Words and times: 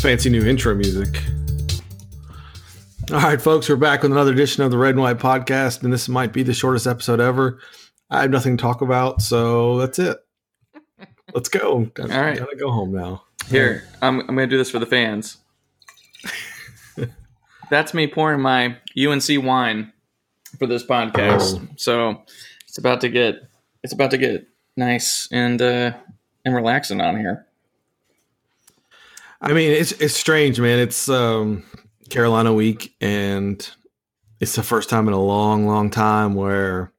fancy 0.00 0.30
new 0.30 0.42
intro 0.46 0.74
music. 0.74 1.22
All 3.12 3.20
right, 3.20 3.40
folks, 3.40 3.68
we're 3.68 3.76
back 3.76 4.02
with 4.02 4.12
another 4.12 4.32
edition 4.32 4.62
of 4.62 4.70
the 4.70 4.78
Red 4.78 4.94
and 4.94 5.00
White 5.00 5.18
Podcast, 5.18 5.82
and 5.82 5.92
this 5.92 6.08
might 6.08 6.32
be 6.32 6.42
the 6.42 6.54
shortest 6.54 6.86
episode 6.86 7.20
ever. 7.20 7.60
I 8.08 8.22
have 8.22 8.30
nothing 8.30 8.56
to 8.56 8.62
talk 8.62 8.80
about, 8.80 9.20
so 9.20 9.76
that's 9.76 9.98
it. 9.98 10.16
Let's 11.34 11.50
go. 11.50 11.84
Gotta, 11.92 12.14
All 12.14 12.22
right. 12.22 12.38
gotta 12.38 12.56
go 12.56 12.70
home 12.70 12.92
now. 12.92 13.24
Here, 13.50 13.84
I'm, 14.00 14.20
I'm 14.20 14.34
going 14.36 14.38
to 14.38 14.46
do 14.46 14.56
this 14.56 14.70
for 14.70 14.78
the 14.78 14.86
fans. 14.86 15.36
That's 17.70 17.92
me 17.92 18.06
pouring 18.06 18.40
my 18.40 18.76
UNC 18.96 19.44
wine 19.44 19.92
for 20.58 20.66
this 20.66 20.84
podcast. 20.84 21.60
Oh. 21.60 21.68
So 21.76 22.22
it's 22.66 22.78
about 22.78 23.02
to 23.02 23.08
get 23.08 23.36
it's 23.82 23.92
about 23.92 24.12
to 24.12 24.18
get 24.18 24.46
nice 24.76 25.28
and 25.30 25.60
uh, 25.60 25.92
and 26.44 26.54
relaxing 26.54 27.00
on 27.00 27.18
here. 27.18 27.46
I 29.40 29.52
mean, 29.52 29.70
it's 29.70 29.92
it's 29.92 30.14
strange, 30.14 30.60
man. 30.60 30.78
It's 30.78 31.08
um, 31.08 31.64
Carolina 32.10 32.52
week, 32.52 32.94
and 33.00 33.68
it's 34.40 34.54
the 34.54 34.62
first 34.62 34.90
time 34.90 35.08
in 35.08 35.14
a 35.14 35.22
long, 35.22 35.66
long 35.66 35.90
time 35.90 36.34
where 36.34 36.92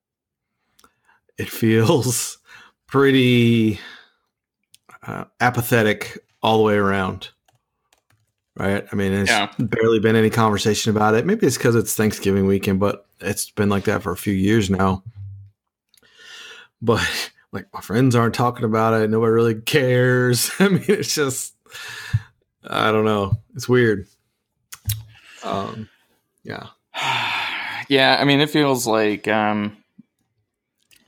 it 1.37 1.49
feels 1.49 2.37
pretty 2.87 3.79
uh, 5.05 5.25
apathetic 5.39 6.17
all 6.41 6.57
the 6.57 6.63
way 6.63 6.75
around. 6.75 7.29
Right? 8.57 8.85
I 8.91 8.95
mean, 8.95 9.13
it's 9.13 9.29
Yeah. 9.31 9.51
barely 9.59 9.99
been 9.99 10.15
any 10.15 10.29
conversation 10.29 10.95
about 10.95 11.13
it. 11.15 11.25
Maybe 11.25 11.47
it's 11.47 11.57
because 11.57 11.75
it's 11.75 11.95
Thanksgiving 11.95 12.45
weekend, 12.47 12.79
but 12.79 13.07
it's 13.21 13.49
been 13.49 13.69
like 13.69 13.85
that 13.85 14.03
for 14.03 14.11
a 14.11 14.17
few 14.17 14.33
years 14.33 14.69
now. 14.69 15.03
But 16.81 17.07
like, 17.51 17.67
my 17.73 17.81
friends 17.81 18.15
aren't 18.15 18.35
talking 18.35 18.65
about 18.65 18.93
it. 18.99 19.09
Nobody 19.09 19.31
really 19.31 19.55
cares. 19.61 20.51
I 20.59 20.67
mean, 20.69 20.83
it's 20.87 21.13
just. 21.15 21.53
I 22.67 22.91
don't 22.91 23.05
know. 23.05 23.37
It's 23.55 23.67
weird. 23.67 24.07
Um, 25.43 25.89
yeah. 26.43 26.67
yeah, 27.89 28.17
I 28.19 28.23
mean, 28.25 28.39
it 28.39 28.49
feels 28.49 28.85
like, 28.85 29.27
um, 29.27 29.77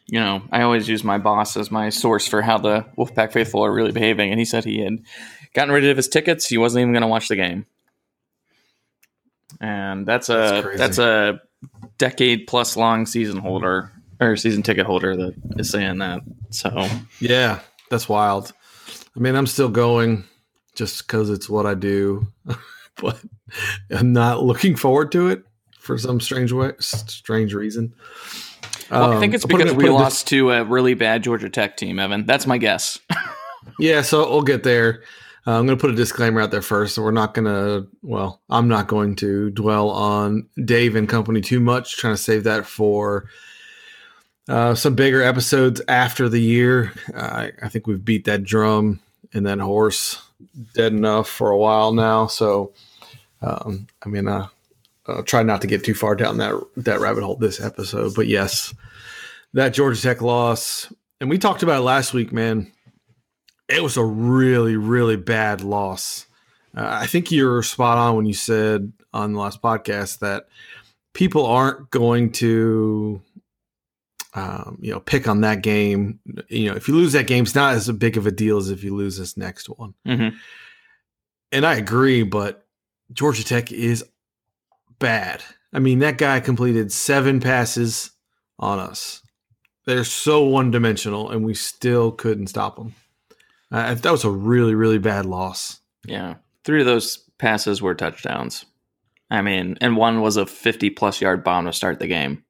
you 0.08 0.20
know, 0.20 0.44
I 0.52 0.62
always 0.64 0.88
use 0.88 1.04
my 1.04 1.18
boss 1.18 1.56
as 1.58 1.72
my 1.72 1.90
source 1.90 2.28
for 2.28 2.42
how 2.42 2.58
the 2.58 2.86
Wolfpack 2.98 3.32
faithful 3.32 3.64
are 3.64 3.74
really 3.74 3.92
behaving, 3.92 4.32
and 4.32 4.40
he 4.40 4.46
said 4.46 4.64
he 4.66 4.80
had 4.82 5.00
gotten 5.54 5.74
rid 5.74 5.86
of 5.86 5.98
his 5.98 6.08
tickets. 6.08 6.48
He 6.48 6.58
wasn't 6.58 6.82
even 6.82 6.94
going 6.94 7.02
to 7.02 7.08
watch 7.08 7.28
the 7.30 7.36
game, 7.36 7.66
and 9.60 10.06
that's 10.06 10.28
That's 10.28 10.52
a 10.52 10.62
crazy. 10.62 10.78
that's, 10.78 10.98
a 11.00 11.42
decade 11.98 12.46
plus 12.48 12.76
long 12.76 13.06
season 13.06 13.38
holder 13.38 13.92
or 14.20 14.36
season 14.36 14.64
ticket 14.64 14.86
holder 14.86 15.16
that 15.16 15.34
is 15.58 15.70
saying 15.70 16.00
that. 16.00 16.20
So 16.50 16.88
Yeah, 17.20 17.60
that's 17.90 18.10
wild. 18.10 18.52
I 19.16 19.20
mean, 19.20 19.36
I'm 19.36 19.48
still 19.48 19.70
going 19.70 20.26
just 20.76 21.06
because 21.06 21.30
it's 21.30 21.50
what 21.50 21.66
I 21.66 21.74
do, 21.76 22.28
but 23.02 23.20
I'm 23.92 24.14
not 24.14 24.44
looking 24.44 24.76
forward 24.76 25.12
to 25.14 25.28
it 25.30 25.44
for 25.80 25.98
some 25.98 26.20
strange 26.20 26.52
way, 26.52 26.72
strange 26.80 27.54
reason. 27.54 27.94
well, 28.90 29.12
I 29.12 29.14
Um, 29.16 29.20
think 29.20 29.34
it's 29.34 29.46
I'll 29.46 29.52
it- 29.56 29.58
because 29.58 29.74
we 29.74 29.84
it 29.86 29.88
this- 29.88 29.94
lost 29.94 30.28
to 30.28 30.52
a 30.52 30.64
really 30.64 30.94
bad 30.94 31.24
Georgia 31.24 31.50
Tech 31.50 31.78
team, 31.78 32.00
Evan. 32.00 32.26
That's 32.26 32.48
my 32.48 32.58
guess. 32.58 33.00
Yeah, 33.80 34.02
so 34.02 34.30
we'll 34.30 34.42
get 34.42 34.64
there. 34.64 35.04
Uh, 35.48 35.58
I'm 35.58 35.66
going 35.66 35.78
to 35.78 35.82
put 35.82 35.90
a 35.90 35.96
disclaimer 35.96 36.42
out 36.42 36.52
there 36.52 36.62
first. 36.62 36.96
So 36.96 37.02
we're 37.02 37.12
not 37.12 37.34
going 37.34 37.46
to, 37.46 37.88
well, 38.02 38.42
I'm 38.50 38.68
not 38.68 38.88
going 38.90 39.16
to 39.18 39.50
dwell 39.52 39.90
on 39.90 40.48
Dave 40.66 40.98
and 40.98 41.08
company 41.08 41.40
too 41.40 41.62
much, 41.62 41.96
trying 41.98 42.14
to 42.14 42.22
save 42.22 42.44
that 42.44 42.66
for 42.66 43.30
uh, 44.50 44.76
some 44.76 44.96
bigger 44.96 45.24
episodes 45.24 45.82
after 45.88 46.28
the 46.28 46.42
year. 46.42 46.92
I 47.16 47.52
I 47.62 47.70
think 47.70 47.88
we've 47.88 48.04
beat 48.04 48.26
that 48.26 48.44
drum 48.44 49.00
and 49.34 49.46
that 49.46 49.60
horse 49.60 50.22
dead 50.74 50.94
enough 50.94 51.30
for 51.30 51.50
a 51.50 51.58
while 51.58 51.94
now. 51.94 52.28
So, 52.28 52.74
um, 53.42 53.88
I 54.04 54.10
mean, 54.10 54.28
uh, 54.28 54.48
I'll 55.08 55.24
try 55.24 55.44
not 55.44 55.62
to 55.62 55.68
get 55.68 55.84
too 55.84 55.94
far 55.94 56.16
down 56.16 56.38
that 56.38 56.56
that 56.78 57.00
rabbit 57.00 57.24
hole 57.24 57.36
this 57.36 57.62
episode. 57.62 58.16
But 58.16 58.28
yes, 58.28 58.74
that 59.54 59.74
Georgia 59.74 60.02
Tech 60.02 60.22
loss, 60.22 60.92
and 61.20 61.30
we 61.30 61.38
talked 61.38 61.64
about 61.64 61.82
it 61.82 61.84
last 61.84 62.14
week, 62.14 62.32
man 62.32 62.72
it 63.70 63.82
was 63.82 63.98
a 63.98 64.04
really 64.04 64.76
really 64.76 65.16
bad 65.16 65.62
loss 65.62 66.26
uh, 66.76 66.98
i 67.02 67.08
think 67.08 67.32
you're 67.32 67.64
spot 67.64 67.98
on 67.98 68.16
when 68.16 68.26
you 68.26 68.34
said 68.34 68.92
on 69.14 69.34
the 69.34 69.40
last 69.40 69.62
podcast 69.62 70.20
that 70.20 70.48
people 71.14 71.46
aren't 71.46 71.90
going 71.90 72.32
to 72.32 73.22
um, 74.36 74.78
you 74.82 74.92
know 74.92 75.00
pick 75.00 75.28
on 75.28 75.42
that 75.42 75.62
game 75.62 76.20
you 76.50 76.70
know 76.70 76.76
if 76.76 76.88
you 76.88 76.96
lose 76.96 77.14
that 77.14 77.28
game 77.28 77.44
it's 77.44 77.56
not 77.56 77.74
as 77.76 77.90
big 77.92 78.18
of 78.18 78.26
a 78.26 78.32
deal 78.32 78.58
as 78.58 78.70
if 78.70 78.84
you 78.84 78.96
lose 78.96 79.18
this 79.18 79.38
next 79.38 79.68
one 79.68 79.94
Mhm. 80.08 80.36
and 81.52 81.66
i 81.66 81.76
agree 81.76 82.24
but 82.24 82.66
georgia 83.12 83.44
tech 83.44 83.72
is 83.72 84.04
bad 85.00 85.44
i 85.74 85.80
mean 85.80 86.00
that 86.00 86.18
guy 86.18 86.40
completed 86.40 86.92
seven 86.92 87.40
passes 87.40 88.12
on 88.60 88.80
us 88.80 89.22
they're 89.86 90.04
so 90.04 90.44
one-dimensional 90.44 91.30
and 91.30 91.44
we 91.46 91.54
still 91.54 92.12
couldn't 92.12 92.48
stop 92.48 92.76
them 92.78 92.94
uh, 93.72 93.96
that 93.96 94.12
was 94.12 94.24
a 94.24 94.30
really, 94.30 94.76
really 94.76 95.00
bad 95.00 95.26
loss. 95.26 95.80
Yeah. 96.06 96.36
Three 96.64 96.82
of 96.82 96.86
those 96.86 97.18
passes 97.40 97.82
were 97.82 97.96
touchdowns. 97.96 98.66
I 99.32 99.42
mean, 99.42 99.80
and 99.82 99.98
one 99.98 100.22
was 100.22 100.38
a 100.38 100.46
50 100.46 100.92
plus 100.92 101.20
yard 101.22 101.44
bomb 101.44 101.66
to 101.66 101.74
start 101.74 101.98
the 101.98 102.06
game. 102.06 102.44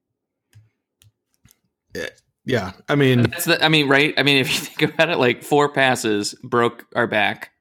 Yeah, 2.46 2.74
I 2.90 2.96
mean, 2.96 3.22
That's 3.24 3.46
the, 3.46 3.64
I 3.64 3.70
mean, 3.70 3.88
right? 3.88 4.14
I 4.18 4.24
mean, 4.24 4.38
if 4.38 4.50
you 4.52 4.58
think 4.66 4.94
about 4.94 5.10
it, 5.10 5.18
like 5.18 5.44
four 5.44 5.70
passes 5.70 6.34
broke 6.44 6.86
our 6.96 7.08
back 7.08 7.52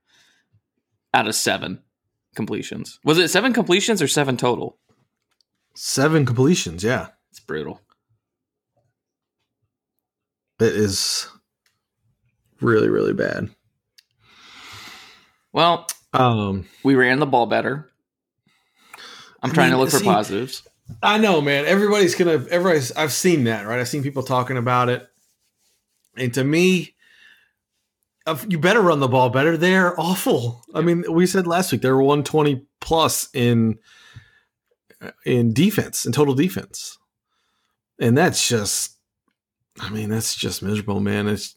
out 1.15 1.29
of 1.29 1.35
seven 1.37 1.81
completions. 2.35 2.99
Was 3.05 3.19
it 3.19 3.29
seven 3.29 3.53
completions 3.53 4.03
or 4.03 4.09
seven 4.09 4.37
total? 4.37 4.79
seven 5.75 6.27
completions. 6.27 6.83
Yeah, 6.85 7.09
It's 7.31 7.41
brutal. 7.41 7.81
it 10.61 10.75
is 10.77 11.29
really, 12.61 12.89
really 12.89 13.13
bad. 13.15 13.51
Well, 15.53 15.87
Um, 16.13 16.67
we 16.83 16.95
ran 16.95 17.19
the 17.21 17.27
ball 17.27 17.47
better. 17.47 17.91
I'm 19.43 19.51
I 19.51 19.55
trying 19.55 19.67
mean, 19.71 19.77
to 19.77 19.81
look 19.83 19.91
for 19.91 19.99
see- 19.99 20.05
positives. 20.05 20.63
I 21.03 21.19
know, 21.19 21.41
man. 21.41 21.65
Everybody's 21.67 22.15
gonna. 22.15 22.45
Everybody's. 22.51 22.93
I've 22.93 23.13
seen 23.13 23.45
that, 23.45 23.67
right? 23.67 23.79
I've 23.79 23.89
seen 23.89 24.03
people 24.03 24.23
talking 24.23 24.57
about 24.57 24.89
it, 24.89 25.07
and 26.17 26.33
to 26.35 26.45
me, 26.45 26.95
you 28.49 28.59
better 28.59 28.81
run 28.81 29.01
the 29.01 29.09
ball 29.09 29.31
better. 29.31 29.57
They're 29.57 29.99
awful. 29.99 30.65
I 30.75 30.81
mean, 30.81 31.05
we 31.11 31.27
said 31.27 31.47
last 31.47 31.73
week 31.73 31.83
they 31.83 31.91
were 31.91 32.03
120 32.03 32.67
plus 32.81 33.29
in 33.35 33.79
in 35.25 35.53
defense, 35.53 36.07
in 36.07 36.13
total 36.13 36.35
defense, 36.35 36.99
and 37.99 38.17
that's 38.17 38.49
just. 38.49 38.91
I 39.81 39.89
mean, 39.89 40.11
that's 40.11 40.35
just 40.35 40.63
miserable, 40.63 41.01
man. 41.01 41.29
It's. 41.29 41.57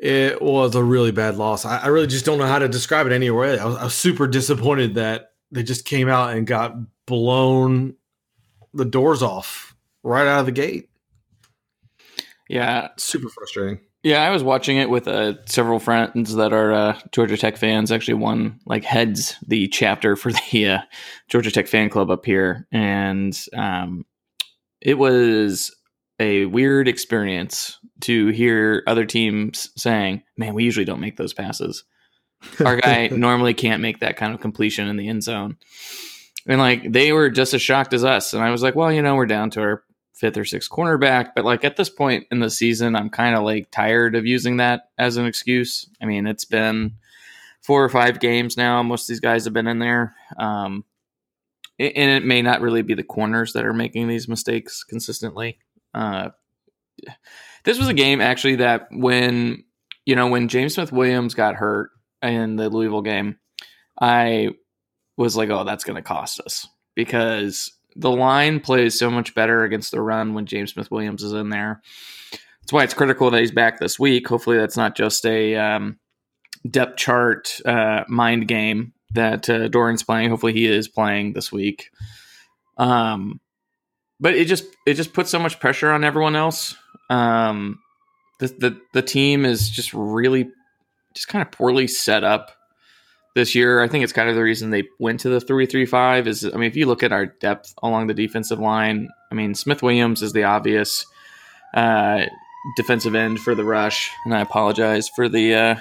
It 0.00 0.40
was 0.40 0.76
a 0.76 0.84
really 0.84 1.10
bad 1.10 1.36
loss. 1.36 1.64
I, 1.64 1.78
I 1.78 1.86
really 1.88 2.06
just 2.06 2.24
don't 2.24 2.38
know 2.38 2.46
how 2.46 2.60
to 2.60 2.68
describe 2.68 3.06
it 3.08 3.12
any 3.12 3.30
way. 3.30 3.58
I 3.58 3.64
was, 3.64 3.76
I 3.76 3.84
was 3.84 3.94
super 3.94 4.28
disappointed 4.28 4.94
that 4.94 5.32
they 5.50 5.64
just 5.64 5.84
came 5.84 6.08
out 6.08 6.36
and 6.36 6.46
got 6.46 6.76
blown 7.08 7.96
the 8.72 8.84
doors 8.84 9.22
off 9.22 9.74
right 10.02 10.26
out 10.26 10.40
of 10.40 10.46
the 10.46 10.52
gate. 10.52 10.88
Yeah. 12.48 12.88
Super 12.96 13.28
frustrating. 13.28 13.80
Yeah, 14.04 14.22
I 14.22 14.30
was 14.30 14.44
watching 14.44 14.76
it 14.76 14.88
with 14.88 15.08
uh, 15.08 15.44
several 15.46 15.80
friends 15.80 16.34
that 16.34 16.52
are 16.52 16.72
uh, 16.72 16.98
Georgia 17.10 17.36
Tech 17.36 17.56
fans. 17.56 17.90
Actually, 17.90 18.14
one 18.14 18.60
like 18.64 18.84
heads 18.84 19.36
the 19.46 19.66
chapter 19.68 20.14
for 20.14 20.32
the 20.32 20.68
uh, 20.68 20.78
Georgia 21.28 21.50
Tech 21.50 21.66
fan 21.66 21.90
club 21.90 22.10
up 22.10 22.24
here, 22.24 22.66
and 22.70 23.38
um, 23.54 24.06
it 24.80 24.98
was 24.98 25.74
a 26.20 26.46
weird 26.46 26.86
experience 26.86 27.78
to 28.02 28.28
hear 28.28 28.84
other 28.86 29.04
teams 29.04 29.70
saying, 29.76 30.22
"Man, 30.36 30.54
we 30.54 30.62
usually 30.62 30.86
don't 30.86 31.00
make 31.00 31.16
those 31.16 31.34
passes. 31.34 31.82
Our 32.64 32.76
guy 32.76 33.08
normally 33.12 33.52
can't 33.52 33.82
make 33.82 33.98
that 33.98 34.16
kind 34.16 34.32
of 34.32 34.40
completion 34.40 34.86
in 34.86 34.96
the 34.96 35.08
end 35.08 35.24
zone." 35.24 35.56
And 36.48 36.58
like 36.58 36.90
they 36.90 37.12
were 37.12 37.30
just 37.30 37.54
as 37.54 37.62
shocked 37.62 37.92
as 37.92 38.04
us, 38.04 38.32
and 38.34 38.42
I 38.42 38.50
was 38.50 38.62
like, 38.62 38.74
"Well, 38.74 38.90
you 38.90 39.02
know, 39.02 39.14
we're 39.14 39.26
down 39.26 39.50
to 39.50 39.60
our 39.60 39.84
fifth 40.18 40.36
or 40.36 40.44
sixth 40.44 40.70
cornerback. 40.70 41.30
But 41.34 41.44
like 41.44 41.64
at 41.64 41.76
this 41.76 41.88
point 41.88 42.26
in 42.30 42.40
the 42.40 42.50
season, 42.50 42.96
I'm 42.96 43.08
kind 43.08 43.36
of 43.36 43.44
like 43.44 43.70
tired 43.70 44.16
of 44.16 44.26
using 44.26 44.56
that 44.56 44.90
as 44.98 45.16
an 45.16 45.26
excuse. 45.26 45.88
I 46.02 46.06
mean, 46.06 46.26
it's 46.26 46.44
been 46.44 46.96
four 47.62 47.84
or 47.84 47.88
five 47.88 48.18
games 48.18 48.56
now. 48.56 48.82
Most 48.82 49.04
of 49.04 49.08
these 49.08 49.20
guys 49.20 49.44
have 49.44 49.54
been 49.54 49.68
in 49.68 49.78
there. 49.78 50.14
Um, 50.36 50.84
and 51.78 52.10
it 52.10 52.24
may 52.24 52.42
not 52.42 52.60
really 52.60 52.82
be 52.82 52.94
the 52.94 53.04
corners 53.04 53.52
that 53.52 53.64
are 53.64 53.72
making 53.72 54.08
these 54.08 54.26
mistakes 54.26 54.82
consistently. 54.82 55.58
Uh, 55.94 56.30
this 57.64 57.78
was 57.78 57.88
a 57.88 57.94
game 57.94 58.20
actually 58.20 58.56
that 58.56 58.88
when 58.90 59.62
you 60.04 60.16
know 60.16 60.26
when 60.26 60.48
James 60.48 60.74
Smith 60.74 60.90
Williams 60.90 61.34
got 61.34 61.54
hurt 61.54 61.90
in 62.20 62.56
the 62.56 62.68
Louisville 62.68 63.02
game, 63.02 63.38
I 64.00 64.50
was 65.18 65.36
like, 65.36 65.50
oh, 65.50 65.64
that's 65.64 65.84
going 65.84 65.96
to 65.96 66.02
cost 66.02 66.40
us 66.40 66.66
because 66.94 67.72
the 67.96 68.10
line 68.10 68.60
plays 68.60 68.98
so 68.98 69.10
much 69.10 69.34
better 69.34 69.64
against 69.64 69.90
the 69.90 70.00
run 70.00 70.32
when 70.32 70.46
James 70.46 70.72
Smith 70.72 70.90
Williams 70.90 71.22
is 71.22 71.32
in 71.32 71.50
there. 71.50 71.82
That's 72.62 72.72
why 72.72 72.84
it's 72.84 72.94
critical 72.94 73.30
that 73.30 73.40
he's 73.40 73.50
back 73.50 73.80
this 73.80 73.98
week. 73.98 74.28
Hopefully, 74.28 74.56
that's 74.56 74.76
not 74.76 74.96
just 74.96 75.26
a 75.26 75.56
um, 75.56 75.98
depth 76.70 76.96
chart 76.96 77.60
uh, 77.66 78.04
mind 78.08 78.46
game 78.46 78.92
that 79.14 79.50
uh, 79.50 79.68
Doeren's 79.68 80.04
playing. 80.04 80.30
Hopefully, 80.30 80.52
he 80.52 80.66
is 80.66 80.86
playing 80.86 81.32
this 81.32 81.50
week. 81.50 81.90
Um, 82.76 83.40
but 84.20 84.34
it 84.34 84.46
just 84.46 84.66
it 84.86 84.94
just 84.94 85.12
puts 85.12 85.30
so 85.30 85.38
much 85.38 85.58
pressure 85.58 85.90
on 85.90 86.04
everyone 86.04 86.36
else. 86.36 86.76
Um, 87.10 87.80
the 88.38 88.48
the 88.48 88.80
the 88.92 89.02
team 89.02 89.44
is 89.44 89.68
just 89.68 89.92
really 89.94 90.50
just 91.14 91.28
kind 91.28 91.42
of 91.42 91.50
poorly 91.50 91.88
set 91.88 92.22
up 92.22 92.52
this 93.38 93.54
year. 93.54 93.80
I 93.80 93.88
think 93.88 94.04
it's 94.04 94.12
kind 94.12 94.28
of 94.28 94.34
the 94.34 94.42
reason 94.42 94.70
they 94.70 94.84
went 94.98 95.20
to 95.20 95.28
the 95.28 95.40
three 95.40 95.66
three 95.66 95.86
five. 95.86 96.26
Is 96.26 96.44
I 96.44 96.50
mean, 96.56 96.68
if 96.68 96.76
you 96.76 96.86
look 96.86 97.02
at 97.02 97.12
our 97.12 97.26
depth 97.26 97.72
along 97.82 98.08
the 98.08 98.14
defensive 98.14 98.58
line, 98.58 99.08
I 99.30 99.34
mean, 99.34 99.54
Smith 99.54 99.82
Williams 99.82 100.22
is 100.22 100.32
the 100.32 100.44
obvious 100.44 101.06
uh, 101.74 102.26
defensive 102.76 103.14
end 103.14 103.38
for 103.40 103.54
the 103.54 103.64
rush, 103.64 104.10
and 104.24 104.34
I 104.34 104.40
apologize 104.40 105.08
for 105.08 105.28
the 105.28 105.54
uh, 105.54 105.76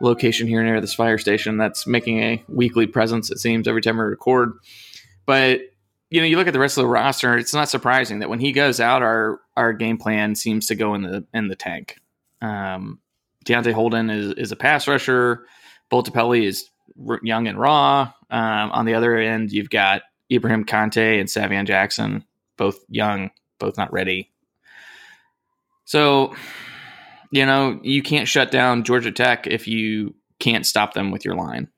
location 0.00 0.46
here 0.46 0.62
near 0.62 0.80
this 0.80 0.94
fire 0.94 1.18
station 1.18 1.56
that's 1.56 1.86
making 1.86 2.20
a 2.20 2.44
weekly 2.48 2.86
presence. 2.86 3.30
It 3.30 3.38
seems 3.38 3.66
every 3.66 3.80
time 3.80 3.96
we 3.96 4.04
record, 4.04 4.52
but 5.26 5.60
you 6.10 6.20
know, 6.20 6.26
you 6.26 6.36
look 6.36 6.46
at 6.46 6.52
the 6.52 6.60
rest 6.60 6.78
of 6.78 6.82
the 6.82 6.88
roster. 6.88 7.36
It's 7.36 7.54
not 7.54 7.68
surprising 7.68 8.20
that 8.20 8.28
when 8.28 8.38
he 8.38 8.52
goes 8.52 8.78
out, 8.78 9.02
our 9.02 9.40
our 9.56 9.72
game 9.72 9.96
plan 9.96 10.34
seems 10.34 10.66
to 10.66 10.74
go 10.74 10.94
in 10.94 11.02
the 11.02 11.24
in 11.32 11.48
the 11.48 11.56
tank. 11.56 11.96
Um, 12.42 13.00
Deontay 13.46 13.72
Holden 13.72 14.10
is 14.10 14.32
is 14.34 14.52
a 14.52 14.56
pass 14.56 14.86
rusher. 14.86 15.46
Boletepeli 15.90 16.44
is 16.44 16.70
young 17.22 17.48
and 17.48 17.58
raw. 17.58 18.12
Um, 18.30 18.70
on 18.72 18.84
the 18.84 18.94
other 18.94 19.16
end, 19.16 19.52
you've 19.52 19.70
got 19.70 20.02
Ibrahim 20.32 20.64
Conte 20.64 21.18
and 21.18 21.28
Savion 21.28 21.66
Jackson, 21.66 22.24
both 22.56 22.78
young, 22.88 23.30
both 23.58 23.76
not 23.76 23.92
ready. 23.92 24.30
So, 25.84 26.34
you 27.30 27.46
know, 27.46 27.78
you 27.82 28.02
can't 28.02 28.28
shut 28.28 28.50
down 28.50 28.84
Georgia 28.84 29.12
Tech 29.12 29.46
if 29.46 29.68
you 29.68 30.14
can't 30.38 30.66
stop 30.66 30.94
them 30.94 31.10
with 31.10 31.24
your 31.24 31.34
line. 31.34 31.68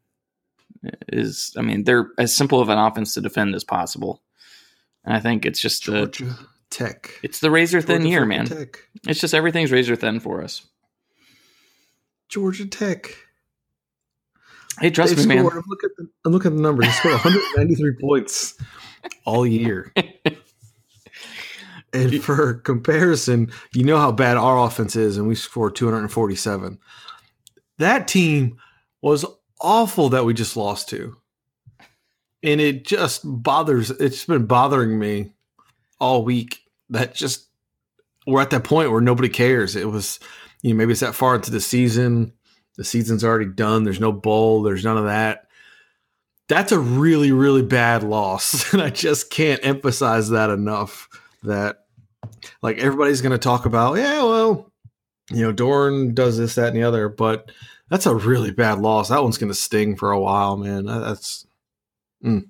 Is 1.09 1.53
I 1.57 1.63
mean, 1.63 1.85
they're 1.85 2.11
as 2.19 2.35
simple 2.35 2.61
of 2.61 2.69
an 2.69 2.79
offense 2.79 3.15
to 3.15 3.21
defend 3.21 3.55
as 3.55 3.65
possible. 3.65 4.23
And 5.05 5.15
I 5.15 5.21
think 5.21 5.45
it's 5.45 5.61
just 5.61 5.85
Georgia 5.85 6.25
the 6.25 6.47
Tech. 6.71 7.19
it's 7.23 7.41
the 7.41 7.51
razor 7.51 7.81
thin 7.81 8.03
Georgia 8.03 8.09
year, 8.09 8.27
man. 8.27 8.47
Tech. 8.47 8.79
It's 9.09 9.21
just 9.21 9.35
everything's 9.35 9.73
razor 9.73 9.97
thin 9.97 10.21
for 10.21 10.43
us. 10.43 10.67
Georgia 12.29 12.67
Tech. 12.67 13.17
Hey, 14.81 14.91
trust 14.91 15.17
They've 15.17 15.27
me, 15.27 15.37
man. 15.37 15.45
scored. 15.45 15.57
I'm 15.65 15.69
looking 15.69 15.91
at 15.91 15.97
the, 15.97 16.09
I'm 16.25 16.33
looking 16.33 16.53
at 16.53 16.57
the 16.57 16.63
numbers. 16.63 16.87
They 16.87 16.93
scored 16.93 17.15
193 17.25 17.97
points 18.01 18.55
all 19.25 19.47
year. 19.47 19.93
And 21.93 22.23
for 22.23 22.55
comparison, 22.55 23.51
you 23.73 23.83
know 23.83 23.97
how 23.97 24.13
bad 24.13 24.37
our 24.37 24.59
offense 24.67 24.97
is, 24.97 25.17
and 25.17 25.27
we 25.27 25.35
scored 25.35 25.77
247. 25.77 26.79
That 27.79 28.07
team 28.09 28.59
was 29.01 29.25
awful 29.61 30.11
that 30.11 30.25
we 30.27 30.35
just 30.35 30.57
lost 30.59 30.91
to. 30.91 31.17
And 32.43 32.61
it 32.61 32.85
just 32.85 33.23
bothers, 33.25 33.91
it's 33.93 34.27
been 34.27 34.45
bothering 34.47 34.99
me 34.99 35.33
all 35.99 36.23
week 36.23 36.59
that 36.91 37.15
just 37.15 37.47
we're 38.27 38.43
at 38.43 38.51
that 38.51 38.65
point 38.65 38.91
where 38.91 39.01
nobody 39.01 39.29
cares. 39.31 39.75
It 39.75 39.89
was, 39.89 40.21
you 40.63 40.71
know, 40.75 40.77
maybe 40.77 40.93
it's 40.93 41.01
that 41.01 41.15
far 41.15 41.35
into 41.37 41.51
the 41.51 41.61
season. 41.61 42.33
The 42.77 42.85
season's 42.85 43.25
already 43.25 43.51
done. 43.51 43.85
There's 43.85 44.01
no 44.01 44.13
bowl, 44.13 44.63
there's 44.63 44.85
none 44.85 44.99
of 44.99 45.05
that. 45.05 45.47
That's 46.49 46.73
a 46.73 46.79
really, 46.79 47.33
really 47.33 47.63
bad 47.63 48.03
loss. 48.03 48.73
And 48.73 48.83
I 48.83 48.91
just 48.91 49.31
can't 49.31 49.65
emphasize 49.65 50.31
that 50.31 50.51
enough 50.51 51.09
that 51.43 51.87
like 52.63 52.79
everybody's 52.79 53.23
going 53.23 53.33
to 53.33 53.39
talk 53.39 53.67
about, 53.67 53.97
yeah, 53.97 54.23
well, 54.23 54.73
you 55.31 55.43
know, 55.43 55.53
Doeren 55.53 56.15
does 56.15 56.39
this, 56.39 56.55
that, 56.55 56.69
and 56.69 56.77
the 56.77 56.85
other, 56.85 57.09
but 57.09 57.51
that's 57.91 58.07
a 58.07 58.15
really 58.15 58.51
bad 58.51 58.79
loss. 58.79 59.09
That 59.09 59.23
one's 59.23 59.39
going 59.39 59.51
to 59.51 59.55
sting 59.55 59.97
for 59.97 60.13
a 60.13 60.21
while, 60.21 60.57
man. 60.57 60.87
That's 60.87 61.47
mm, 62.25 62.49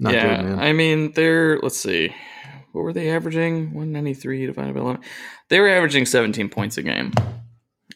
not 0.00 0.14
yeah, 0.14 0.36
good, 0.36 0.46
man. 0.46 0.58
I 0.58 0.72
mean, 0.72 1.12
they're 1.12 1.58
let's 1.60 1.78
see, 1.78 2.14
what 2.72 2.82
were 2.82 2.92
they 2.92 3.10
averaging? 3.10 3.74
One 3.74 3.92
ninety 3.92 4.14
three 4.14 4.46
divided 4.46 4.74
by 4.74 4.80
eleven. 4.80 5.02
They 5.48 5.60
were 5.60 5.68
averaging 5.68 6.06
seventeen 6.06 6.48
points 6.48 6.76
a 6.78 6.82
game, 6.82 7.12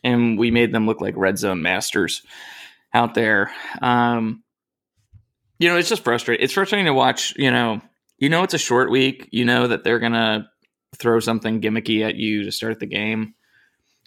and 0.02 0.38
we 0.38 0.50
made 0.50 0.73
them 0.73 0.87
look 0.87 1.00
like 1.00 1.14
red 1.17 1.38
zone 1.38 1.62
masters 1.62 2.23
out 2.93 3.14
there. 3.14 3.50
Um, 3.82 4.43
you 5.58 5.69
know, 5.69 5.76
it's 5.76 5.88
just 5.88 6.05
frustrating. 6.05 6.43
It's 6.43 6.52
frustrating 6.55 6.87
to 6.87 6.94
watch. 6.94 7.35
You 7.37 7.50
know, 7.50 7.81
you 8.19 8.29
know, 8.29 8.43
it's 8.43 8.55
a 8.55 8.58
short 8.58 8.91
week. 8.91 9.29
You 9.31 9.44
know 9.44 9.67
that 9.69 9.85
they're 9.85 9.99
gonna 9.99 10.49
throw 10.97 11.20
something 11.20 11.61
gimmicky 11.61 12.05
at 12.06 12.17
you 12.17 12.44
to 12.44 12.52
start 12.52 12.81
the 12.81 12.87
game, 12.87 13.35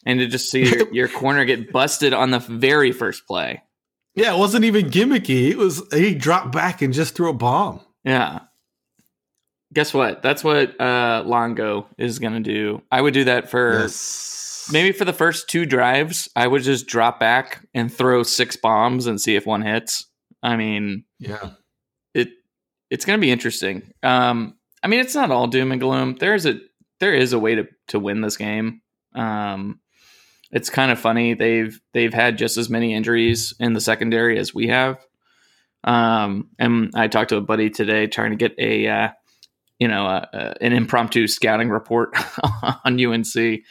and 0.06 0.20
to 0.20 0.28
just 0.28 0.50
see 0.50 0.64
your, 0.64 0.88
your 0.94 1.08
corner 1.08 1.46
get 1.46 1.72
busted 1.72 2.14
on 2.14 2.32
the 2.32 2.40
very 2.40 2.92
first 2.92 3.26
play. 3.28 3.62
yeah, 4.16 4.34
it 4.36 4.38
wasn't 4.40 4.66
even 4.66 4.90
gimmicky. 4.90 5.50
It 5.52 5.58
was 5.58 5.82
he 5.94 6.14
dropped 6.16 6.52
back 6.52 6.82
and 6.82 6.94
just 6.94 7.16
threw 7.16 7.30
a 7.30 7.34
bomb. 7.34 7.82
Yeah. 8.04 8.40
Guess 9.74 9.92
what? 9.92 10.22
That's 10.22 10.44
what 10.44 10.80
uh, 10.80 11.24
Longo 11.26 11.88
is 11.98 12.20
going 12.20 12.34
to 12.34 12.40
do. 12.42 12.84
I 12.92 13.02
would 13.02 13.16
do 13.16 13.24
that 13.24 13.50
for 13.50 13.80
Yes. 13.82 13.94
Maybe 14.72 14.92
for 14.92 15.06
the 15.06 15.14
first 15.14 15.50
two 15.50 15.66
drives. 15.66 16.30
I 16.36 16.48
would 16.48 16.64
just 16.64 16.88
drop 16.88 17.20
back 17.20 17.66
and 17.74 17.92
throw 17.94 18.24
six 18.24 18.56
bombs 18.56 19.08
and 19.08 19.20
see 19.20 19.36
if 19.36 19.46
one 19.46 19.62
hits. 19.62 20.06
I 20.42 20.56
mean, 20.58 21.06
Yeah. 21.20 21.52
it 22.14 22.30
it's 22.90 23.06
going 23.06 23.18
to 23.20 23.22
be 23.22 23.32
interesting. 23.32 23.92
Um, 24.04 24.58
I 24.84 24.88
mean, 24.88 25.00
it's 25.00 25.16
not 25.16 25.32
all 25.32 25.48
doom 25.48 25.72
and 25.72 25.82
gloom. 25.82 26.16
There's 26.20 26.46
a 26.46 26.60
there 27.00 27.14
is 27.14 27.34
a 27.34 27.40
way 27.40 27.56
to 27.56 27.68
to 27.90 28.00
win 28.00 28.22
this 28.22 28.38
game. 28.38 28.82
Um, 29.16 29.80
it's 30.52 30.70
kind 30.70 30.92
of 30.92 31.00
funny. 31.00 31.34
They've 31.34 31.80
they've 31.94 32.14
had 32.14 32.38
just 32.38 32.58
as 32.58 32.70
many 32.70 32.94
injuries 32.94 33.54
in 33.60 33.74
the 33.74 33.82
secondary 33.82 34.38
as 34.38 34.54
we 34.54 34.68
have. 34.68 35.04
Um, 35.84 36.50
and 36.60 36.92
I 36.96 37.08
talked 37.08 37.30
to 37.30 37.38
a 37.38 37.42
buddy 37.42 37.70
today 37.70 38.08
trying 38.08 38.32
to 38.32 38.38
get 38.38 38.54
a 38.58 38.88
uh, 38.88 39.10
you 39.80 39.88
know 39.88 40.06
a, 40.06 40.30
a, 40.34 40.64
an 40.64 40.74
impromptu 40.74 41.28
scouting 41.28 41.70
report 41.70 42.16
on 42.86 43.04
UNC, 43.04 43.62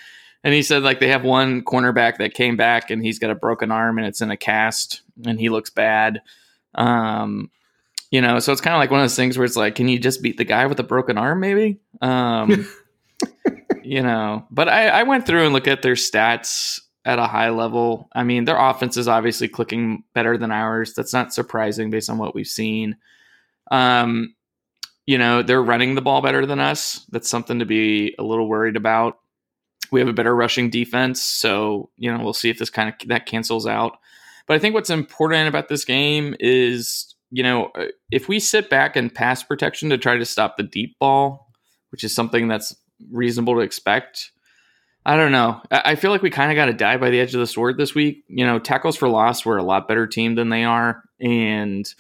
and 0.45 0.55
he 0.55 0.63
said 0.63 0.83
like 0.83 1.01
they 1.01 1.09
have 1.09 1.25
one 1.25 1.63
cornerback 1.63 2.19
that 2.19 2.35
came 2.35 2.57
back 2.57 2.91
and 2.91 3.05
he's 3.05 3.19
got 3.19 3.31
a 3.31 3.35
broken 3.35 3.71
arm 3.71 3.99
and 3.99 4.07
it's 4.07 4.21
in 4.21 4.31
a 4.31 4.37
cast 4.37 5.03
and 5.25 5.39
he 5.39 5.49
looks 5.49 5.71
bad. 5.71 6.23
Um, 6.75 7.51
you 8.11 8.21
know, 8.21 8.39
so 8.41 8.53
it's 8.53 8.61
kind 8.61 8.75
of 8.75 8.81
like 8.81 8.91
one 8.91 9.01
of 9.01 9.05
those 9.05 9.17
things 9.17 9.39
where 9.39 9.45
it's 9.45 9.57
like, 9.57 9.75
can 9.75 9.89
you 9.89 9.99
just 9.99 10.23
beat 10.23 10.37
the 10.37 10.45
guy 10.45 10.67
with 10.67 10.79
a 10.81 10.85
broken 10.85 11.17
arm, 11.17 11.41
maybe? 11.41 11.79
Um, 12.01 12.69
you 13.83 14.03
know, 14.03 14.47
but 14.51 14.69
I, 14.69 14.89
I 14.89 15.03
went 15.05 15.27
through 15.27 15.45
and 15.45 15.53
looked 15.53 15.69
at 15.69 15.83
their 15.83 15.95
stats 15.95 16.81
at 17.05 17.19
a 17.19 17.27
high 17.27 17.51
level. 17.51 18.09
I 18.13 18.23
mean, 18.23 18.45
their 18.45 18.59
offense 18.59 18.97
is 18.97 19.09
obviously 19.09 19.49
clicking 19.49 20.05
better 20.13 20.37
than 20.37 20.53
ours. 20.53 20.95
That's 20.95 21.13
not 21.13 21.33
surprising 21.33 21.91
based 21.91 22.11
on 22.11 22.19
what 22.19 22.35
we've 22.35 22.47
seen. 22.47 22.97
Um, 23.71 24.35
you 25.07 25.19
know, 25.19 25.43
they're 25.43 25.63
running 25.63 25.95
the 25.95 26.03
ball 26.03 26.21
better 26.21 26.47
than 26.47 26.61
us. 26.61 27.05
That's 27.11 27.29
something 27.29 27.59
to 27.59 27.65
be 27.65 28.15
a 28.19 28.23
little 28.23 28.49
worried 28.49 28.77
about. 28.77 29.19
We 29.93 30.01
have 30.01 30.09
a 30.09 30.13
better 30.13 30.35
rushing 30.35 30.71
defense, 30.71 31.23
so 31.23 31.91
you 31.97 32.13
know 32.13 32.23
we'll 32.23 32.33
see 32.33 32.51
if 32.51 32.59
this 32.59 32.71
kind 32.71 32.89
of 32.89 33.09
that 33.09 33.27
cancels 33.27 33.67
out. 33.67 33.99
But 34.47 34.55
I 34.55 34.59
think 34.59 34.75
what's 34.75 34.91
important 34.91 35.49
about 35.49 35.69
this 35.69 35.85
game 35.85 36.35
is, 36.41 37.15
you 37.31 37.43
know, 37.43 37.67
uh, 37.77 37.87
if 38.11 38.29
we 38.29 38.41
sit 38.41 38.69
back 38.69 38.97
and 38.97 39.15
pass 39.15 39.43
protection 39.43 39.91
to 39.91 39.99
try 39.99 40.17
to 40.17 40.25
stop 40.25 40.57
the 40.57 40.65
deep 40.65 40.99
ball, 40.99 41.53
which 41.91 42.03
is 42.03 42.15
something 42.15 42.49
that's 42.49 42.75
reasonable 43.11 43.55
to 43.55 43.61
expect. 43.61 44.33
I 45.05 45.17
don't 45.17 45.33
know. 45.33 45.61
I 45.71 45.97
feel 45.97 46.13
like 46.13 46.23
we 46.23 46.31
kind 46.31 46.53
of 46.53 46.57
got 46.57 46.67
to 46.67 46.73
die 46.73 46.97
by 46.97 47.11
the 47.11 47.19
edge 47.19 47.35
of 47.35 47.41
the 47.41 47.47
sword 47.47 47.77
this 47.77 47.93
week. 47.95 48.25
You 48.29 48.47
know, 48.47 48.61
tackles 48.61 48.97
for 48.97 49.09
loss 49.09 49.45
were 49.45 49.57
a 49.57 49.63
lot 49.65 49.89
better 49.89 50.07
team 50.07 50.37
than 50.37 50.49
they 50.49 50.63
are, 50.63 51.03
and 51.21 51.93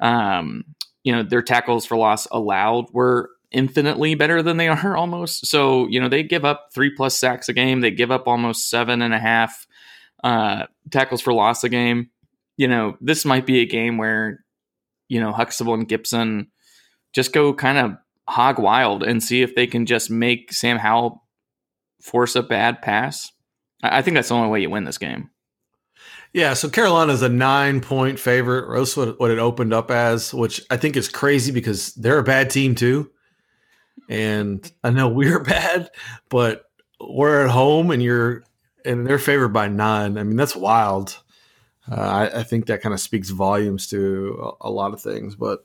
um, 0.00 0.64
you 1.04 1.12
know 1.12 1.22
their 1.22 1.42
tackles 1.42 1.86
for 1.86 1.96
loss 1.96 2.26
allowed 2.26 2.86
were 2.92 3.30
infinitely 3.52 4.14
better 4.14 4.42
than 4.42 4.56
they 4.56 4.68
are 4.68 4.96
almost. 4.96 5.46
So 5.46 5.86
you 5.88 6.00
know 6.00 6.08
they 6.08 6.22
give 6.22 6.44
up 6.44 6.68
three 6.72 6.90
plus 6.90 7.16
sacks 7.16 7.48
a 7.48 7.52
game. 7.52 7.80
They 7.80 7.90
give 7.90 8.10
up 8.10 8.26
almost 8.26 8.70
seven 8.70 9.02
and 9.02 9.14
a 9.14 9.18
half 9.18 9.66
uh, 10.22 10.66
tackles 10.90 11.20
for 11.20 11.32
loss 11.32 11.64
a 11.64 11.68
game. 11.68 12.10
You 12.56 12.68
know 12.68 12.96
this 13.00 13.24
might 13.24 13.46
be 13.46 13.60
a 13.60 13.66
game 13.66 13.98
where 13.98 14.44
you 15.08 15.20
know 15.20 15.32
Huxtable 15.32 15.74
and 15.74 15.88
Gibson 15.88 16.48
just 17.12 17.32
go 17.32 17.52
kind 17.52 17.78
of 17.78 17.96
hog 18.28 18.58
wild 18.58 19.02
and 19.02 19.22
see 19.22 19.42
if 19.42 19.54
they 19.54 19.66
can 19.66 19.86
just 19.86 20.10
make 20.10 20.52
Sam 20.52 20.78
Howell 20.78 21.24
force 22.00 22.36
a 22.36 22.42
bad 22.42 22.80
pass. 22.80 23.32
I 23.82 24.02
think 24.02 24.14
that's 24.14 24.28
the 24.28 24.34
only 24.34 24.48
way 24.48 24.60
you 24.60 24.70
win 24.70 24.84
this 24.84 24.98
game. 24.98 25.30
Yeah, 26.32 26.54
so 26.54 26.68
Carolina's 26.68 27.22
a 27.22 27.28
nine 27.28 27.80
point 27.80 28.20
favorite. 28.20 28.72
That's 28.72 28.96
what, 28.96 29.18
what 29.18 29.32
it 29.32 29.38
opened 29.38 29.74
up 29.74 29.90
as, 29.90 30.32
which 30.32 30.60
I 30.70 30.76
think 30.76 30.96
is 30.96 31.08
crazy 31.08 31.50
because 31.50 31.92
they're 31.94 32.18
a 32.18 32.24
bad 32.24 32.50
team 32.50 32.74
too. 32.74 33.10
And 34.10 34.70
I 34.84 34.90
know 34.90 35.08
we're 35.20 35.42
bad, 35.42 35.90
but 36.28 36.64
we're 37.00 37.44
at 37.46 37.50
home 37.50 37.90
and 37.90 38.02
you're 38.02 38.42
and 38.84 39.06
they're 39.06 39.18
favored 39.18 39.50
by 39.54 39.68
nine. 39.68 40.18
I 40.18 40.22
mean, 40.24 40.36
that's 40.36 40.56
wild. 40.56 41.18
Uh, 41.90 41.94
I, 41.94 42.40
I 42.40 42.42
think 42.42 42.66
that 42.66 42.82
kind 42.82 42.92
of 42.92 43.00
speaks 43.00 43.30
volumes 43.30 43.86
to 43.88 44.54
a, 44.60 44.68
a 44.68 44.70
lot 44.70 44.92
of 44.92 45.00
things, 45.00 45.34
but 45.36 45.64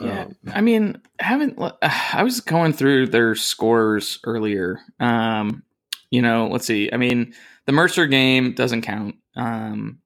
Yeah, 0.00 0.22
um, 0.24 0.36
I 0.52 0.60
mean, 0.60 1.00
haven't 1.18 1.58
I 1.82 2.22
was 2.22 2.40
going 2.40 2.72
through 2.72 3.08
their 3.08 3.34
scores 3.34 4.18
earlier. 4.24 4.80
Um, 5.00 5.62
you 6.10 6.22
know, 6.22 6.48
let's 6.50 6.66
see. 6.66 6.90
I 6.92 6.96
mean, 6.96 7.34
the 7.66 7.72
Mercer 7.72 8.06
game 8.06 8.52
doesn't 8.54 8.82
count. 8.82 9.16
Um, 9.34 9.98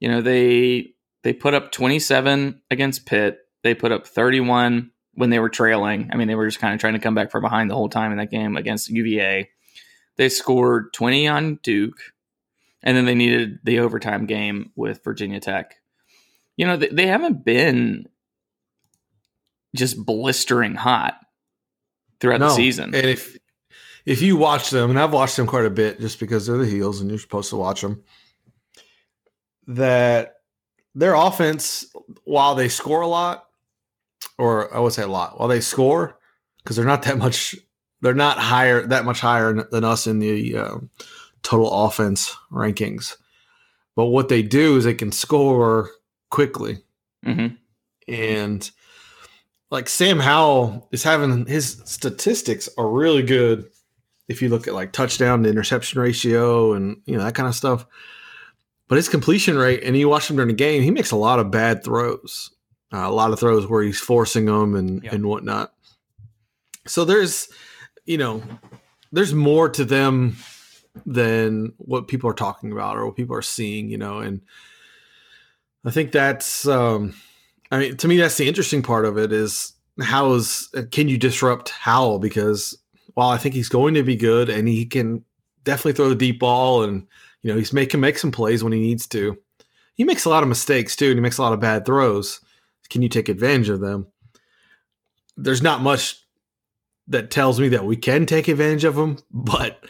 You 0.00 0.08
know, 0.08 0.20
they 0.20 0.94
they 1.22 1.32
put 1.32 1.54
up 1.54 1.72
27 1.72 2.60
against 2.70 3.06
Pitt. 3.06 3.38
They 3.62 3.74
put 3.74 3.92
up 3.92 4.06
31 4.06 4.90
when 5.18 5.30
they 5.30 5.40
were 5.40 5.48
trailing. 5.48 6.10
I 6.12 6.16
mean, 6.16 6.28
they 6.28 6.36
were 6.36 6.46
just 6.46 6.60
kind 6.60 6.72
of 6.72 6.80
trying 6.80 6.92
to 6.92 7.00
come 7.00 7.14
back 7.14 7.32
from 7.32 7.42
behind 7.42 7.68
the 7.68 7.74
whole 7.74 7.88
time 7.88 8.12
in 8.12 8.18
that 8.18 8.30
game 8.30 8.56
against 8.56 8.88
UVA. 8.88 9.50
They 10.16 10.28
scored 10.28 10.92
20 10.92 11.26
on 11.28 11.56
Duke, 11.62 11.98
and 12.82 12.96
then 12.96 13.04
they 13.04 13.16
needed 13.16 13.58
the 13.64 13.80
overtime 13.80 14.26
game 14.26 14.70
with 14.76 15.02
Virginia 15.02 15.40
Tech. 15.40 15.74
You 16.56 16.66
know, 16.66 16.76
they, 16.76 16.88
they 16.88 17.06
haven't 17.06 17.44
been 17.44 18.08
just 19.74 20.04
blistering 20.04 20.76
hot 20.76 21.14
throughout 22.20 22.40
no. 22.40 22.48
the 22.48 22.54
season. 22.54 22.94
And 22.94 23.06
if 23.06 23.36
if 24.06 24.22
you 24.22 24.36
watch 24.36 24.70
them, 24.70 24.90
and 24.90 24.98
I've 24.98 25.12
watched 25.12 25.36
them 25.36 25.46
quite 25.46 25.66
a 25.66 25.70
bit 25.70 26.00
just 26.00 26.20
because 26.20 26.46
they're 26.46 26.56
the 26.56 26.66
heels 26.66 27.00
and 27.00 27.10
you're 27.10 27.18
supposed 27.18 27.50
to 27.50 27.56
watch 27.56 27.80
them, 27.80 28.04
that 29.66 30.36
their 30.94 31.14
offense, 31.14 31.84
while 32.24 32.54
they 32.54 32.68
score 32.68 33.02
a 33.02 33.06
lot, 33.06 33.47
or 34.38 34.74
I 34.74 34.80
would 34.80 34.92
say 34.92 35.02
a 35.02 35.08
lot, 35.08 35.38
while 35.38 35.48
they 35.48 35.60
score, 35.60 36.18
because 36.58 36.76
they're 36.76 36.84
not 36.84 37.02
that 37.02 37.18
much, 37.18 37.56
they're 38.00 38.14
not 38.14 38.38
higher, 38.38 38.86
that 38.86 39.04
much 39.04 39.20
higher 39.20 39.52
than 39.70 39.84
us 39.84 40.06
in 40.06 40.18
the 40.18 40.56
uh, 40.56 40.76
total 41.42 41.70
offense 41.70 42.36
rankings. 42.52 43.16
But 43.96 44.06
what 44.06 44.28
they 44.28 44.42
do 44.42 44.76
is 44.76 44.84
they 44.84 44.94
can 44.94 45.12
score 45.12 45.90
quickly. 46.30 46.78
Mm-hmm. 47.26 47.54
And 48.12 48.70
like 49.70 49.88
Sam 49.88 50.20
Howell 50.20 50.88
is 50.92 51.02
having 51.02 51.46
his 51.46 51.82
statistics 51.84 52.68
are 52.78 52.88
really 52.88 53.22
good 53.22 53.68
if 54.28 54.40
you 54.42 54.48
look 54.48 54.68
at 54.68 54.74
like 54.74 54.92
touchdown 54.92 55.42
to 55.42 55.50
interception 55.50 56.00
ratio 56.00 56.74
and 56.74 57.00
you 57.06 57.16
know 57.16 57.24
that 57.24 57.34
kind 57.34 57.48
of 57.48 57.54
stuff. 57.54 57.86
But 58.88 58.96
his 58.96 59.08
completion 59.08 59.58
rate, 59.58 59.82
and 59.82 59.96
you 59.96 60.08
watch 60.08 60.30
him 60.30 60.36
during 60.36 60.48
the 60.48 60.54
game, 60.54 60.82
he 60.82 60.90
makes 60.90 61.10
a 61.10 61.16
lot 61.16 61.38
of 61.38 61.50
bad 61.50 61.84
throws, 61.84 62.50
uh, 62.92 63.06
a 63.06 63.12
lot 63.12 63.32
of 63.32 63.38
throws 63.38 63.66
where 63.66 63.82
he's 63.82 64.00
forcing 64.00 64.46
them 64.46 64.74
and 64.74 65.02
yep. 65.04 65.12
and 65.12 65.26
whatnot. 65.26 65.72
So 66.86 67.04
there's, 67.04 67.48
you 68.06 68.16
know, 68.16 68.42
there's 69.12 69.34
more 69.34 69.68
to 69.70 69.84
them 69.84 70.36
than 71.06 71.74
what 71.76 72.08
people 72.08 72.30
are 72.30 72.34
talking 72.34 72.72
about 72.72 72.96
or 72.96 73.06
what 73.06 73.16
people 73.16 73.36
are 73.36 73.42
seeing, 73.42 73.88
you 73.88 73.98
know, 73.98 74.18
and 74.18 74.40
I 75.84 75.90
think 75.90 76.12
that's 76.12 76.66
um 76.66 77.14
I 77.70 77.78
mean 77.78 77.96
to 77.98 78.08
me 78.08 78.16
that's 78.16 78.36
the 78.36 78.48
interesting 78.48 78.82
part 78.82 79.04
of 79.04 79.18
it 79.18 79.32
is 79.32 79.72
how 80.00 80.32
is 80.32 80.72
can 80.90 81.08
you 81.08 81.18
disrupt 81.18 81.70
Howell 81.70 82.18
because 82.18 82.76
while 83.14 83.30
I 83.30 83.38
think 83.38 83.54
he's 83.54 83.68
going 83.68 83.94
to 83.94 84.02
be 84.02 84.16
good 84.16 84.48
and 84.48 84.68
he 84.68 84.86
can 84.86 85.24
definitely 85.64 85.92
throw 85.92 86.08
the 86.08 86.14
deep 86.14 86.40
ball 86.40 86.82
and 86.82 87.06
you 87.42 87.50
know 87.50 87.58
he's 87.58 87.72
making 87.72 88.00
make 88.00 88.18
some 88.18 88.32
plays 88.32 88.64
when 88.64 88.72
he 88.72 88.80
needs 88.80 89.06
to. 89.08 89.36
He 89.94 90.04
makes 90.04 90.24
a 90.24 90.30
lot 90.30 90.42
of 90.42 90.48
mistakes 90.48 90.96
too 90.96 91.08
and 91.08 91.16
he 91.16 91.20
makes 91.20 91.38
a 91.38 91.42
lot 91.42 91.52
of 91.52 91.60
bad 91.60 91.84
throws. 91.84 92.40
Can 92.90 93.02
you 93.02 93.08
take 93.08 93.28
advantage 93.28 93.68
of 93.68 93.80
them? 93.80 94.06
There's 95.36 95.62
not 95.62 95.82
much 95.82 96.20
that 97.08 97.30
tells 97.30 97.60
me 97.60 97.68
that 97.68 97.84
we 97.84 97.96
can 97.96 98.26
take 98.26 98.48
advantage 98.48 98.84
of 98.84 98.96
them, 98.96 99.18
but 99.30 99.84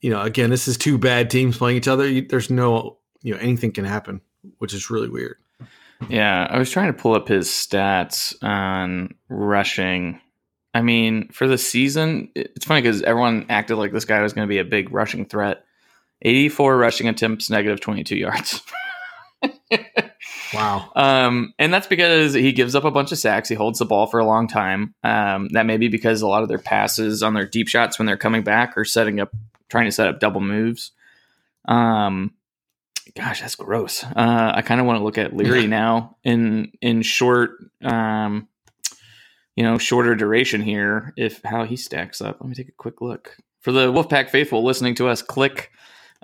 you 0.00 0.10
know, 0.10 0.22
again, 0.22 0.50
this 0.50 0.68
is 0.68 0.76
two 0.76 0.98
bad 0.98 1.30
teams 1.30 1.58
playing 1.58 1.76
each 1.76 1.88
other. 1.88 2.20
There's 2.20 2.50
no, 2.50 2.98
you 3.22 3.34
know, 3.34 3.40
anything 3.40 3.72
can 3.72 3.84
happen, 3.84 4.20
which 4.58 4.72
is 4.72 4.90
really 4.90 5.08
weird. 5.08 5.36
Yeah, 6.08 6.46
I 6.48 6.58
was 6.58 6.70
trying 6.70 6.92
to 6.92 6.98
pull 6.98 7.14
up 7.14 7.26
his 7.26 7.48
stats 7.48 8.36
on 8.42 9.14
rushing. 9.28 10.20
I 10.72 10.82
mean, 10.82 11.28
for 11.32 11.48
the 11.48 11.58
season, 11.58 12.30
it's 12.36 12.64
funny 12.64 12.82
because 12.82 13.02
everyone 13.02 13.46
acted 13.48 13.76
like 13.76 13.92
this 13.92 14.04
guy 14.04 14.22
was 14.22 14.32
going 14.32 14.46
to 14.46 14.52
be 14.52 14.58
a 14.58 14.64
big 14.64 14.92
rushing 14.92 15.26
threat. 15.26 15.64
84 16.22 16.76
rushing 16.76 17.08
attempts, 17.08 17.50
negative 17.50 17.80
22 17.80 18.16
yards. 18.16 18.62
wow. 20.54 20.90
Um, 20.96 21.54
and 21.58 21.72
that's 21.72 21.86
because 21.86 22.34
he 22.34 22.52
gives 22.52 22.74
up 22.74 22.84
a 22.84 22.90
bunch 22.90 23.12
of 23.12 23.18
sacks. 23.18 23.48
He 23.48 23.54
holds 23.54 23.78
the 23.78 23.84
ball 23.84 24.06
for 24.06 24.18
a 24.18 24.24
long 24.24 24.48
time. 24.48 24.94
Um, 25.04 25.48
that 25.52 25.66
may 25.66 25.76
be 25.76 25.88
because 25.88 26.22
a 26.22 26.26
lot 26.26 26.42
of 26.42 26.48
their 26.48 26.58
passes 26.58 27.22
on 27.22 27.34
their 27.34 27.46
deep 27.46 27.68
shots 27.68 27.98
when 27.98 28.06
they're 28.06 28.16
coming 28.16 28.42
back 28.42 28.76
are 28.76 28.84
setting 28.84 29.20
up 29.20 29.30
trying 29.68 29.84
to 29.84 29.92
set 29.92 30.08
up 30.08 30.20
double 30.20 30.40
moves. 30.40 30.92
Um, 31.66 32.34
gosh, 33.14 33.40
that's 33.40 33.54
gross. 33.54 34.04
Uh, 34.04 34.52
I 34.54 34.62
kind 34.62 34.80
of 34.80 34.86
want 34.86 34.98
to 34.98 35.04
look 35.04 35.18
at 35.18 35.36
Leary 35.36 35.66
now 35.66 36.16
in 36.24 36.72
in 36.80 37.02
short, 37.02 37.50
um, 37.82 38.48
you 39.54 39.64
know, 39.64 39.78
shorter 39.78 40.14
duration 40.14 40.62
here. 40.62 41.12
If 41.16 41.42
how 41.44 41.64
he 41.64 41.76
stacks 41.76 42.20
up. 42.20 42.38
Let 42.40 42.48
me 42.48 42.54
take 42.54 42.68
a 42.68 42.72
quick 42.72 43.00
look 43.00 43.36
for 43.60 43.72
the 43.72 43.92
Wolfpack 43.92 44.30
faithful 44.30 44.64
listening 44.64 44.94
to 44.96 45.08
us. 45.08 45.22
Click 45.22 45.70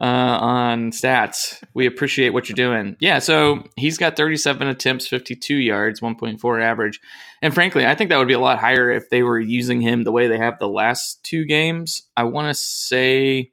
uh, 0.01 0.05
on 0.41 0.91
stats. 0.91 1.63
We 1.73 1.87
appreciate 1.87 2.31
what 2.31 2.49
you're 2.49 2.57
doing. 2.57 2.97
Yeah, 3.01 3.21
so 3.21 3.65
he's 3.77 3.97
got 3.97 4.17
37 4.17 4.67
attempts, 4.67 5.07
52 5.07 5.57
yards, 5.57 6.01
1.4 6.01 6.63
average. 6.63 7.01
And 7.43 7.55
frankly, 7.55 7.87
I 7.87 7.95
think 7.95 8.11
that 8.11 8.19
would 8.19 8.29
be 8.29 8.35
a 8.35 8.41
lot 8.41 8.59
higher 8.59 8.91
if 8.91 9.11
they 9.11 9.23
were 9.23 9.39
using 9.39 9.81
him 9.81 10.03
the 10.03 10.13
way 10.13 10.27
they 10.27 10.39
have 10.39 10.59
the 10.59 10.69
last 10.69 11.23
two 11.23 11.45
games. 11.45 12.03
I 12.17 12.25
want 12.25 12.49
to 12.49 12.55
say, 12.55 13.53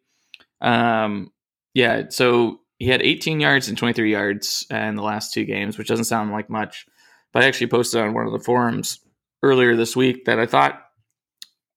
um, 0.61 1.31
yeah, 1.73 2.03
so 2.09 2.61
he 2.79 2.87
had 2.87 3.01
18 3.03 3.39
yards 3.39 3.67
and 3.69 3.77
23 3.77 4.11
yards 4.11 4.65
in 4.71 4.95
the 4.95 5.03
last 5.03 5.33
two 5.33 5.45
games, 5.45 5.77
which 5.77 5.87
doesn't 5.87 6.05
sound 6.05 6.31
like 6.31 6.49
much. 6.49 6.87
But 7.31 7.43
I 7.43 7.47
actually 7.47 7.67
posted 7.67 8.01
on 8.01 8.13
one 8.13 8.25
of 8.25 8.33
the 8.33 8.39
forums 8.39 8.99
earlier 9.43 9.75
this 9.75 9.95
week 9.95 10.25
that 10.25 10.39
I 10.39 10.45
thought 10.47 10.81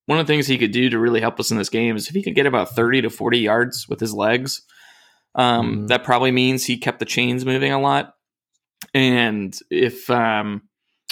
one 0.07 0.19
of 0.19 0.27
the 0.27 0.33
things 0.33 0.47
he 0.47 0.59
could 0.59 0.73
do 0.73 0.91
to 0.91 0.99
really 0.99 1.21
help 1.21 1.41
us 1.41 1.51
in 1.51 1.57
this 1.57 1.69
game 1.69 1.97
is 1.97 2.09
if 2.09 2.15
he 2.15 2.23
could 2.23 2.35
get 2.35 2.47
about 2.47 2.71
30 2.71 3.03
to 3.03 3.11
40 3.11 3.39
yards 3.39 3.89
with 3.89 4.01
his 4.01 4.13
legs. 4.13 4.63
Um, 5.35 5.71
mm-hmm. 5.71 5.87
That 5.87 6.05
probably 6.05 6.31
means 6.31 6.65
he 6.65 6.79
kept 6.79 6.99
the 6.99 7.05
chains 7.05 7.45
moving 7.45 7.73
a 7.73 7.81
lot. 7.81 8.15
And 8.93 9.59
if 9.71 10.09
um, 10.11 10.63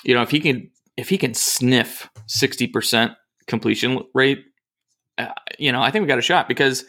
you 0.05 0.15
know 0.15 0.23
if 0.23 0.31
he 0.31 0.41
can 0.41 0.71
if 0.97 1.09
he 1.09 1.17
can 1.17 1.35
sniff 1.35 2.09
60% 2.29 3.15
completion 3.47 4.01
rate, 4.15 4.45
uh, 5.19 5.29
you 5.59 5.73
know 5.73 5.81
I 5.81 5.91
think 5.91 6.03
we 6.03 6.09
got 6.09 6.19
a 6.19 6.23
shot 6.23 6.49
because 6.49 6.85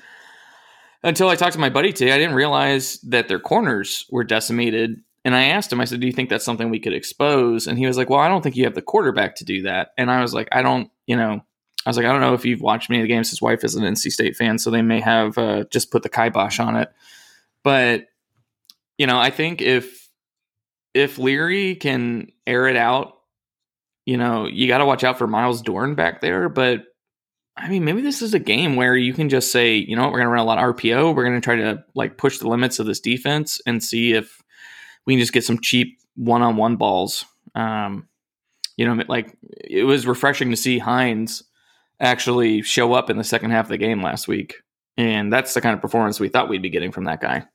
until 1.04 1.30
I 1.30 1.36
talked 1.36 1.54
to 1.54 1.60
my 1.60 1.70
buddy 1.70 1.92
today, 1.92 2.12
I 2.12 2.18
didn't 2.18 2.36
realize 2.36 3.00
that 3.02 3.28
their 3.28 3.40
corners 3.40 4.06
were 4.10 4.24
decimated. 4.24 5.02
And 5.26 5.36
I 5.36 5.46
asked 5.46 5.72
him, 5.72 5.80
I 5.80 5.86
said, 5.86 6.02
"Do 6.02 6.08
you 6.08 6.14
think 6.14 6.30
that's 6.30 6.46
something 6.46 6.70
we 6.70 6.80
could 6.80 6.94
expose?" 6.94 7.66
And 7.66 7.78
he 7.78 7.88
was 7.88 7.98
like, 7.98 8.10
"Well, 8.10 8.20
I 8.20 8.28
don't 8.28 8.42
think 8.42 8.58
you 8.58 8.66
have 8.66 8.76
the 8.76 8.82
quarterback 8.82 9.36
to 9.38 9.46
do 9.46 9.62
that." 9.64 9.90
And 9.98 10.12
I 10.12 10.22
was 10.22 10.34
like, 10.34 10.50
"I 10.52 10.62
don't, 10.62 10.92
you 11.08 11.16
know." 11.16 11.42
I 11.86 11.90
was 11.90 11.98
like, 11.98 12.06
I 12.06 12.12
don't 12.12 12.22
know 12.22 12.34
if 12.34 12.46
you've 12.46 12.62
watched 12.62 12.90
many 12.90 13.02
of 13.02 13.04
the 13.04 13.14
games. 13.14 13.30
His 13.30 13.42
wife 13.42 13.64
is 13.64 13.76
an 13.76 13.84
NC 13.84 14.12
State 14.12 14.36
fan, 14.36 14.58
so 14.58 14.72
they 14.72 14.82
may 14.82 15.02
have 15.02 15.38
uh, 15.38 15.66
just 15.70 15.92
put 15.92 16.04
the 16.04 16.10
kibosh 16.10 16.60
on 16.60 16.78
it. 16.78 16.90
But 17.64 18.08
you 18.98 19.08
know, 19.08 19.20
I 19.20 19.30
think 19.30 19.62
if 19.62 20.10
if 20.94 21.18
Leary 21.18 21.76
can 21.76 22.32
air 22.46 22.68
it 22.68 22.78
out, 22.78 23.18
you 24.06 24.18
know, 24.18 24.48
you 24.48 24.68
got 24.68 24.78
to 24.78 24.86
watch 24.86 25.04
out 25.04 25.18
for 25.18 25.28
Myles 25.28 25.62
Dorn 25.62 25.96
back 25.96 26.22
there. 26.22 26.50
But 26.50 26.86
I 27.58 27.70
mean, 27.70 27.84
maybe 27.84 28.02
this 28.02 28.22
is 28.22 28.34
a 28.34 28.40
game 28.40 28.76
where 28.76 28.96
you 28.96 29.14
can 29.14 29.30
just 29.30 29.52
say, 29.52 29.76
you 29.76 29.96
know, 29.96 30.04
we're 30.04 30.20
going 30.20 30.24
to 30.24 30.30
run 30.30 30.42
a 30.42 30.46
lot 30.46 30.58
of 30.58 30.76
RPO. 30.76 31.16
We're 31.16 31.26
going 31.26 31.40
to 31.40 31.44
try 31.44 31.56
to 31.58 31.84
like 31.96 32.18
push 32.18 32.40
the 32.40 32.48
limits 32.48 32.80
of 32.80 32.86
this 32.86 33.00
defense 33.00 33.62
and 33.66 33.84
see 33.84 34.14
if 34.14 34.42
we 35.06 35.14
can 35.14 35.20
just 35.20 35.34
get 35.34 35.44
some 35.44 35.60
cheap 35.60 36.00
one-on-one 36.16 36.78
balls. 36.78 37.26
Um, 37.56 38.08
you 38.78 38.88
know, 38.88 39.04
like 39.08 39.36
it 39.44 39.84
was 39.84 40.08
refreshing 40.08 40.50
to 40.50 40.56
see 40.56 40.80
Hines 40.80 41.44
actually 42.00 42.62
show 42.62 42.94
up 42.94 43.10
in 43.10 43.18
the 43.18 43.24
second 43.24 43.52
half 43.52 43.66
of 43.66 43.70
the 43.70 43.78
game 43.78 44.02
last 44.02 44.28
week. 44.28 44.56
And 44.98 45.32
that's 45.32 45.54
the 45.54 45.62
kind 45.62 45.74
of 45.74 45.82
performance 45.82 46.20
we 46.20 46.30
thought 46.30 46.50
we'd 46.50 46.62
be 46.62 46.70
getting 46.70 46.92
from 46.92 47.06
that 47.06 47.22
guy. 47.22 47.46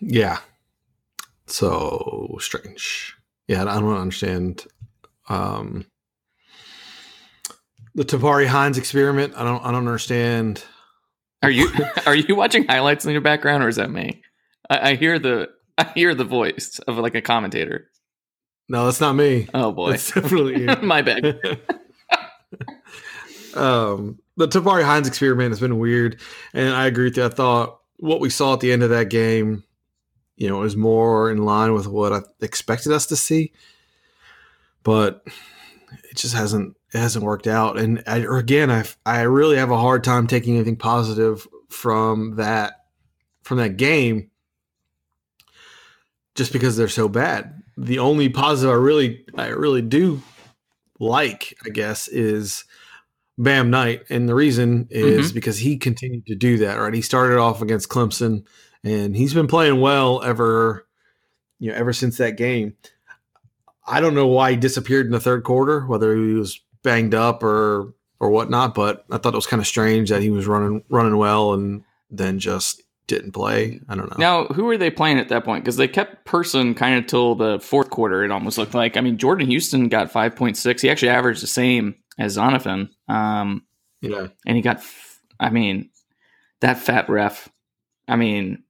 Yeah. 0.00 0.38
So 1.46 2.36
strange. 2.40 3.16
Yeah, 3.48 3.62
I 3.62 3.80
don't 3.80 3.96
understand 3.96 4.66
um, 5.28 5.86
the 7.94 8.04
Tabari 8.04 8.46
Hines 8.46 8.78
experiment. 8.78 9.34
I 9.36 9.44
don't 9.44 9.64
I 9.64 9.70
don't 9.70 9.86
understand. 9.86 10.64
Are 11.42 11.50
you 11.50 11.70
are 12.06 12.14
you 12.14 12.34
watching 12.34 12.66
highlights 12.66 13.04
in 13.04 13.12
your 13.12 13.20
background 13.20 13.62
or 13.62 13.68
is 13.68 13.76
that 13.76 13.90
me? 13.90 14.22
I, 14.68 14.90
I 14.90 14.94
hear 14.96 15.18
the 15.18 15.50
I 15.78 15.84
hear 15.94 16.14
the 16.14 16.24
voice 16.24 16.80
of 16.86 16.98
like 16.98 17.14
a 17.14 17.22
commentator. 17.22 17.88
No, 18.68 18.84
that's 18.86 19.00
not 19.00 19.14
me. 19.14 19.48
Oh 19.54 19.72
boy. 19.72 19.92
That's 19.92 20.12
definitely 20.12 20.62
you. 20.62 20.76
My 20.82 21.02
bad. 21.02 21.60
um, 23.56 24.18
the 24.36 24.48
Tabari 24.48 24.84
Hines 24.84 25.08
experiment 25.08 25.50
has 25.50 25.60
been 25.60 25.78
weird, 25.78 26.20
and 26.52 26.74
I 26.74 26.86
agree 26.86 27.04
with 27.04 27.16
you. 27.16 27.24
I 27.24 27.28
thought 27.28 27.80
what 27.98 28.20
we 28.20 28.30
saw 28.30 28.54
at 28.54 28.60
the 28.60 28.72
end 28.72 28.82
of 28.82 28.90
that 28.90 29.08
game, 29.08 29.64
you 30.36 30.48
know, 30.48 30.62
is 30.62 30.76
more 30.76 31.30
in 31.30 31.44
line 31.44 31.72
with 31.72 31.86
what 31.86 32.12
I 32.12 32.20
expected 32.40 32.92
us 32.92 33.06
to 33.06 33.16
see, 33.16 33.52
but 34.82 35.26
it 36.10 36.16
just 36.16 36.34
hasn't 36.34 36.76
it 36.92 36.98
hasn't 36.98 37.24
worked 37.24 37.46
out. 37.46 37.78
And 37.78 38.02
I, 38.06 38.18
again, 38.18 38.70
I 38.70 38.84
I 39.04 39.22
really 39.22 39.56
have 39.56 39.70
a 39.70 39.78
hard 39.78 40.04
time 40.04 40.26
taking 40.26 40.54
anything 40.54 40.76
positive 40.76 41.46
from 41.68 42.36
that 42.36 42.84
from 43.42 43.58
that 43.58 43.76
game, 43.76 44.30
just 46.34 46.52
because 46.52 46.76
they're 46.76 46.88
so 46.88 47.08
bad. 47.08 47.62
The 47.78 47.98
only 47.98 48.28
positive 48.28 48.72
I 48.72 48.78
really 48.78 49.24
I 49.36 49.48
really 49.48 49.82
do 49.82 50.22
like, 50.98 51.54
I 51.64 51.70
guess, 51.70 52.08
is 52.08 52.64
Bam 53.38 53.70
Knight, 53.70 54.04
and 54.08 54.28
the 54.28 54.34
reason 54.34 54.88
is 54.90 55.26
mm-hmm. 55.26 55.34
because 55.34 55.58
he 55.58 55.76
continued 55.76 56.26
to 56.26 56.34
do 56.34 56.58
that. 56.58 56.76
Right, 56.76 56.94
he 56.94 57.02
started 57.02 57.38
off 57.38 57.62
against 57.62 57.88
Clemson 57.88 58.44
and 58.86 59.16
he's 59.16 59.34
been 59.34 59.48
playing 59.48 59.80
well 59.80 60.22
ever, 60.22 60.86
you 61.58 61.70
know, 61.70 61.76
ever 61.76 61.92
since 61.92 62.18
that 62.18 62.36
game. 62.36 62.74
I 63.86 64.00
don't 64.00 64.14
know 64.14 64.28
why 64.28 64.52
he 64.52 64.56
disappeared 64.56 65.06
in 65.06 65.12
the 65.12 65.20
third 65.20 65.44
quarter, 65.44 65.86
whether 65.86 66.14
he 66.14 66.34
was 66.34 66.60
banged 66.82 67.14
up 67.14 67.42
or 67.42 67.94
or 68.18 68.30
whatnot, 68.30 68.74
but 68.74 69.04
I 69.10 69.18
thought 69.18 69.34
it 69.34 69.36
was 69.36 69.46
kind 69.46 69.60
of 69.60 69.66
strange 69.66 70.10
that 70.10 70.22
he 70.22 70.30
was 70.30 70.46
running 70.46 70.84
running 70.88 71.16
well 71.16 71.52
and 71.52 71.82
then 72.10 72.38
just 72.38 72.82
didn't 73.08 73.32
play. 73.32 73.80
I 73.88 73.94
don't 73.94 74.10
know. 74.10 74.16
Now, 74.18 74.44
who 74.46 74.64
were 74.64 74.78
they 74.78 74.90
playing 74.90 75.18
at 75.18 75.28
that 75.28 75.44
point? 75.44 75.64
Because 75.64 75.76
they 75.76 75.88
kept 75.88 76.24
Person 76.24 76.74
kind 76.74 76.98
of 76.98 77.06
till 77.06 77.34
the 77.34 77.60
fourth 77.60 77.90
quarter. 77.90 78.24
It 78.24 78.30
almost 78.30 78.58
looked 78.58 78.74
like. 78.74 78.96
I 78.96 79.00
mean, 79.00 79.18
Jordan 79.18 79.48
Houston 79.48 79.88
got 79.88 80.10
five 80.10 80.36
point 80.36 80.56
six. 80.56 80.82
He 80.82 80.90
actually 80.90 81.10
averaged 81.10 81.42
the 81.42 81.48
same 81.48 81.96
as 82.18 82.36
Zonovan. 82.36 82.88
Um, 83.08 83.62
yeah, 84.00 84.28
and 84.46 84.56
he 84.56 84.62
got. 84.62 84.82
I 85.38 85.50
mean, 85.50 85.90
that 86.60 86.78
fat 86.78 87.08
ref. 87.08 87.48
I 88.08 88.16
mean, 88.16 88.62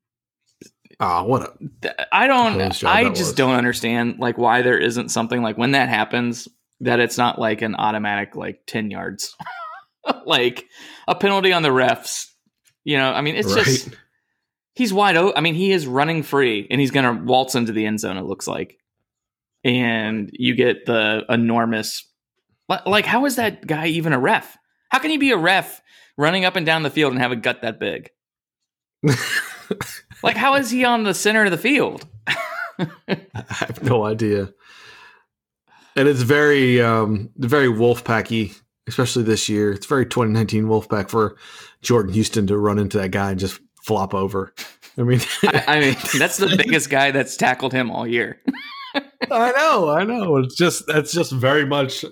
Ah, 0.98 1.22
what 1.24 1.42
a 1.84 2.14
I 2.14 2.26
don't. 2.26 2.60
I 2.84 3.04
just 3.08 3.20
was. 3.20 3.32
don't 3.34 3.54
understand 3.54 4.18
like 4.18 4.38
why 4.38 4.62
there 4.62 4.78
isn't 4.78 5.10
something 5.10 5.42
like 5.42 5.58
when 5.58 5.72
that 5.72 5.88
happens 5.88 6.48
that 6.80 7.00
it's 7.00 7.18
not 7.18 7.38
like 7.38 7.60
an 7.60 7.74
automatic 7.74 8.34
like 8.34 8.60
ten 8.66 8.90
yards, 8.90 9.36
like 10.26 10.64
a 11.06 11.14
penalty 11.14 11.52
on 11.52 11.62
the 11.62 11.68
refs. 11.68 12.26
You 12.84 12.96
know, 12.96 13.12
I 13.12 13.20
mean, 13.20 13.36
it's 13.36 13.52
right. 13.52 13.64
just 13.64 13.90
he's 14.74 14.92
wide 14.92 15.16
open. 15.16 15.36
I 15.36 15.42
mean, 15.42 15.54
he 15.54 15.70
is 15.70 15.86
running 15.86 16.22
free 16.22 16.66
and 16.70 16.80
he's 16.80 16.90
going 16.92 17.18
to 17.18 17.24
waltz 17.24 17.54
into 17.54 17.72
the 17.72 17.84
end 17.84 18.00
zone. 18.00 18.16
It 18.16 18.24
looks 18.24 18.46
like, 18.46 18.78
and 19.64 20.30
you 20.32 20.54
get 20.54 20.86
the 20.86 21.24
enormous. 21.28 22.08
Li- 22.68 22.78
Like, 22.86 23.06
how 23.06 23.24
is 23.26 23.36
that 23.36 23.66
guy 23.66 23.86
even 23.88 24.12
a 24.12 24.18
ref? 24.18 24.56
How 24.90 24.98
can 24.98 25.10
he 25.10 25.18
be 25.18 25.30
a 25.32 25.36
ref 25.36 25.82
running 26.16 26.44
up 26.44 26.56
and 26.56 26.64
down 26.66 26.82
the 26.82 26.90
field 26.90 27.12
and 27.12 27.20
have 27.20 27.32
a 27.32 27.36
gut 27.36 27.62
that 27.62 27.78
big? 27.80 28.10
Like, 30.22 30.36
how 30.36 30.54
is 30.54 30.70
he 30.70 30.84
on 30.84 31.04
the 31.04 31.14
center 31.14 31.44
of 31.44 31.50
the 31.50 31.58
field? 31.58 32.06
I 32.28 33.16
have 33.48 33.82
no 33.82 34.04
idea. 34.04 34.52
And 35.94 36.08
it's 36.08 36.22
very 36.22 36.80
um 36.80 37.30
very 37.36 37.68
Wolfpacky, 37.68 38.58
especially 38.86 39.22
this 39.24 39.48
year. 39.48 39.72
It's 39.72 39.86
very 39.86 40.06
2019 40.06 40.64
Wolfpack 40.64 41.10
for 41.10 41.36
Jordan 41.82 42.12
Houston 42.12 42.46
to 42.46 42.56
run 42.58 42.78
into 42.78 42.98
that 42.98 43.10
guy 43.10 43.30
and 43.30 43.40
just 43.40 43.60
flop 43.82 44.14
over. 44.14 44.54
I 44.98 45.02
mean, 45.02 45.20
I, 45.42 45.64
I 45.66 45.80
mean, 45.80 45.96
that's 46.18 46.38
the 46.38 46.54
biggest 46.56 46.90
guy 46.90 47.10
that's 47.10 47.36
tackled 47.36 47.72
him 47.72 47.90
all 47.90 48.06
year. 48.06 48.40
I 48.94 49.52
know, 49.52 49.90
I 49.90 50.04
know. 50.04 50.36
It's 50.38 50.56
just 50.56 50.86
that's 50.86 51.12
just 51.12 51.32
very 51.32 51.66
much 51.66 52.04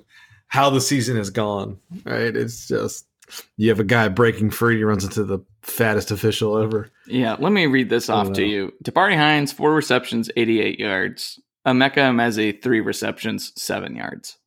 how 0.55 0.71
the 0.71 0.81
season 0.81 1.17
has 1.17 1.31
gone. 1.31 1.81
Right? 2.05 2.37
It's 2.37 2.69
just 2.69 3.09
you 3.57 3.71
have 3.71 3.81
a 3.81 3.85
guy 3.85 4.07
breaking 4.07 4.51
free, 4.51 4.77
he 4.77 4.85
runs 4.85 5.03
into 5.03 5.25
the 5.25 5.41
fattest 5.63 6.13
official 6.13 6.57
ever. 6.59 6.91
Yeah, 7.09 7.35
let 7.41 7.51
me 7.51 7.67
read 7.67 7.91
this 7.91 8.09
off 8.09 8.27
don't 8.27 8.35
to 8.35 8.41
know. 8.43 8.47
you. 8.47 8.73
Tabari 8.85 9.17
Hines, 9.17 9.51
four 9.51 9.75
receptions, 9.75 10.31
88 10.37 10.79
yards. 10.79 11.41
Emeka 11.67 11.97
Emezie, 11.97 12.63
three 12.63 12.81
receptions, 12.81 13.53
seven 13.61 13.97
yards. 13.97 14.39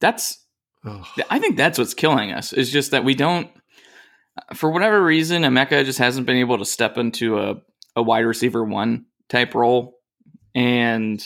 That's, 0.00 0.44
Oh, 0.84 1.06
I 1.28 1.38
think 1.38 1.56
that's 1.56 1.78
what's 1.78 1.94
killing 1.94 2.32
us, 2.32 2.52
is 2.52 2.72
just 2.72 2.90
that 2.90 3.04
we 3.04 3.14
don't, 3.14 3.50
for 4.54 4.70
whatever 4.70 5.00
reason, 5.04 5.42
Emeka 5.42 5.84
just 5.84 5.98
hasn't 6.00 6.26
been 6.26 6.38
able 6.38 6.58
to 6.58 6.64
step 6.64 6.96
into 6.98 7.38
a, 7.38 7.56
a 7.94 8.02
wide 8.02 8.20
receiver 8.20 8.64
one 8.64 9.04
type 9.28 9.54
role. 9.54 9.98
And, 10.54 11.24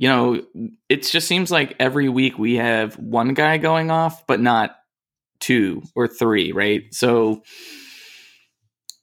you 0.00 0.08
know, 0.08 0.40
it 0.88 1.02
just 1.02 1.28
seems 1.28 1.50
like 1.50 1.76
every 1.78 2.08
week 2.08 2.38
we 2.38 2.54
have 2.54 2.98
one 2.98 3.34
guy 3.34 3.58
going 3.58 3.90
off, 3.90 4.26
but 4.26 4.40
not 4.40 4.76
two 5.40 5.82
or 5.94 6.08
three, 6.08 6.52
right? 6.52 6.84
So 6.90 7.42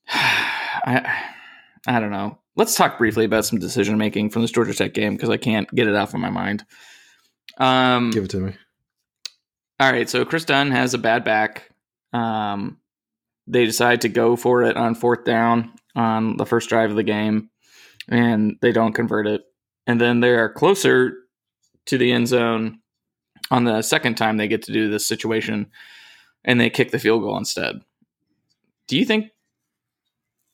I 0.10 1.24
I 1.86 2.00
don't 2.00 2.10
know. 2.10 2.40
Let's 2.56 2.74
talk 2.74 2.98
briefly 2.98 3.26
about 3.26 3.46
some 3.46 3.60
decision 3.60 4.00
making 4.00 4.32
from 4.32 4.42
this 4.42 4.50
Georgia 4.50 4.74
Tech 4.74 4.96
game 4.96 5.14
because 5.14 5.30
I 5.30 5.38
can't 5.38 5.70
get 5.70 5.88
it 5.88 5.96
off 5.96 6.16
of 6.16 6.20
my 6.20 6.32
mind. 6.32 6.66
Um, 7.60 8.10
give 8.10 8.24
it 8.24 8.32
to 8.32 8.40
me. 8.40 8.56
all 9.80 9.92
right, 9.92 10.10
so 10.10 10.26
Chris 10.26 10.46
Dunn 10.46 10.72
has 10.72 10.96
a 10.96 10.98
bad 10.98 11.24
back. 11.24 11.70
Um, 12.12 12.80
they 13.46 13.66
decide 13.66 14.02
to 14.02 14.10
go 14.10 14.36
for 14.36 14.64
it 14.64 14.76
on 14.76 14.96
fourth 14.96 15.26
down 15.26 15.74
on 15.96 16.38
the 16.38 16.46
first 16.48 16.70
drive 16.70 16.90
of 16.90 16.96
the 16.96 17.04
game, 17.04 17.52
and 18.10 18.58
they 18.62 18.72
don't 18.72 18.94
convert 18.94 19.28
it. 19.28 19.44
And 19.88 20.00
then 20.00 20.20
they 20.20 20.32
are 20.32 20.50
closer 20.50 21.16
to 21.86 21.98
the 21.98 22.12
end 22.12 22.28
zone 22.28 22.80
on 23.50 23.64
the 23.64 23.82
second 23.82 24.16
time 24.16 24.38
they 24.38 24.50
get 24.50 24.62
to 24.64 24.74
do 24.74 24.90
this 24.90 25.08
situation, 25.08 25.72
and 26.44 26.60
they 26.60 26.70
kick 26.70 26.92
the 26.92 27.00
field 27.00 27.22
goal 27.22 27.38
instead. 27.38 27.82
Do 28.88 28.98
you 28.98 29.06
think? 29.06 29.32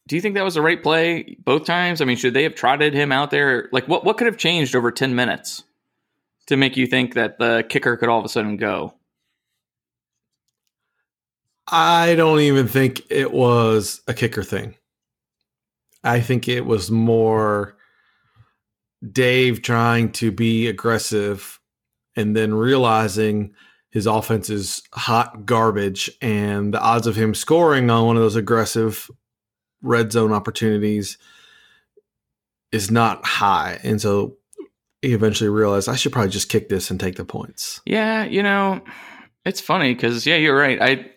Do 0.08 0.16
you 0.16 0.22
think 0.22 0.36
that 0.36 0.44
was 0.44 0.54
the 0.54 0.62
right 0.62 0.82
play 0.82 1.38
both 1.44 1.66
times? 1.66 2.02
I 2.02 2.06
mean, 2.06 2.18
should 2.18 2.34
they 2.34 2.44
have 2.44 2.56
trotted 2.56 2.94
him 2.94 3.12
out 3.12 3.32
there? 3.32 3.70
Like, 3.72 3.88
what 3.88 4.06
what 4.06 4.18
could 4.18 4.28
have 4.28 4.38
changed 4.38 4.76
over 4.76 4.92
ten 4.92 5.16
minutes 5.16 5.64
to 6.48 6.58
make 6.58 6.78
you 6.78 6.86
think 6.86 7.16
that 7.16 7.40
the 7.40 7.66
kicker 7.68 7.98
could 7.98 8.10
all 8.10 8.20
of 8.20 8.26
a 8.26 8.30
sudden 8.30 8.58
go? 8.58 8.94
I 11.68 12.16
don't 12.16 12.42
even 12.42 12.68
think 12.68 13.02
it 13.10 13.32
was 13.32 14.02
a 14.08 14.14
kicker 14.14 14.44
thing. 14.44 14.76
I 16.04 16.20
think 16.20 16.48
it 16.48 16.66
was 16.66 16.92
more 16.92 17.78
Dave 19.12 19.62
trying 19.62 20.12
to 20.14 20.32
be 20.32 20.68
aggressive 20.68 21.60
and 22.16 22.36
then 22.36 22.54
realizing 22.54 23.54
his 23.90 24.08
offense 24.08 24.50
is 24.50 24.82
hot 24.94 25.46
garbage 25.46 26.10
and 26.22 26.74
the 26.74 26.82
odds 26.82 27.06
of 27.08 27.16
him 27.16 27.34
scoring 27.34 27.90
on 27.90 28.06
one 28.06 28.16
of 28.16 28.24
those 28.24 28.36
aggressive 28.36 29.10
red 29.82 30.12
zone 30.12 30.32
opportunities 30.32 31.18
is 32.72 32.90
not 32.90 33.24
high. 33.26 33.80
And 33.84 34.02
so 34.02 34.38
he 35.02 35.14
eventually 35.14 35.50
realized 35.50 35.90
I 35.90 35.96
should 35.96 36.12
probably 36.12 36.32
just 36.32 36.50
kick 36.50 36.70
this 36.70 36.90
and 36.90 37.00
take 37.00 37.18
the 37.18 37.26
points. 37.26 37.82
Yeah, 37.86 38.24
you 38.24 38.42
know, 38.42 38.82
it's 39.46 39.62
funny 39.62 39.94
because 39.94 40.26
yeah, 40.26 40.38
you're 40.38 40.58
right. 40.58 40.82
I 40.82 41.12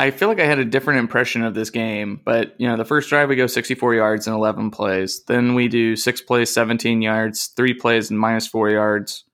I 0.00 0.12
feel 0.12 0.28
like 0.28 0.38
I 0.40 0.46
had 0.46 0.60
a 0.60 0.64
different 0.64 1.00
impression 1.00 1.42
of 1.42 1.54
this 1.54 1.70
game, 1.70 2.20
but 2.24 2.54
you 2.58 2.68
know, 2.68 2.76
the 2.76 2.84
first 2.84 3.08
drive 3.08 3.28
we 3.28 3.34
go 3.36 3.48
64 3.48 3.94
yards 3.96 4.28
and 4.28 4.36
11 4.36 4.70
plays. 4.70 5.24
Then 5.24 5.54
we 5.56 5.66
do 5.66 5.96
six 5.96 6.20
plays, 6.20 6.50
17 6.54 7.02
yards, 7.02 7.48
three 7.56 7.74
plays 7.74 8.08
and 8.08 8.18
minus 8.18 8.46
four 8.46 8.70
yards. 8.70 9.24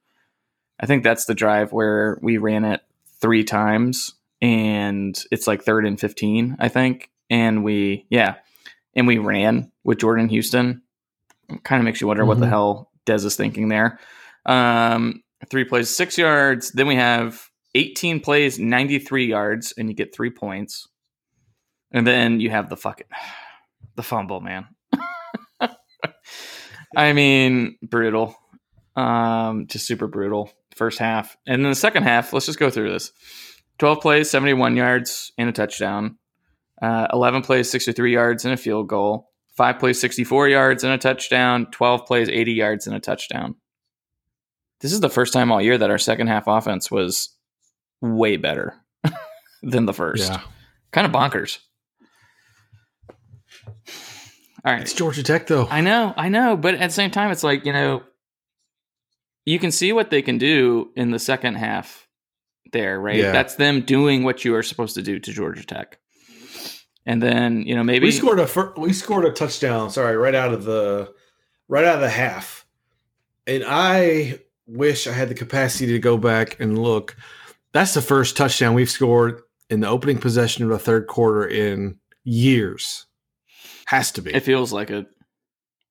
I 0.80 0.86
think 0.86 1.04
that's 1.04 1.26
the 1.26 1.34
drive 1.34 1.72
where 1.72 2.18
we 2.22 2.38
ran 2.38 2.64
it 2.64 2.80
three 3.20 3.44
times 3.44 4.14
and 4.40 5.22
it's 5.30 5.46
like 5.46 5.62
third 5.62 5.84
and 5.84 6.00
15, 6.00 6.56
I 6.58 6.68
think. 6.68 7.10
And 7.28 7.62
we, 7.62 8.06
yeah, 8.08 8.36
and 8.94 9.06
we 9.06 9.18
ran 9.18 9.70
with 9.84 9.98
Jordan 9.98 10.28
Houston. 10.30 10.82
Kind 11.62 11.80
of 11.80 11.84
makes 11.84 12.00
you 12.00 12.06
wonder 12.06 12.24
what 12.24 12.40
the 12.40 12.46
Mhm. 12.46 12.50
hell 12.50 12.90
Des 13.04 13.26
is 13.26 13.36
thinking 13.36 13.68
there. 13.68 13.98
Um, 14.46 15.22
three 15.50 15.64
plays, 15.64 15.90
six 15.94 16.16
yards. 16.16 16.70
Then 16.72 16.86
we 16.86 16.96
have 16.96 17.48
18 17.74 18.20
plays, 18.20 18.58
93 18.58 19.26
yards, 19.26 19.72
and 19.76 19.88
you 19.88 19.94
get 19.94 20.14
three 20.14 20.30
points. 20.30 20.88
And 21.90 22.06
then 22.06 22.40
you 22.40 22.50
have 22.50 22.68
the 22.68 22.76
fucking 22.76 23.06
the 23.96 24.02
fumble, 24.02 24.40
man. 24.40 24.66
I 26.96 27.12
mean, 27.12 27.78
brutal. 27.82 28.36
Um, 28.96 29.66
just 29.66 29.86
super 29.86 30.06
brutal. 30.06 30.50
First 30.76 30.98
half. 30.98 31.36
And 31.46 31.64
then 31.64 31.70
the 31.70 31.76
second 31.76 32.02
half, 32.04 32.32
let's 32.32 32.46
just 32.46 32.58
go 32.58 32.70
through 32.70 32.92
this. 32.92 33.12
12 33.78 34.00
plays, 34.00 34.30
71 34.30 34.76
yards, 34.76 35.32
and 35.38 35.48
a 35.48 35.52
touchdown. 35.52 36.18
Uh, 36.80 37.08
11 37.12 37.42
plays, 37.42 37.70
63 37.70 38.12
yards, 38.12 38.44
and 38.44 38.54
a 38.54 38.56
field 38.56 38.88
goal. 38.88 39.30
Five 39.56 39.78
plays, 39.78 40.00
64 40.00 40.48
yards, 40.48 40.84
and 40.84 40.92
a 40.92 40.98
touchdown. 40.98 41.66
12 41.70 42.06
plays, 42.06 42.28
80 42.28 42.52
yards, 42.52 42.86
and 42.86 42.96
a 42.96 43.00
touchdown. 43.00 43.56
This 44.80 44.92
is 44.92 45.00
the 45.00 45.08
first 45.08 45.32
time 45.32 45.50
all 45.50 45.62
year 45.62 45.78
that 45.78 45.90
our 45.90 45.98
second 45.98 46.26
half 46.26 46.44
offense 46.46 46.90
was 46.90 47.34
way 48.04 48.36
better 48.36 48.74
than 49.62 49.86
the 49.86 49.94
first. 49.94 50.30
Yeah. 50.30 50.40
Kind 50.92 51.06
of 51.06 51.12
bonkers. 51.12 51.58
All 54.64 54.72
right. 54.72 54.82
It's 54.82 54.92
Georgia 54.94 55.22
Tech 55.22 55.46
though. 55.46 55.66
I 55.70 55.80
know, 55.80 56.14
I 56.16 56.28
know, 56.28 56.56
but 56.56 56.74
at 56.74 56.88
the 56.88 56.94
same 56.94 57.10
time, 57.10 57.30
it's 57.30 57.42
like 57.42 57.66
you 57.66 57.72
know, 57.72 58.02
you 59.44 59.58
can 59.58 59.70
see 59.70 59.92
what 59.92 60.10
they 60.10 60.22
can 60.22 60.38
do 60.38 60.90
in 60.96 61.10
the 61.10 61.18
second 61.18 61.56
half. 61.56 62.06
There, 62.72 62.98
right? 62.98 63.16
Yeah. 63.16 63.30
That's 63.30 63.54
them 63.54 63.82
doing 63.82 64.24
what 64.24 64.44
you 64.44 64.54
are 64.56 64.62
supposed 64.62 64.94
to 64.96 65.02
do 65.02 65.20
to 65.20 65.32
Georgia 65.32 65.64
Tech, 65.64 65.98
and 67.06 67.22
then 67.22 67.62
you 67.62 67.74
know 67.74 67.84
maybe 67.84 68.06
we 68.06 68.10
scored 68.10 68.40
a 68.40 68.46
fir- 68.46 68.72
we 68.76 68.92
scored 68.92 69.26
a 69.26 69.30
touchdown. 69.30 69.90
Sorry, 69.90 70.16
right 70.16 70.34
out 70.34 70.52
of 70.52 70.64
the 70.64 71.12
right 71.68 71.84
out 71.84 71.96
of 71.96 72.00
the 72.00 72.08
half, 72.08 72.66
and 73.46 73.62
I 73.66 74.40
wish 74.66 75.06
I 75.06 75.12
had 75.12 75.28
the 75.28 75.34
capacity 75.34 75.92
to 75.92 75.98
go 75.98 76.16
back 76.16 76.58
and 76.58 76.78
look. 76.78 77.16
That's 77.74 77.92
the 77.92 78.00
first 78.00 78.36
touchdown 78.36 78.72
we've 78.74 78.88
scored 78.90 79.42
in 79.68 79.80
the 79.80 79.88
opening 79.88 80.18
possession 80.18 80.64
of 80.64 80.70
the 80.70 80.78
third 80.78 81.08
quarter 81.08 81.46
in 81.46 81.98
years. 82.22 83.06
Has 83.86 84.12
to 84.12 84.22
be. 84.22 84.32
It 84.32 84.40
feels 84.40 84.72
like 84.72 84.90
it. 84.90 85.06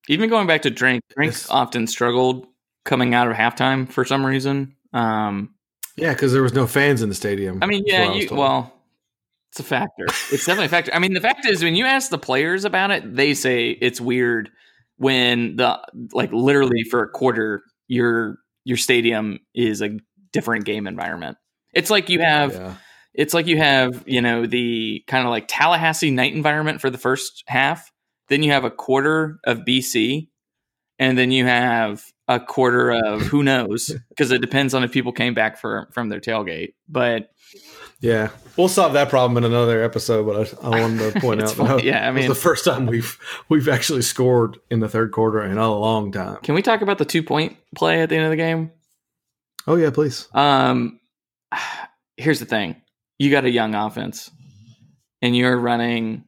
Even 0.07 0.29
going 0.29 0.47
back 0.47 0.63
to 0.63 0.69
Drink, 0.69 1.03
Drink 1.15 1.31
It's- 1.33 1.49
often 1.49 1.85
struggled 1.87 2.47
coming 2.85 3.13
out 3.13 3.27
of 3.29 3.35
halftime 3.35 3.89
for 3.91 4.03
some 4.03 4.25
reason. 4.25 4.75
Um, 4.93 5.53
yeah, 5.95 6.13
because 6.13 6.33
there 6.33 6.41
was 6.41 6.53
no 6.53 6.67
fans 6.67 7.01
in 7.01 7.09
the 7.09 7.15
stadium. 7.15 7.59
I 7.61 7.65
mean, 7.67 7.83
yeah, 7.85 8.09
was 8.09 8.23
you, 8.23 8.35
well, 8.35 8.73
It's 9.51 9.59
a 9.59 9.63
factor. 9.63 10.05
It's 10.31 10.45
definitely 10.45 10.65
a 10.65 10.69
factor. 10.69 10.93
I 10.93 10.99
mean, 10.99 11.13
the 11.13 11.21
fact 11.21 11.45
is, 11.45 11.63
when 11.63 11.75
you 11.75 11.85
ask 11.85 12.09
the 12.09 12.17
players 12.17 12.65
about 12.65 12.91
it, 12.91 13.15
they 13.15 13.33
say 13.33 13.69
it's 13.69 14.01
weird 14.01 14.49
when 14.97 15.57
the 15.57 15.79
like 16.13 16.31
literally 16.31 16.83
for 16.89 17.03
a 17.03 17.09
quarter 17.09 17.63
your 17.87 18.37
your 18.63 18.77
stadium 18.77 19.39
is 19.53 19.81
a 19.81 19.97
different 20.31 20.65
game 20.65 20.87
environment. 20.87 21.37
It's 21.73 21.89
like 21.89 22.09
you 22.09 22.19
have 22.19 22.53
Yeah. 22.53 22.75
it's 23.13 23.33
like 23.33 23.47
you 23.47 23.57
have, 23.57 24.03
you 24.05 24.21
know, 24.21 24.45
the 24.45 25.03
kind 25.07 25.25
of 25.25 25.31
like 25.31 25.45
Tallahassee 25.47 26.11
night 26.11 26.33
environment 26.33 26.81
for 26.81 26.89
the 26.89 26.97
first 26.97 27.43
half, 27.47 27.91
then 28.29 28.43
you 28.43 28.51
have 28.51 28.63
a 28.63 28.71
quarter 28.71 29.39
of 29.43 29.59
BC, 29.59 30.29
and 30.99 31.17
then 31.17 31.31
you 31.31 31.45
have 31.45 32.03
a 32.27 32.39
quarter 32.39 32.91
of 32.91 33.21
who 33.23 33.43
knows 33.43 33.91
because 34.09 34.31
it 34.31 34.39
depends 34.41 34.73
on 34.73 34.83
if 34.83 34.91
people 34.91 35.11
came 35.11 35.33
back 35.33 35.57
for 35.57 35.89
from 35.93 36.09
their 36.09 36.19
tailgate. 36.21 36.73
But 36.87 37.29
Yeah, 37.99 38.29
we'll 38.57 38.67
solve 38.69 38.93
that 38.93 39.09
problem 39.09 39.37
in 39.37 39.43
another 39.43 39.83
episode. 39.83 40.25
But 40.25 40.53
I, 40.63 40.67
I 40.67 40.81
wanted 40.81 41.13
to 41.13 41.19
point 41.21 41.41
out, 41.41 41.51
fine. 41.51 41.67
that 41.67 41.83
Yeah, 41.83 42.07
I 42.07 42.11
mean- 42.11 42.29
the 42.29 42.35
first 42.35 42.63
time 42.65 42.85
we've 42.85 43.17
we've 43.49 43.67
actually 43.67 44.01
scored 44.03 44.57
in 44.71 44.79
the 44.79 44.89
third 44.89 45.11
quarter 45.11 45.41
in 45.43 45.57
a 45.57 45.73
long 45.73 46.11
time. 46.11 46.37
can 46.43 46.55
we 46.55 46.61
talk 46.61 46.81
about 46.81 46.97
the 46.97 47.05
two 47.05 47.23
point 47.23 47.57
play 47.75 48.01
at 48.01 48.09
the 48.09 48.15
end 48.15 48.25
of 48.25 48.31
the 48.31 48.37
game? 48.37 48.71
Oh 49.67 49.75
yeah, 49.75 49.89
please. 49.91 50.27
Um, 50.33 50.99
here's 52.17 52.39
the 52.39 52.45
thing: 52.45 52.75
you 53.19 53.31
got 53.31 53.45
a 53.45 53.51
young 53.51 53.75
offense, 53.75 54.31
and 55.21 55.35
you're 55.35 55.57
running 55.57 56.25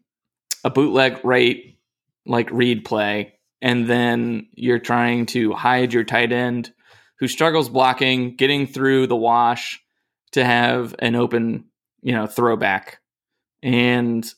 a 0.63 0.69
bootleg 0.69 1.23
right 1.23 1.77
like 2.25 2.49
read 2.51 2.85
play, 2.85 3.33
and 3.61 3.87
then 3.87 4.47
you're 4.53 4.79
trying 4.79 5.25
to 5.27 5.53
hide 5.53 5.93
your 5.93 6.03
tight 6.03 6.31
end 6.31 6.71
who 7.19 7.27
struggles 7.27 7.69
blocking, 7.69 8.35
getting 8.35 8.67
through 8.67 9.07
the 9.07 9.15
wash 9.15 9.81
to 10.33 10.43
have 10.43 10.95
an 10.99 11.15
open, 11.15 11.65
you 12.01 12.11
know, 12.11 12.27
throwback, 12.27 12.99
and 13.63 14.29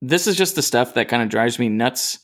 this 0.00 0.26
is 0.26 0.36
just 0.36 0.54
the 0.54 0.62
stuff 0.62 0.94
that 0.94 1.08
kind 1.08 1.22
of 1.22 1.28
drives 1.28 1.58
me 1.58 1.68
nuts 1.68 2.18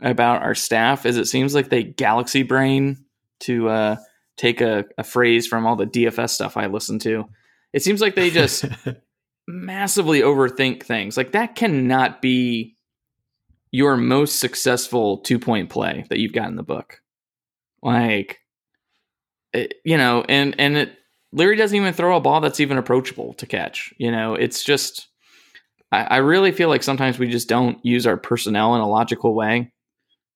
about 0.00 0.42
our 0.42 0.54
staff. 0.54 1.06
Is 1.06 1.16
it 1.16 1.26
seems 1.26 1.54
like 1.54 1.70
they 1.70 1.82
galaxy 1.82 2.42
brain 2.42 3.04
to 3.40 3.68
uh 3.68 3.96
take 4.36 4.60
a, 4.60 4.84
a 4.98 5.04
phrase 5.04 5.46
from 5.46 5.66
all 5.66 5.76
the 5.76 5.86
DFS 5.86 6.30
stuff 6.30 6.56
I 6.56 6.66
listen 6.66 6.98
to. 7.00 7.24
It 7.72 7.82
seems 7.82 8.00
like 8.00 8.14
they 8.14 8.30
just 8.30 8.64
massively 9.48 10.20
overthink 10.20 10.82
things. 10.82 11.16
Like 11.16 11.32
that 11.32 11.54
cannot 11.54 12.22
be 12.22 12.76
your 13.70 13.96
most 13.96 14.38
successful 14.38 15.18
two 15.18 15.38
point 15.38 15.70
play 15.70 16.04
that 16.08 16.18
you've 16.18 16.32
got 16.32 16.48
in 16.48 16.56
the 16.56 16.62
book. 16.62 17.00
Like, 17.82 18.38
it, 19.52 19.74
you 19.84 19.96
know, 19.96 20.24
and 20.28 20.54
and 20.58 20.76
it 20.76 20.96
Leary 21.32 21.56
doesn't 21.56 21.76
even 21.76 21.92
throw 21.92 22.16
a 22.16 22.20
ball 22.20 22.40
that's 22.40 22.60
even 22.60 22.78
approachable 22.78 23.34
to 23.34 23.46
catch. 23.46 23.92
You 23.98 24.12
know, 24.12 24.34
it's 24.34 24.62
just 24.62 25.08
I, 25.90 26.04
I 26.04 26.16
really 26.18 26.52
feel 26.52 26.68
like 26.68 26.82
sometimes 26.82 27.18
we 27.18 27.28
just 27.28 27.48
don't 27.48 27.84
use 27.84 28.06
our 28.06 28.16
personnel 28.16 28.74
in 28.76 28.80
a 28.80 28.88
logical 28.88 29.34
way. 29.34 29.72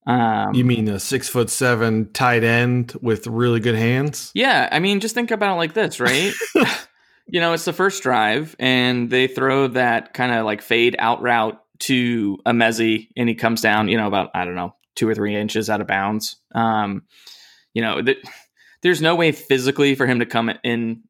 Um, 0.06 0.54
you 0.54 0.64
mean 0.64 0.88
a 0.88 0.98
six 0.98 1.28
foot 1.28 1.50
seven 1.50 2.10
tight 2.12 2.42
end 2.42 2.94
with 3.02 3.26
really 3.26 3.60
good 3.60 3.74
hands? 3.74 4.30
Yeah, 4.34 4.68
I 4.72 4.78
mean, 4.78 5.00
just 5.00 5.14
think 5.14 5.30
about 5.30 5.54
it 5.54 5.58
like 5.58 5.74
this, 5.74 6.00
right? 6.00 6.32
you 7.26 7.40
know, 7.40 7.52
it's 7.52 7.66
the 7.66 7.72
first 7.72 8.02
drive, 8.02 8.56
and 8.58 9.10
they 9.10 9.26
throw 9.26 9.68
that 9.68 10.14
kind 10.14 10.32
of 10.32 10.46
like 10.46 10.62
fade 10.62 10.96
out 10.98 11.20
route 11.20 11.62
to 11.80 12.38
Emezie, 12.46 13.08
and 13.16 13.28
he 13.28 13.34
comes 13.34 13.60
down, 13.60 13.88
you 13.88 13.96
know, 13.96 14.06
about 14.06 14.30
I 14.34 14.44
don't 14.44 14.54
know, 14.54 14.74
two 14.94 15.08
or 15.08 15.14
three 15.14 15.36
inches 15.36 15.68
out 15.68 15.80
of 15.80 15.86
bounds. 15.86 16.36
Um, 16.54 17.02
you 17.74 17.82
know, 17.82 18.00
th- 18.02 18.24
there's 18.82 19.02
no 19.02 19.14
way 19.14 19.32
physically 19.32 19.94
for 19.94 20.06
him 20.06 20.20
to 20.20 20.26
come 20.26 20.50
in, 20.64 21.02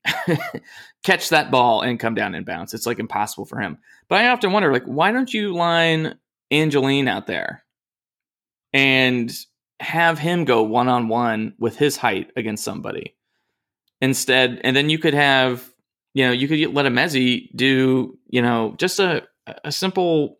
catch 1.04 1.28
that 1.28 1.50
ball, 1.50 1.82
and 1.82 2.00
come 2.00 2.14
down 2.14 2.34
in 2.34 2.44
bounds. 2.44 2.74
It's 2.74 2.86
like 2.86 2.98
impossible 2.98 3.46
for 3.46 3.60
him. 3.60 3.78
But 4.08 4.20
I 4.20 4.28
often 4.28 4.52
wonder, 4.52 4.72
like, 4.72 4.84
why 4.84 5.12
don't 5.12 5.32
you 5.32 5.54
line 5.54 6.18
Angeline 6.50 7.08
out 7.08 7.26
there 7.26 7.62
and 8.72 9.30
have 9.80 10.18
him 10.18 10.44
go 10.44 10.62
one 10.62 10.88
on 10.88 11.08
one 11.08 11.54
with 11.58 11.76
his 11.76 11.96
height 11.96 12.30
against 12.36 12.64
somebody 12.64 13.14
instead, 14.00 14.60
and 14.64 14.76
then 14.76 14.90
you 14.90 14.98
could 14.98 15.14
have, 15.14 15.68
you 16.14 16.24
know, 16.26 16.32
you 16.32 16.48
could 16.48 16.74
let 16.74 16.86
Emezie 16.86 17.48
do, 17.54 18.18
you 18.28 18.42
know, 18.42 18.74
just 18.78 18.98
a 18.98 19.22
a 19.64 19.72
simple 19.72 20.36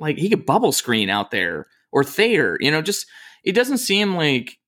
like 0.00 0.18
he 0.18 0.28
could 0.28 0.44
bubble 0.46 0.72
screen 0.72 1.08
out 1.10 1.30
there 1.30 1.66
or 1.92 2.02
Thayer, 2.02 2.56
you 2.60 2.70
know, 2.70 2.82
just 2.82 3.06
it 3.44 3.52
doesn't 3.52 3.78
seem 3.78 4.14
like 4.16 4.58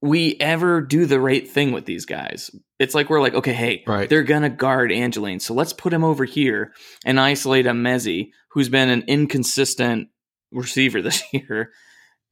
we 0.00 0.36
ever 0.40 0.80
do 0.82 1.06
the 1.06 1.18
right 1.20 1.48
thing 1.48 1.72
with 1.72 1.86
these 1.86 2.04
guys. 2.04 2.50
It's 2.78 2.94
like 2.94 3.08
we're 3.08 3.20
like, 3.22 3.34
okay, 3.34 3.54
hey, 3.54 3.82
Right. 3.86 4.08
they're 4.08 4.22
gonna 4.22 4.50
guard 4.50 4.92
Angeline, 4.92 5.40
so 5.40 5.54
let's 5.54 5.72
put 5.72 5.92
him 5.92 6.04
over 6.04 6.24
here 6.24 6.72
and 7.04 7.18
isolate 7.18 7.66
Emezie, 7.66 8.30
who's 8.50 8.68
been 8.68 8.88
an 8.90 9.04
inconsistent 9.08 10.08
receiver 10.54 11.02
this 11.02 11.22
year. 11.32 11.72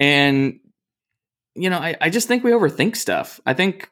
And 0.00 0.60
you 1.54 1.68
know, 1.68 1.78
I, 1.78 1.96
I 2.00 2.10
just 2.10 2.28
think 2.28 2.44
we 2.44 2.52
overthink 2.52 2.96
stuff. 2.96 3.40
I 3.44 3.52
think 3.54 3.90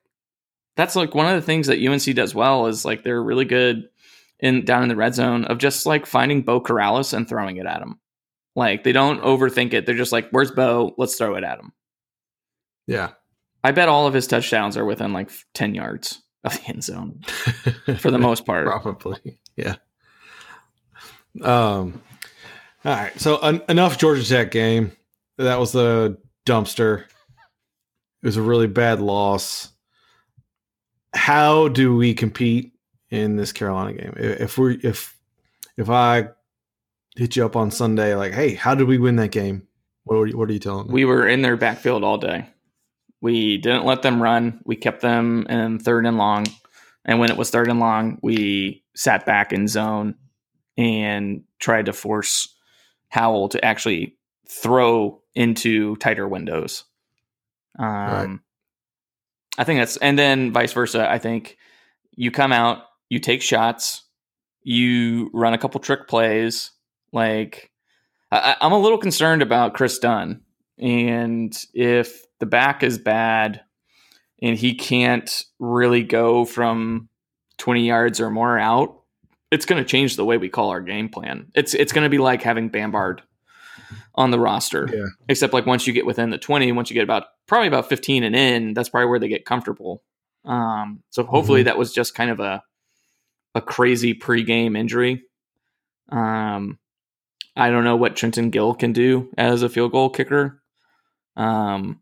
that's 0.77 0.97
like 0.97 1.14
one 1.14 1.27
of 1.27 1.35
the 1.35 1.45
things 1.45 1.66
that 1.66 1.79
UNC 1.79 2.14
does 2.16 2.35
well 2.35 2.66
is 2.66 2.85
like 2.85 3.05
they're 3.05 3.23
really 3.23 3.45
good 3.45 3.88
in 4.38 4.64
down 4.64 4.83
in 4.83 4.88
the 4.88 4.97
red 4.97 5.14
zone 5.14 5.45
of 5.45 5.59
just 5.59 5.85
like 5.85 6.07
finding 6.07 6.43
Beau 6.43 6.61
Corrales 6.61 7.12
and 7.12 7.29
throwing 7.29 7.59
it 7.59 7.66
at 7.66 7.83
him. 7.83 8.01
Like 8.57 8.83
they 8.83 8.93
don't 8.93 9.23
overthink 9.23 9.75
it. 9.75 9.87
They're 9.87 9.95
just 9.95 10.12
like, 10.12 10.31
"Where's 10.31 10.51
Beau? 10.51 10.95
Let's 10.99 11.16
throw 11.16 11.35
it 11.37 11.45
at 11.45 11.59
him." 11.59 11.73
Yeah. 12.87 13.11
I 13.62 13.73
bet 13.73 13.88
all 13.88 14.07
of 14.07 14.14
his 14.14 14.27
touchdowns 14.27 14.77
are 14.77 14.85
within 14.85 15.12
like 15.12 15.31
ten 15.55 15.75
yards 15.75 16.23
of 16.45 16.55
the 16.55 16.69
end 16.69 16.83
zone 16.83 17.21
for 17.99 18.11
the 18.11 18.19
most 18.27 18.47
part. 18.47 18.66
Probably. 18.66 19.38
Yeah. 19.57 19.77
Um. 21.43 22.03
All 22.85 22.95
right. 22.95 23.19
So 23.21 23.38
en- 23.38 23.62
enough 23.69 23.99
Georgia 23.99 24.27
Tech 24.27 24.51
game. 24.51 24.93
That 25.38 25.59
was 25.59 25.73
the 25.73 26.19
dumpster. 26.47 27.05
It 28.23 28.27
was 28.27 28.37
a 28.37 28.43
really 28.43 28.66
bad 28.66 29.01
loss. 29.01 29.71
How 31.14 31.69
do 31.69 31.97
we 31.97 32.14
compete 32.14 32.73
in 33.11 33.37
this 33.37 33.53
Carolina 33.53 33.95
game? 33.95 34.14
If 34.16 34.59
we 34.59 34.77
if 34.77 35.16
if 35.77 35.88
I 35.90 36.29
hit 37.16 37.37
you 37.37 37.45
up 37.45 37.57
on 37.57 37.71
Sunday, 37.71 38.14
like, 38.14 38.33
hey, 38.33 38.55
how 38.55 38.75
did 38.75 38.87
we 38.87 38.99
win 38.99 39.16
that 39.16 39.31
game? 39.31 39.66
What 40.05 40.16
are 40.16 40.27
you, 40.27 40.37
what 40.37 40.49
are 40.49 40.53
you 40.53 40.59
telling 40.59 40.87
me? 40.87 40.93
We 40.93 41.05
were 41.05 41.27
in 41.27 41.43
their 41.43 41.57
backfield 41.57 42.05
all 42.05 42.19
day. 42.19 42.47
We 43.21 43.59
didn't 43.59 43.85
let 43.85 44.03
them 44.03 44.23
run. 44.23 44.61
We 44.64 44.77
kept 44.77 45.03
them 45.03 45.47
in 45.49 45.79
third 45.79 46.07
and 46.07 46.16
long. 46.16 46.47
And 47.05 47.19
when 47.19 47.31
it 47.31 47.37
was 47.37 47.51
third 47.51 47.69
and 47.69 47.81
long, 47.81 48.19
we 48.23 48.85
sat 48.95 49.27
back 49.27 49.53
in 49.53 49.69
zone 49.69 50.14
and 50.77 51.43
tried 51.59 51.87
to 51.87 51.93
force 51.93 52.55
Howell 53.11 53.51
to 53.51 53.64
actually 53.64 54.16
throw 54.49 55.20
into 55.35 55.96
tighter 55.96 56.27
windows. 56.27 56.85
Um, 57.79 57.87
Right. 57.87 58.38
I 59.59 59.64
think 59.64 59.81
that's, 59.81 59.96
and 59.99 60.18
then 60.18 60.53
vice 60.53 60.73
versa. 60.73 61.11
I 61.11 61.18
think 61.18 61.59
you 62.16 62.31
come 62.31 62.53
out, 62.53 62.85
you 63.11 63.18
take 63.18 63.42
shots, 63.42 64.05
you 64.62 65.31
run 65.35 65.53
a 65.53 65.59
couple 65.59 65.81
trick 65.81 66.09
plays. 66.09 66.70
Like, 67.12 67.70
I, 68.31 68.57
I'm 68.61 68.73
a 68.73 68.79
little 68.79 68.99
concerned 68.99 69.42
about 69.42 69.75
Chris 69.75 69.99
Dunn. 69.99 70.42
And 70.79 71.55
if 71.75 72.23
the 72.38 72.46
back 72.46 72.83
is 72.83 72.96
bad 72.96 73.62
and 74.40 74.57
he 74.57 74.75
can't 74.75 75.44
really 75.59 76.05
go 76.05 76.44
from 76.44 77.09
20 77.59 77.87
yards 77.87 78.20
or 78.20 78.31
more 78.31 78.59
out, 78.59 79.00
it's 79.51 79.67
going 79.67 79.83
to 79.83 79.89
change 79.89 80.17
the 80.17 80.25
way 80.25 80.37
we 80.37 80.49
call 80.49 80.71
our 80.71 80.81
game 80.81 81.09
plan. 81.09 81.51
It's 81.55 81.75
it's 81.75 81.93
going 81.93 82.05
to 82.05 82.11
be 82.11 82.19
like 82.19 82.43
having 82.43 82.69
Bambard 82.69 83.23
on 84.15 84.31
the 84.31 84.39
roster. 84.39 84.89
Yeah. 84.93 85.07
Except 85.29 85.53
like 85.53 85.67
once 85.67 85.87
you 85.87 85.93
get 85.93 86.07
within 86.07 86.31
the 86.31 86.39
20, 86.39 86.73
once 86.73 86.91
you 86.91 86.95
get 86.95 87.05
about 87.05 87.25
probably 87.47 87.69
about 87.69 87.89
15 87.89 88.23
and 88.25 88.37
in, 88.37 88.75
that's 88.75 88.89
probably 88.89 89.09
where 89.09 89.19
they 89.19 89.29
get 89.29 89.45
comfortable. 89.45 90.03
Um, 90.45 91.03
so 91.11 91.25
hopefully 91.25 91.65
that 91.65 91.79
was 91.79 91.93
just 91.93 92.15
kind 92.15 92.31
of 92.31 92.41
a 92.41 92.63
a 93.55 93.61
crazy 93.61 94.15
pregame 94.15 94.79
injury. 94.79 95.25
Um, 96.11 96.79
I 97.57 97.71
don't 97.71 97.85
know 97.85 97.97
what 97.97 98.17
Trenton 98.17 98.51
Gill 98.51 98.75
can 98.75 98.93
do 98.93 99.31
as 99.37 99.63
a 99.63 99.69
field 99.69 99.93
goal 99.93 100.11
kicker. 100.11 100.63
Um, 101.37 102.01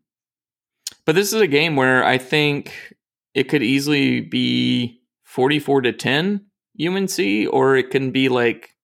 but 1.05 1.15
this 1.15 1.33
is 1.33 1.41
a 1.41 1.47
game 1.47 1.75
where 1.75 2.03
I 2.03 2.17
think 2.17 2.95
it 3.33 3.45
could 3.45 3.63
easily 3.63 4.21
be 4.21 5.01
44 5.23 5.81
to 5.81 5.93
10 5.93 6.45
UNC, 6.81 7.51
or 7.51 7.75
it 7.75 7.89
can 7.89 8.11
be 8.11 8.29
like 8.29 8.75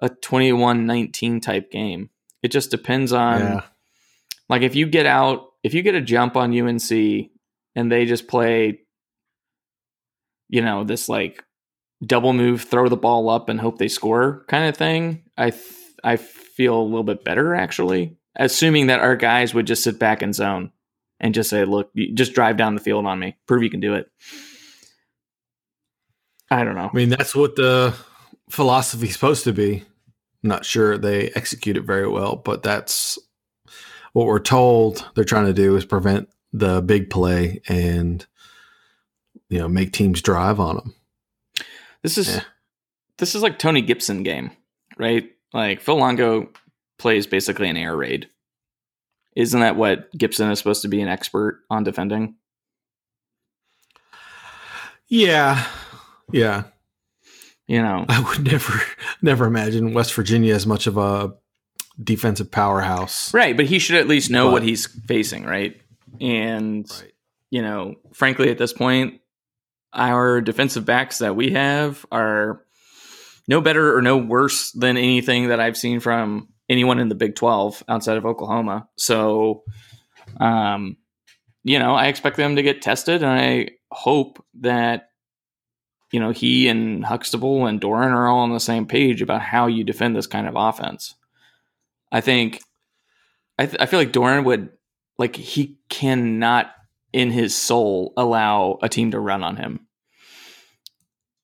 a 0.00 0.08
21 0.08 0.86
19 0.86 1.40
type 1.40 1.70
game. 1.70 2.10
It 2.42 2.48
just 2.48 2.70
depends 2.70 3.12
on, 3.12 3.40
yeah. 3.40 3.60
like, 4.48 4.62
if 4.62 4.74
you 4.74 4.86
get 4.86 5.06
out, 5.06 5.46
if 5.62 5.74
you 5.74 5.82
get 5.82 5.94
a 5.94 6.00
jump 6.00 6.36
on 6.36 6.56
UNC 6.56 6.90
and 7.74 7.92
they 7.92 8.04
just 8.04 8.28
play, 8.28 8.80
you 10.48 10.62
know, 10.62 10.84
this 10.84 11.08
like 11.08 11.44
double 12.04 12.32
move, 12.32 12.62
throw 12.62 12.88
the 12.88 12.96
ball 12.96 13.28
up 13.28 13.48
and 13.48 13.60
hope 13.60 13.78
they 13.78 13.88
score 13.88 14.44
kind 14.48 14.68
of 14.68 14.76
thing, 14.76 15.24
I 15.36 15.50
th- 15.50 15.64
I 16.04 16.16
feel 16.16 16.80
a 16.80 16.82
little 16.82 17.02
bit 17.02 17.24
better 17.24 17.54
actually, 17.54 18.16
assuming 18.36 18.86
that 18.86 19.00
our 19.00 19.16
guys 19.16 19.52
would 19.52 19.66
just 19.66 19.82
sit 19.82 19.98
back 19.98 20.22
in 20.22 20.32
zone 20.32 20.70
and 21.18 21.34
just 21.34 21.50
say, 21.50 21.64
"Look, 21.64 21.90
just 22.14 22.34
drive 22.34 22.56
down 22.56 22.74
the 22.74 22.80
field 22.80 23.04
on 23.06 23.18
me, 23.18 23.36
prove 23.46 23.62
you 23.62 23.70
can 23.70 23.80
do 23.80 23.94
it." 23.94 24.10
I 26.50 26.64
don't 26.64 26.74
know. 26.74 26.90
I 26.92 26.96
mean, 26.96 27.10
that's 27.10 27.34
what 27.34 27.56
the 27.56 27.94
philosophy 28.48 29.06
is 29.06 29.12
supposed 29.12 29.44
to 29.44 29.52
be. 29.52 29.84
I'm 30.42 30.48
not 30.48 30.64
sure 30.64 30.96
they 30.96 31.30
execute 31.30 31.76
it 31.76 31.82
very 31.82 32.08
well, 32.08 32.36
but 32.36 32.62
that's 32.62 33.18
what 34.12 34.26
we're 34.26 34.38
told 34.38 35.04
they're 35.14 35.24
trying 35.24 35.46
to 35.46 35.52
do 35.52 35.76
is 35.76 35.84
prevent 35.84 36.28
the 36.52 36.80
big 36.80 37.10
play 37.10 37.60
and 37.68 38.24
you 39.50 39.58
know 39.58 39.68
make 39.68 39.92
teams 39.92 40.22
drive 40.22 40.60
on 40.60 40.76
them. 40.76 40.94
This 42.02 42.16
is 42.16 42.36
yeah. 42.36 42.42
this 43.18 43.34
is 43.34 43.42
like 43.42 43.58
Tony 43.58 43.82
Gibson 43.82 44.22
game, 44.22 44.50
right? 44.96 45.30
Like 45.52 45.80
Phil 45.80 45.96
Longo 45.96 46.48
plays 46.98 47.26
basically 47.26 47.68
an 47.68 47.76
air 47.76 47.96
raid. 47.96 48.28
Isn't 49.36 49.60
that 49.60 49.76
what 49.76 50.10
Gibson 50.16 50.50
is 50.50 50.58
supposed 50.58 50.82
to 50.82 50.88
be 50.88 51.00
an 51.00 51.08
expert 51.08 51.62
on 51.70 51.84
defending? 51.84 52.34
Yeah. 55.08 55.64
Yeah. 56.32 56.64
You 57.66 57.82
know, 57.82 58.06
I 58.08 58.20
would 58.20 58.44
never 58.44 58.80
never 59.22 59.46
imagine 59.46 59.92
West 59.92 60.14
Virginia 60.14 60.54
as 60.54 60.66
much 60.66 60.86
of 60.86 60.96
a 60.96 61.34
defensive 62.02 62.50
powerhouse. 62.50 63.32
Right, 63.34 63.56
but 63.56 63.66
he 63.66 63.78
should 63.78 63.96
at 63.96 64.08
least 64.08 64.30
know 64.30 64.46
but, 64.46 64.52
what 64.52 64.62
he's 64.62 64.86
facing, 64.86 65.44
right? 65.44 65.78
And 66.20 66.90
right. 66.90 67.12
you 67.50 67.60
know, 67.60 67.96
frankly 68.14 68.50
at 68.50 68.58
this 68.58 68.72
point, 68.72 69.20
our 69.92 70.40
defensive 70.40 70.84
backs 70.84 71.18
that 71.18 71.36
we 71.36 71.50
have 71.50 72.06
are 72.10 72.62
no 73.46 73.60
better 73.60 73.96
or 73.96 74.02
no 74.02 74.16
worse 74.16 74.72
than 74.72 74.96
anything 74.96 75.48
that 75.48 75.60
I've 75.60 75.76
seen 75.76 76.00
from 76.00 76.48
anyone 76.68 76.98
in 76.98 77.08
the 77.08 77.14
Big 77.14 77.34
12 77.34 77.82
outside 77.88 78.18
of 78.18 78.26
Oklahoma. 78.26 78.88
So, 78.96 79.64
um, 80.38 80.96
you 81.64 81.78
know, 81.78 81.94
I 81.94 82.06
expect 82.06 82.36
them 82.36 82.56
to 82.56 82.62
get 82.62 82.82
tested, 82.82 83.22
and 83.22 83.32
I 83.32 83.70
hope 83.90 84.44
that, 84.60 85.08
you 86.10 86.20
know, 86.20 86.30
he 86.30 86.68
and 86.68 87.04
Huxtable 87.04 87.66
and 87.66 87.80
Doeren 87.80 88.12
are 88.12 88.28
all 88.28 88.40
on 88.40 88.52
the 88.52 88.60
same 88.60 88.86
page 88.86 89.22
about 89.22 89.42
how 89.42 89.66
you 89.66 89.84
defend 89.84 90.16
this 90.16 90.26
kind 90.26 90.46
of 90.46 90.54
offense. 90.56 91.14
I 92.10 92.20
think, 92.20 92.62
I, 93.58 93.66
th- 93.66 93.80
I 93.80 93.86
feel 93.86 93.98
like 93.98 94.12
Doeren 94.12 94.44
would, 94.44 94.70
like, 95.18 95.36
he 95.36 95.78
cannot 95.88 96.70
in 97.12 97.30
his 97.30 97.54
soul 97.54 98.12
allow 98.16 98.78
a 98.82 98.88
team 98.88 99.10
to 99.10 99.20
run 99.20 99.42
on 99.42 99.56
him. 99.56 99.80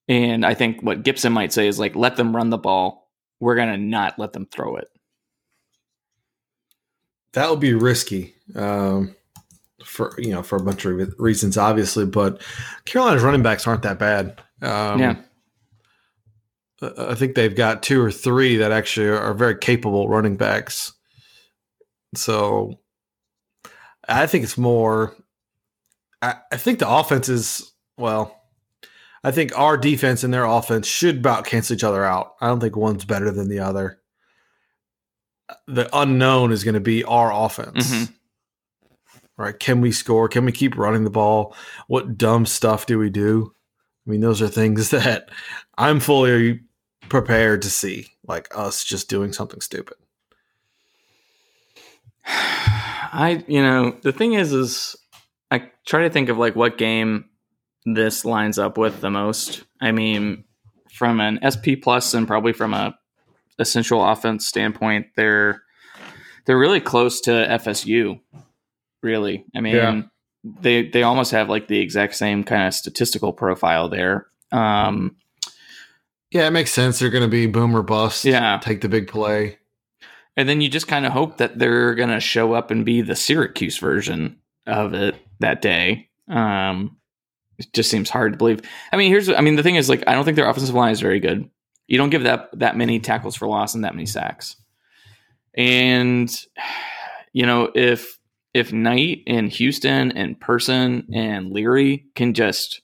And 0.09 0.45
I 0.45 0.55
think 0.55 0.83
what 0.83 1.03
Gibson 1.03 1.33
might 1.33 1.53
say 1.53 1.67
is 1.67 1.79
like, 1.79 1.97
let 1.97 2.17
them 2.17 2.37
run 2.37 2.51
the 2.51 2.59
ball. 2.59 3.11
We're 3.41 3.57
going 3.57 3.71
to 3.71 3.79
not 3.79 4.19
let 4.19 4.33
them 4.33 4.47
throw 4.47 4.77
it. 4.77 4.89
That 7.33 7.51
would 7.51 7.61
be 7.61 7.75
risky 7.75 8.35
um, 8.55 9.17
for 9.85 10.15
you 10.19 10.31
know 10.31 10.43
for 10.43 10.57
a 10.57 10.63
bunch 10.63 10.85
of 10.85 11.15
reasons, 11.19 11.59
obviously. 11.59 12.07
But 12.07 12.41
Carolina's 12.85 13.25
running 13.25 13.43
backs 13.43 13.67
aren't 13.67 13.83
that 13.83 13.99
bad. 13.99 14.41
Um, 14.63 15.01
yeah, 15.01 15.17
I 16.81 17.15
think 17.15 17.35
they've 17.35 17.55
got 17.55 17.83
two 17.83 18.01
or 18.01 18.11
three 18.11 18.57
that 18.57 18.73
actually 18.73 19.09
are 19.09 19.35
very 19.35 19.57
capable 19.59 20.09
running 20.09 20.37
backs. 20.37 20.93
So 22.15 22.79
I 24.09 24.27
think 24.27 24.45
it's 24.45 24.59
more. 24.59 25.15
I, 26.23 26.37
I 26.53 26.57
think 26.57 26.79
the 26.79 26.89
offense 26.89 27.29
is 27.29 27.73
well. 27.97 28.41
I 29.23 29.31
think 29.31 29.59
our 29.59 29.77
defense 29.77 30.23
and 30.23 30.33
their 30.35 30.45
offense 30.45 30.87
should 30.87 31.19
about 31.19 31.47
cancel 31.47 31.75
each 31.75 31.85
other 31.85 32.05
out. 32.05 32.35
I 32.41 32.49
don't 32.49 32.61
think 32.61 32.77
one's 32.77 33.05
better 33.05 33.31
than 33.31 33.49
the 33.49 33.61
other 33.61 34.01
the 35.67 35.89
unknown 35.97 36.53
is 36.53 36.65
going 36.65 36.75
to 36.75 36.81
be 36.81 37.05
our 37.05 37.33
offense. 37.33 37.93
Mm-hmm. 37.93 38.13
Right? 39.37 39.59
Can 39.59 39.81
we 39.81 39.91
score? 39.91 40.29
Can 40.29 40.45
we 40.45 40.53
keep 40.53 40.77
running 40.77 41.05
the 41.05 41.11
ball? 41.11 41.57
What 41.89 42.17
dumb 42.17 42.47
stuff 42.47 42.87
do 42.87 42.99
we 42.99 43.11
do? 43.11 43.53
I 44.07 44.11
mean, 44.11 44.21
those 44.21 44.43
are 44.43 44.49
things 44.49 44.91
that 44.91 45.31
I'm 45.77 46.01
fully 46.01 46.61
prepared 47.09 47.63
to 47.63 47.71
see, 47.71 48.09
like 48.27 48.49
us 48.57 48.85
just 48.85 49.09
doing 49.09 49.33
something 49.33 49.61
stupid. 49.61 49.97
I, 52.27 53.45
you 53.47 53.63
know, 53.63 53.97
the 54.03 54.13
thing 54.13 54.33
is, 54.33 54.53
is 54.53 54.97
I 55.51 55.71
try 55.87 56.03
to 56.03 56.11
think 56.11 56.29
of 56.29 56.39
like 56.39 56.57
what 56.57 56.79
game 56.79 57.27
this 57.85 58.25
lines 58.25 58.59
up 58.59 58.79
with 58.79 59.01
the 59.01 59.11
most. 59.11 59.65
I 59.81 59.93
mean, 59.93 60.45
from 60.93 61.21
an 61.21 61.39
SP 61.43 61.79
plus 61.81 62.15
and 62.15 62.27
probably 62.27 62.53
from 62.53 62.75
a 62.75 62.99
essential 63.59 64.05
offense 64.05 64.47
standpoint, 64.47 65.09
they're 65.17 65.63
they're 66.47 66.59
really 66.59 66.81
close 66.81 67.21
to 67.23 67.31
FSU. 67.31 68.21
Really, 69.03 69.45
I 69.55 69.61
mean, 69.61 69.75
yeah. 69.75 70.03
They 70.45 70.89
they 70.89 71.03
almost 71.03 71.33
have 71.33 71.49
like 71.49 71.69
the 71.69 71.81
exact 71.81 72.15
same 72.15 72.45
kind 72.45 72.67
of 72.67 72.75
statistical 72.75 73.33
profile 73.33 73.89
there. 73.89 74.27
Um, 74.53 75.17
yeah, 76.31 76.47
it 76.47 76.51
makes 76.51 76.73
sense. 76.73 76.99
They're 76.99 77.11
going 77.11 77.25
to 77.25 77.29
be 77.29 77.47
boomer 77.47 77.83
bust. 77.83 78.25
Yeah, 78.25 78.59
take 78.63 78.83
the 78.83 78.89
big 78.89 79.09
play, 79.09 79.59
and 80.37 80.49
then 80.49 80.61
you 80.61 80.69
just 80.69 80.89
kind 80.89 81.07
of 81.07 81.13
hope 81.13 81.39
that 81.39 81.59
they're 81.59 81.95
going 81.95 82.11
to 82.11 82.21
show 82.21 82.53
up 82.53 82.71
and 82.71 82.85
be 82.85 83.01
the 83.01 83.17
Syracuse 83.17 83.79
version 83.79 84.39
of 84.67 84.95
it 84.95 85.17
that 85.41 85.63
day. 85.63 86.09
Um, 86.29 86.97
it 87.59 87.73
just 87.73 87.91
seems 87.91 88.11
hard 88.11 88.33
to 88.33 88.39
believe. 88.39 88.61
I 88.93 88.97
mean, 88.97 89.11
here's 89.11 89.29
I 89.29 89.41
mean 89.41 89.57
the 89.57 89.63
thing 89.63 89.77
is 89.77 89.89
like 89.89 90.05
I 90.07 90.15
don't 90.15 90.25
think 90.25 90.37
their 90.37 90.49
offensive 90.49 90.75
line 90.75 90.93
is 90.93 91.01
very 91.01 91.21
good. 91.21 91.49
You 91.87 91.99
don't 91.99 92.11
give 92.11 92.25
that 92.25 92.51
that 92.59 92.77
many 92.77 93.01
tackles 93.01 93.37
for 93.37 93.49
loss 93.49 93.75
and 93.75 93.85
that 93.85 93.95
many 93.95 94.07
sacks. 94.07 94.57
And 95.55 96.35
you 97.33 97.47
know, 97.47 97.71
if 97.75 98.19
if 98.55 98.73
Knight 98.73 99.25
and 99.27 99.51
Houston 99.51 100.13
and 100.13 100.41
Person 100.41 101.09
and 101.13 101.51
Leary 101.51 102.07
can 102.15 102.33
just 102.33 102.81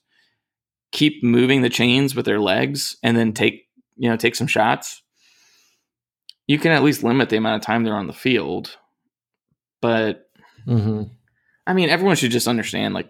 keep 0.91 1.23
moving 1.23 1.61
the 1.61 1.69
chains 1.69 2.13
with 2.13 2.25
their 2.25 2.39
legs 2.39 2.97
and 3.01 3.15
then 3.15 3.31
take 3.31 3.67
you 3.95 4.09
know 4.09 4.17
take 4.17 4.35
some 4.35 4.47
shots, 4.47 5.01
you 6.45 6.59
can 6.59 6.73
at 6.73 6.83
least 6.83 7.03
limit 7.03 7.29
the 7.29 7.37
amount 7.37 7.61
of 7.61 7.65
time 7.65 7.83
they're 7.83 7.95
on 7.95 8.07
the 8.07 8.13
field. 8.13 8.77
But 9.81 10.29
mm-hmm. 10.67 11.03
I 11.65 11.73
mean, 11.73 11.89
everyone 11.89 12.17
should 12.17 12.31
just 12.31 12.47
understand 12.47 12.93
like 12.93 13.09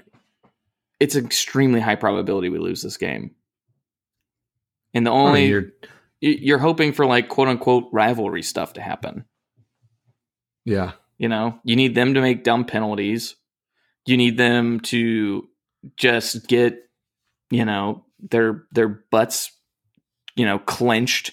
it's 0.99 1.15
extremely 1.15 1.79
high 1.79 1.95
probability 1.95 2.49
we 2.49 2.59
lose 2.59 2.83
this 2.83 2.97
game. 2.97 3.31
And 4.93 5.07
the 5.07 5.11
only 5.11 5.47
you're, 5.47 5.71
you're 6.19 6.59
hoping 6.59 6.93
for 6.93 7.07
like 7.07 7.27
quote 7.27 7.47
unquote 7.47 7.85
rivalry 7.91 8.43
stuff 8.43 8.73
to 8.73 8.81
happen. 8.81 9.25
Yeah. 10.63 10.91
You 11.21 11.29
know, 11.29 11.59
you 11.63 11.75
need 11.75 11.93
them 11.93 12.15
to 12.15 12.19
make 12.19 12.43
dumb 12.43 12.65
penalties. 12.65 13.35
You 14.07 14.17
need 14.17 14.37
them 14.37 14.79
to 14.79 15.47
just 15.95 16.47
get, 16.47 16.79
you 17.51 17.63
know, 17.63 18.05
their 18.31 18.63
their 18.71 18.87
butts, 18.87 19.51
you 20.35 20.47
know, 20.47 20.57
clenched 20.57 21.29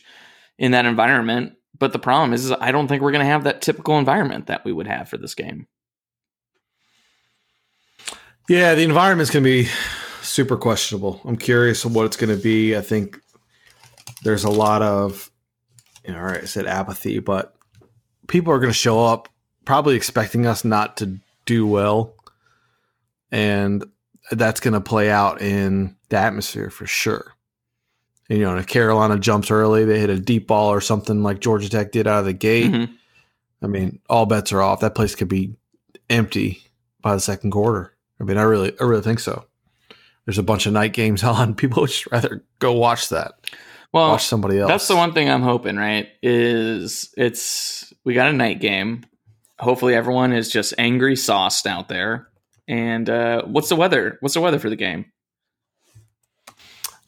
in 0.59 0.73
that 0.73 0.85
environment. 0.85 1.55
But 1.79 1.95
the 1.95 1.99
problem 1.99 2.35
is, 2.35 2.45
is 2.45 2.53
I 2.53 2.71
don't 2.71 2.87
think 2.87 3.01
we're 3.01 3.13
going 3.13 3.25
to 3.25 3.33
have 3.33 3.45
that 3.45 3.63
typical 3.63 3.99
environment 3.99 4.49
that 4.49 4.63
we 4.63 4.75
would 4.75 4.87
have 4.87 5.09
for 5.09 5.17
this 5.17 5.35
game. 5.35 5.67
Yeah, 8.47 8.75
the 8.75 8.83
environment's 8.83 9.31
going 9.31 9.43
to 9.43 9.51
be 9.51 9.71
super 10.21 10.59
questionable. 10.59 11.23
I'm 11.25 11.39
curious 11.39 11.87
what 11.87 12.05
it's 12.05 12.19
going 12.19 12.37
to 12.37 12.43
be. 12.43 12.77
I 12.77 12.83
think 12.83 13.19
there's 14.23 14.45
a 14.45 14.51
lot 14.51 14.83
of, 14.83 15.31
you 16.05 16.13
know, 16.13 16.21
I 16.21 16.45
said 16.45 16.67
apathy, 16.67 17.21
but 17.21 17.55
people 18.27 18.53
are 18.53 18.59
going 18.59 18.69
to 18.69 18.79
show 18.79 19.03
up 19.03 19.31
probably 19.69 19.97
expecting 19.97 20.47
us 20.47 20.65
not 20.65 20.97
to 20.97 21.19
do 21.45 21.67
well. 21.67 22.15
And 23.31 23.85
that's 24.31 24.61
going 24.61 24.73
to 24.73 24.81
play 24.81 25.11
out 25.11 25.43
in 25.43 25.95
the 26.09 26.17
atmosphere 26.17 26.71
for 26.71 26.87
sure. 26.87 27.35
And, 28.31 28.39
you 28.39 28.47
know, 28.47 28.57
if 28.57 28.67
Carolina 28.67 29.19
jumps 29.19 29.51
early, 29.51 29.85
they 29.85 30.01
hit 30.01 30.09
a 30.09 30.19
deep 30.19 30.47
ball 30.47 30.71
or 30.71 30.81
something 30.81 31.23
like 31.23 31.41
Georgia 31.41 31.69
Tech 31.69 31.93
did 31.93 32.07
out 32.07 32.21
of 32.21 32.25
the 32.25 32.33
gate. 32.33 32.73
Mm-hmm. 32.73 32.95
I 33.63 33.67
mean, 33.67 34.01
all 34.09 34.25
bets 34.25 34.55
are 34.55 34.63
off. 34.63 34.81
That 34.81 34.95
place 34.95 35.15
could 35.15 35.29
be 35.29 35.55
empty 36.09 36.63
by 37.03 37.13
the 37.13 37.21
second 37.21 37.51
quarter. 37.51 37.95
I 38.19 38.25
mean, 38.25 38.39
I 38.39 38.45
really, 38.45 38.73
I 38.81 38.85
really 38.85 39.03
think 39.03 39.21
so. 39.21 39.45
There's 40.25 40.39
a 40.39 40.43
bunch 40.43 40.65
of 40.65 40.73
night 40.73 40.95
games 40.95 41.23
on. 41.25 41.55
People 41.55 41.83
would 41.83 41.91
just 41.91 42.11
rather 42.11 42.43
go 42.59 42.73
watch 42.73 43.11
that 43.11 43.35
well, 43.93 44.11
watch 44.11 44.27
somebody 44.27 44.59
else. 44.59 44.69
That's 44.69 44.89
the 44.89 44.97
one 44.97 45.13
thing 45.13 45.31
I'm 45.31 45.43
hoping, 45.43 45.77
right? 45.77 46.09
Is 46.23 47.13
it's 47.17 47.93
we 48.05 48.15
got 48.15 48.29
a 48.29 48.33
night 48.33 48.61
game. 48.61 49.05
Hopefully, 49.59 49.95
everyone 49.95 50.33
is 50.33 50.51
just 50.51 50.75
angry 50.79 51.17
sauced 51.17 51.67
out 51.67 51.89
there. 51.89 52.29
And 52.67 53.09
uh, 53.09 53.43
what's 53.45 53.69
the 53.69 53.77
weather? 53.77 54.19
What's 54.21 54.35
the 54.35 54.41
weather 54.41 54.59
for 54.59 54.71
the 54.71 54.77
game? 54.77 55.07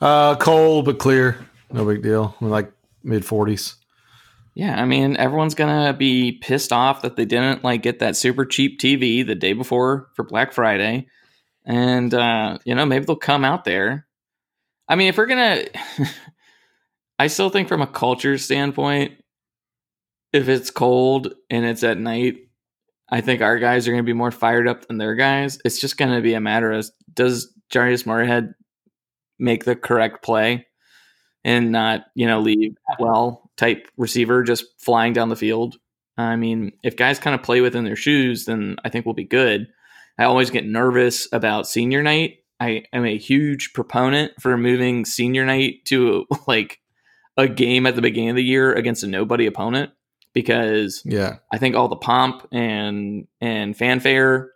Uh, 0.01 0.37
cold 0.37 0.87
but 0.87 0.99
clear. 0.99 1.47
No 1.71 1.85
big 1.85 2.03
deal. 2.03 2.35
We're 2.41 2.49
like 2.49 2.73
mid 3.03 3.23
40s. 3.23 3.75
Yeah, 4.55 4.81
I 4.81 4.85
mean, 4.85 5.17
everyone's 5.17 5.55
gonna 5.55 5.93
be 5.93 6.33
pissed 6.33 6.73
off 6.73 7.03
that 7.03 7.17
they 7.17 7.25
didn't 7.25 7.63
like 7.63 7.83
get 7.83 8.01
that 8.01 8.17
super 8.17 8.45
cheap 8.45 8.81
TV 8.81 9.25
the 9.25 9.35
day 9.35 9.53
before 9.53 10.09
for 10.15 10.25
Black 10.25 10.53
Friday, 10.53 11.07
and 11.65 12.13
uh, 12.13 12.59
you 12.65 12.75
know 12.75 12.85
maybe 12.85 13.05
they'll 13.05 13.17
come 13.17 13.45
out 13.45 13.65
there. 13.65 14.07
I 14.89 14.97
mean, 14.97 15.09
if 15.09 15.17
we're 15.17 15.27
gonna 15.27 15.65
I 17.19 17.29
still 17.29 17.51
think 17.51 17.69
from 17.69 17.81
a 17.81 17.87
culture 17.87 18.39
standpoint, 18.39 19.20
if 20.33 20.49
it's 20.49 20.71
cold 20.71 21.35
and 21.49 21.65
it's 21.65 21.83
at 21.83 21.99
night, 21.99 22.37
I 23.11 23.21
think 23.21 23.43
our 23.43 23.59
guys 23.59 23.87
are 23.87 23.93
going 23.93 24.05
to 24.05 24.07
be 24.07 24.13
more 24.13 24.31
fired 24.31 24.69
up 24.69 24.87
than 24.87 24.99
their 24.99 25.15
guys. 25.15 25.59
It's 25.65 25.81
just 25.81 25.97
going 25.97 26.15
to 26.15 26.21
be 26.21 26.35
a 26.35 26.41
matter 26.41 26.73
of 26.73 26.89
does 27.13 27.53
Jarius 27.73 28.07
Morehead 28.07 28.55
make 29.39 29.65
the 29.65 29.77
correct 29.77 30.23
play? 30.23 30.67
and 31.45 31.73
not 31.73 32.07
you 32.15 32.27
know 32.27 32.41
leave 32.41 32.77
well 32.99 33.51
type 33.57 33.89
receiver 33.97 34.43
just 34.43 34.65
flying 34.79 35.13
down 35.13 35.29
the 35.29 35.37
field. 35.37 35.77
I 36.17 36.37
mean, 36.37 36.73
if 36.83 36.97
guys 36.97 37.19
kind 37.19 37.35
of 37.35 37.43
play 37.43 37.61
within 37.61 37.85
their 37.85 37.97
shoes, 37.97 38.45
then 38.45 38.77
I 38.85 38.91
think 38.91 39.07
we'll 39.07 39.15
be 39.15 39.25
good. 39.25 39.69
I 40.19 40.25
always 40.25 40.51
get 40.51 40.67
nervous 40.67 41.27
about 41.33 41.67
senior 41.67 42.03
night. 42.03 42.39
I 42.59 42.85
am 42.93 43.07
a 43.07 43.17
huge 43.17 43.73
proponent 43.73 44.33
for 44.39 44.57
moving 44.59 45.07
senior 45.07 45.47
night 45.47 45.87
to 45.87 46.27
like 46.47 46.79
a 47.37 47.49
game 47.49 47.87
at 47.87 47.97
the 47.97 48.03
beginning 48.03 48.31
of 48.31 48.37
the 48.37 48.45
year 48.45 48.75
against 48.75 49.03
a 49.03 49.07
nobody 49.07 49.47
opponent 49.47 49.93
because 50.33 51.03
Yeah. 51.05 51.37
I 51.53 51.59
think 51.59 51.75
all 51.77 51.89
the 51.89 51.97
pomp 51.97 52.47
and 52.53 53.27
and 53.41 53.77
fanfare 53.77 54.53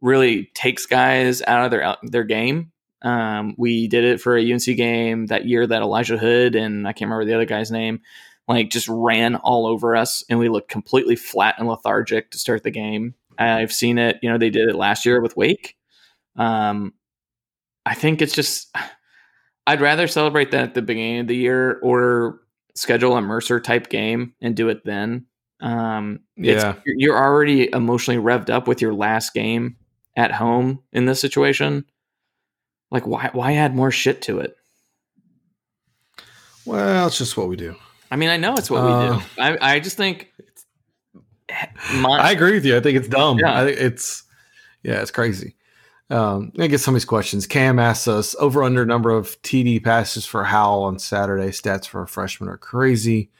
really 0.00 0.50
takes 0.54 0.86
guys 0.86 1.42
out 1.42 1.64
of 1.64 1.70
their 1.70 1.96
their 2.02 2.24
game. 2.24 2.72
Um, 3.02 3.54
we 3.56 3.86
did 3.88 4.04
it 4.04 4.20
for 4.20 4.36
a 4.36 4.52
UNC 4.52 4.64
game 4.64 5.26
that 5.26 5.46
year 5.46 5.66
that 5.66 5.82
Elijah 5.82 6.18
Hood 6.18 6.56
and 6.56 6.86
I 6.86 6.92
can't 6.92 7.08
remember 7.10 7.24
the 7.24 7.34
other 7.34 7.44
guy's 7.44 7.70
name, 7.70 8.00
like 8.48 8.70
just 8.70 8.88
ran 8.88 9.36
all 9.36 9.66
over 9.66 9.94
us, 9.94 10.24
and 10.28 10.38
we 10.38 10.48
looked 10.48 10.70
completely 10.70 11.14
flat 11.14 11.56
and 11.58 11.68
lethargic 11.68 12.30
to 12.32 12.38
start 12.38 12.64
the 12.64 12.70
game. 12.70 13.14
I've 13.38 13.72
seen 13.72 13.98
it. 13.98 14.18
You 14.22 14.30
know, 14.30 14.38
they 14.38 14.50
did 14.50 14.68
it 14.68 14.74
last 14.74 15.06
year 15.06 15.20
with 15.20 15.36
Wake. 15.36 15.76
Um, 16.36 16.94
I 17.86 17.94
think 17.94 18.20
it's 18.22 18.34
just. 18.34 18.74
I'd 19.66 19.82
rather 19.82 20.06
celebrate 20.06 20.52
that 20.52 20.62
at 20.62 20.74
the 20.74 20.80
beginning 20.80 21.20
of 21.20 21.26
the 21.26 21.36
year 21.36 21.78
or 21.82 22.40
schedule 22.78 23.16
a 23.16 23.20
Mercer 23.20 23.60
type 23.60 23.88
game 23.88 24.34
and 24.40 24.54
do 24.56 24.68
it 24.68 24.84
then. 24.84 25.26
Um, 25.60 26.20
Yeah. 26.36 26.74
you're- 26.86 27.16
already 27.16 27.72
emotionally 27.72 28.20
revved 28.22 28.48
up 28.50 28.68
with 28.68 28.80
your 28.80 28.94
last 28.94 29.34
game 29.34 29.76
at 30.16 30.30
home 30.32 30.82
in 30.92 31.04
this 31.06 31.20
situation. 31.20 31.84
Like, 32.90 33.06
why 33.06 33.30
why 33.32 33.54
add 33.54 33.74
more 33.74 33.90
shit 33.90 34.22
to 34.22 34.38
it? 34.40 34.56
Well, 36.64 37.06
it's 37.06 37.18
just 37.18 37.36
what 37.36 37.48
we 37.48 37.56
do. 37.56 37.74
I 38.10 38.16
mean, 38.16 38.28
I 38.30 38.36
know 38.36 38.54
it's 38.56 38.70
what 38.70 38.84
we 38.84 38.90
Uh, 38.90 39.18
do. 39.18 39.24
I 39.38 39.74
I 39.76 39.80
just 39.80 39.96
think 39.96 40.32
my, 41.94 42.10
I 42.18 42.30
agree 42.32 42.52
with 42.52 42.64
you. 42.64 42.76
I 42.76 42.80
think 42.80 42.96
it's 42.96 43.08
dumb. 43.08 43.38
Yeah. 43.38 43.60
I 43.60 43.64
think 43.66 43.80
it's 43.80 44.22
yeah, 44.82 45.00
it's 45.02 45.10
crazy. 45.10 45.56
Um, 46.10 46.52
I 46.58 46.68
get 46.68 46.80
some 46.80 46.94
of 46.94 47.00
these 47.00 47.04
questions. 47.04 47.46
Cam 47.46 47.78
asks 47.78 48.08
us 48.08 48.34
over 48.38 48.62
under 48.62 48.86
number 48.86 49.10
of 49.10 49.40
TD 49.42 49.82
passes 49.84 50.24
for 50.24 50.44
Howell 50.44 50.84
on 50.84 50.98
Saturday. 50.98 51.48
Stats 51.48 51.86
for 51.86 52.02
a 52.02 52.08
freshman 52.08 52.48
are 52.48 52.56
crazy. 52.56 53.30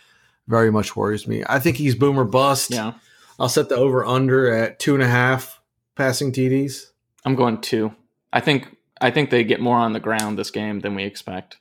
Very 0.46 0.70
much 0.70 0.94
worries 0.94 1.26
me. 1.26 1.42
I 1.46 1.58
think 1.58 1.76
he's 1.76 1.94
boomer 1.94 2.24
bust. 2.24 2.70
yeah, 2.70 2.94
I'll 3.38 3.48
set 3.48 3.68
the 3.68 3.76
over 3.76 4.04
under 4.04 4.52
at 4.52 4.78
two 4.78 4.94
and 4.94 5.02
a 5.02 5.08
half 5.08 5.60
passing 5.94 6.32
TDs. 6.32 6.90
I'm 7.24 7.34
going 7.34 7.60
two. 7.60 7.94
I 8.32 8.40
think 8.40 8.76
I 9.00 9.10
think 9.10 9.30
they 9.30 9.44
get 9.44 9.60
more 9.60 9.78
on 9.78 9.92
the 9.92 10.00
ground 10.00 10.38
this 10.38 10.50
game 10.50 10.80
than 10.80 10.94
we 10.94 11.04
expect. 11.04 11.58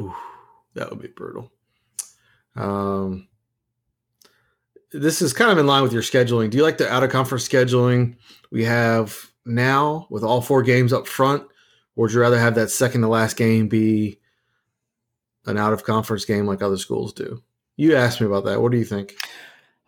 Ooh, 0.00 0.14
that 0.74 0.90
would 0.90 1.00
be 1.00 1.08
brutal. 1.08 1.50
Um, 2.56 3.28
this 4.92 5.20
is 5.20 5.32
kind 5.32 5.50
of 5.50 5.58
in 5.58 5.66
line 5.66 5.82
with 5.82 5.92
your 5.92 6.02
scheduling. 6.02 6.50
Do 6.50 6.56
you 6.56 6.62
like 6.62 6.78
the 6.78 6.92
out 6.92 7.02
of 7.02 7.10
conference 7.10 7.46
scheduling 7.48 8.16
we 8.50 8.64
have 8.64 9.30
now 9.46 10.06
with 10.10 10.24
all 10.24 10.40
four 10.40 10.62
games 10.62 10.92
up 10.92 11.06
front, 11.06 11.42
or 11.96 12.04
would 12.04 12.12
you 12.12 12.20
rather 12.20 12.38
have 12.38 12.54
that 12.56 12.70
second 12.70 13.02
to 13.02 13.08
last 13.08 13.36
game 13.36 13.68
be 13.68 14.18
an 15.46 15.58
out 15.58 15.72
of 15.72 15.84
conference 15.84 16.24
game 16.24 16.46
like 16.46 16.62
other 16.62 16.78
schools 16.78 17.12
do? 17.12 17.42
You 17.76 17.96
asked 17.96 18.20
me 18.20 18.26
about 18.26 18.44
that. 18.44 18.60
What 18.60 18.72
do 18.72 18.78
you 18.78 18.84
think? 18.84 19.14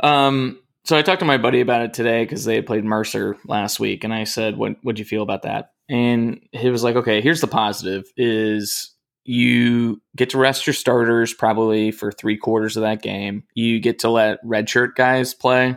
Um, 0.01 0.61
so 0.85 0.97
I 0.97 1.03
talked 1.03 1.21
to 1.21 1.27
my 1.27 1.38
buddy 1.38 1.61
about 1.61 1.83
it 1.83 1.95
today 1.95 2.25
because 2.25 2.45
they 2.45 2.57
had 2.57 2.66
played 2.66 2.85
Mercer 2.85 3.37
last 3.47 3.81
week, 3.81 4.05
and 4.05 4.12
I 4.12 4.25
said, 4.25 4.57
"What 4.57 4.77
would 4.85 4.99
you 4.99 5.05
feel 5.05 5.23
about 5.23 5.42
that?" 5.42 5.73
And 5.88 6.40
he 6.53 6.71
was 6.71 6.85
like, 6.85 6.97
"Okay, 6.97 7.21
here's 7.21 7.40
the 7.40 7.47
positive: 7.47 8.05
is 8.16 8.95
you 9.25 10.01
get 10.14 10.31
to 10.31 10.38
rest 10.38 10.66
your 10.66 10.75
starters 10.75 11.35
probably 11.35 11.90
for 11.90 12.12
three 12.12 12.37
quarters 12.37 12.77
of 12.77 12.83
that 12.83 13.03
game. 13.03 13.42
You 13.55 13.81
get 13.81 13.99
to 14.01 14.11
let 14.11 14.45
redshirt 14.45 14.95
guys 14.95 15.35
play. 15.35 15.77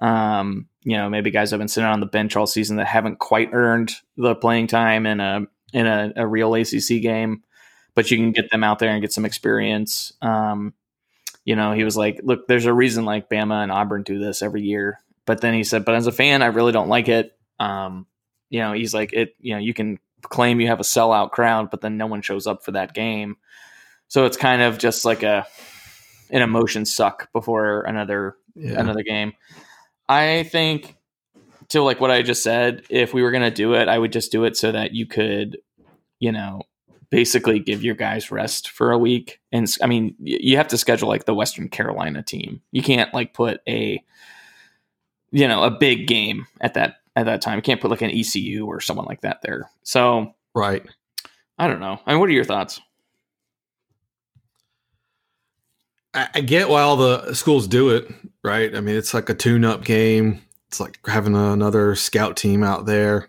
Um, 0.00 0.66
you 0.84 0.96
know, 0.96 1.08
maybe 1.08 1.30
guys 1.30 1.50
have 1.50 1.58
been 1.60 1.68
sitting 1.68 1.88
on 1.88 2.00
the 2.00 2.06
bench 2.06 2.36
all 2.36 2.46
season 2.46 2.76
that 2.76 2.86
haven't 2.86 3.18
quite 3.18 3.50
earned 3.52 3.92
the 4.16 4.34
playing 4.34 4.66
time 4.66 5.06
in 5.06 5.20
a 5.20 5.46
in 5.72 5.86
a, 5.86 6.12
a 6.16 6.26
real 6.26 6.54
ACC 6.54 7.00
game, 7.00 7.42
but 7.94 8.10
you 8.10 8.16
can 8.18 8.32
get 8.32 8.50
them 8.50 8.64
out 8.64 8.78
there 8.78 8.90
and 8.90 9.00
get 9.00 9.12
some 9.12 9.24
experience." 9.24 10.12
Um, 10.22 10.74
you 11.44 11.56
know, 11.56 11.72
he 11.72 11.82
was 11.84 11.96
like, 11.96 12.20
look, 12.22 12.46
there's 12.46 12.66
a 12.66 12.72
reason 12.72 13.04
like 13.04 13.28
Bama 13.28 13.62
and 13.62 13.72
Auburn 13.72 14.02
do 14.04 14.18
this 14.18 14.42
every 14.42 14.62
year. 14.62 15.00
But 15.26 15.40
then 15.40 15.54
he 15.54 15.64
said, 15.64 15.84
but 15.84 15.94
as 15.96 16.06
a 16.06 16.12
fan, 16.12 16.40
I 16.42 16.46
really 16.46 16.70
don't 16.72 16.88
like 16.88 17.08
it. 17.08 17.36
Um, 17.58 18.06
you 18.48 18.60
know, 18.60 18.72
he's 18.72 18.94
like, 18.94 19.12
it, 19.12 19.34
you 19.40 19.54
know, 19.54 19.58
you 19.60 19.74
can 19.74 19.98
claim 20.22 20.60
you 20.60 20.68
have 20.68 20.78
a 20.78 20.84
sellout 20.84 21.30
crowd, 21.32 21.70
but 21.70 21.80
then 21.80 21.96
no 21.96 22.06
one 22.06 22.22
shows 22.22 22.46
up 22.46 22.64
for 22.64 22.72
that 22.72 22.94
game. 22.94 23.36
So 24.06 24.24
it's 24.24 24.36
kind 24.36 24.62
of 24.62 24.78
just 24.78 25.04
like 25.04 25.22
a, 25.24 25.46
an 26.30 26.42
emotion 26.42 26.84
suck 26.84 27.32
before 27.32 27.82
another, 27.82 28.36
Yeah. 28.54 28.78
another 28.78 29.02
game. 29.02 29.32
I 30.08 30.44
think 30.44 30.96
to 31.68 31.82
like 31.82 32.00
what 32.00 32.10
I 32.10 32.22
just 32.22 32.42
said, 32.42 32.82
if 32.90 33.14
we 33.14 33.22
were 33.22 33.30
going 33.30 33.42
to 33.42 33.50
do 33.50 33.74
it, 33.74 33.88
I 33.88 33.98
would 33.98 34.12
just 34.12 34.32
do 34.32 34.44
it 34.44 34.56
so 34.56 34.72
that 34.72 34.92
you 34.92 35.06
could, 35.06 35.58
you 36.20 36.32
know, 36.32 36.62
basically 37.10 37.58
give 37.58 37.82
your 37.82 37.94
guys 37.94 38.30
rest 38.30 38.70
for 38.70 38.90
a 38.90 38.98
week. 38.98 39.40
And 39.52 39.72
I 39.82 39.86
mean, 39.86 40.14
you 40.18 40.56
have 40.56 40.68
to 40.68 40.78
schedule 40.78 41.08
like 41.08 41.24
the 41.24 41.34
Western 41.34 41.68
Carolina 41.68 42.22
team. 42.22 42.62
You 42.72 42.82
can't 42.82 43.12
like 43.14 43.34
put 43.34 43.60
a, 43.68 44.02
you 45.30 45.48
know, 45.48 45.62
a 45.62 45.70
big 45.70 46.06
game 46.06 46.46
at 46.60 46.74
that 46.74 46.96
at 47.16 47.26
that 47.26 47.42
time. 47.42 47.56
You 47.56 47.62
can't 47.62 47.80
put 47.80 47.90
like 47.90 48.02
an 48.02 48.10
ECU 48.10 48.66
or 48.66 48.80
someone 48.80 49.06
like 49.06 49.22
that 49.22 49.42
there. 49.42 49.70
So 49.82 50.34
Right. 50.54 50.84
I 51.58 51.68
don't 51.68 51.80
know. 51.80 52.00
I 52.06 52.12
mean, 52.12 52.20
what 52.20 52.28
are 52.28 52.32
your 52.32 52.44
thoughts? 52.44 52.80
I, 56.14 56.28
I 56.34 56.40
get 56.40 56.68
why 56.68 56.82
all 56.82 56.96
the 56.96 57.34
schools 57.34 57.66
do 57.66 57.90
it, 57.90 58.10
right? 58.42 58.74
I 58.74 58.80
mean, 58.80 58.96
it's 58.96 59.14
like 59.14 59.28
a 59.28 59.34
tune-up 59.34 59.84
game. 59.84 60.42
It's 60.68 60.80
like 60.80 60.98
having 61.06 61.36
another 61.36 61.94
scout 61.94 62.36
team 62.36 62.62
out 62.62 62.86
there 62.86 63.28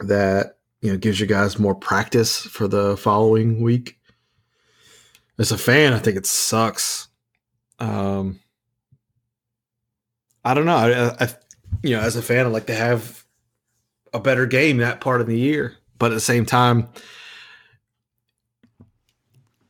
that 0.00 0.58
you 0.80 0.90
know 0.90 0.98
gives 0.98 1.20
you 1.20 1.26
guys 1.26 1.58
more 1.58 1.74
practice 1.74 2.38
for 2.38 2.68
the 2.68 2.96
following 2.96 3.60
week. 3.60 3.98
As 5.38 5.52
a 5.52 5.58
fan, 5.58 5.92
I 5.92 5.98
think 5.98 6.16
it 6.16 6.26
sucks. 6.26 7.08
Um, 7.78 8.40
I 10.44 10.54
don't 10.54 10.64
know. 10.64 10.76
I, 10.76 11.24
I, 11.24 11.28
you 11.82 11.96
know, 11.96 12.00
as 12.00 12.16
a 12.16 12.22
fan, 12.22 12.46
I'd 12.46 12.52
like 12.52 12.66
to 12.68 12.74
have 12.74 13.24
a 14.14 14.20
better 14.20 14.46
game 14.46 14.78
that 14.78 15.00
part 15.00 15.20
of 15.20 15.26
the 15.26 15.38
year, 15.38 15.76
but 15.98 16.12
at 16.12 16.14
the 16.14 16.20
same 16.20 16.46
time, 16.46 16.88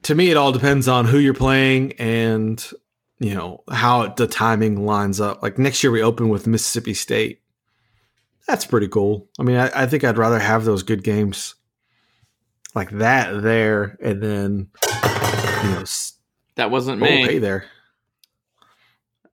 to 0.06 0.14
me, 0.14 0.30
it 0.30 0.36
all 0.36 0.52
depends 0.52 0.86
on 0.86 1.04
who 1.04 1.18
you're 1.18 1.34
playing 1.34 1.92
and 1.94 2.64
you 3.18 3.34
know 3.34 3.64
how 3.72 4.06
the 4.06 4.28
timing 4.28 4.86
lines 4.86 5.20
up. 5.20 5.42
Like 5.42 5.58
next 5.58 5.82
year, 5.82 5.90
we 5.90 6.00
open 6.00 6.28
with 6.28 6.46
Mississippi 6.46 6.94
State. 6.94 7.40
That's 8.46 8.64
pretty 8.64 8.86
cool. 8.86 9.28
I 9.40 9.42
mean, 9.42 9.56
I, 9.56 9.82
I 9.82 9.86
think 9.86 10.04
I'd 10.04 10.16
rather 10.16 10.38
have 10.38 10.64
those 10.64 10.84
good 10.84 11.02
games 11.02 11.56
like 12.72 12.90
that 12.90 13.42
there, 13.42 13.98
and 14.00 14.22
then 14.22 14.68
you 15.64 15.70
know, 15.70 15.84
That 16.54 16.70
wasn't 16.70 17.00
me. 17.00 17.26
hey 17.26 17.38
there. 17.38 17.64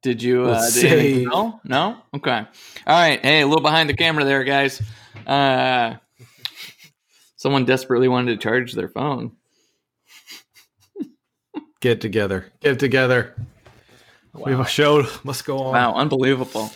Did 0.01 0.23
you? 0.23 0.45
Uh, 0.45 0.71
did 0.71 1.17
you 1.17 1.29
no, 1.29 1.61
no. 1.63 1.97
Okay. 2.15 2.31
All 2.39 2.47
right. 2.87 3.21
Hey, 3.21 3.41
a 3.41 3.47
little 3.47 3.61
behind 3.61 3.89
the 3.89 3.95
camera 3.95 4.25
there, 4.25 4.43
guys. 4.43 4.81
Uh, 5.27 5.97
someone 7.35 7.65
desperately 7.65 8.07
wanted 8.07 8.31
to 8.31 8.37
charge 8.37 8.73
their 8.73 8.89
phone. 8.89 9.33
Get 11.83 11.99
together. 11.99 12.45
Get 12.61 12.79
together. 12.79 13.35
We 14.33 14.51
have 14.51 14.61
a 14.61 14.65
show 14.65 15.05
must 15.25 15.43
go 15.43 15.57
on. 15.57 15.73
Wow, 15.73 15.95
unbelievable. 15.95 16.71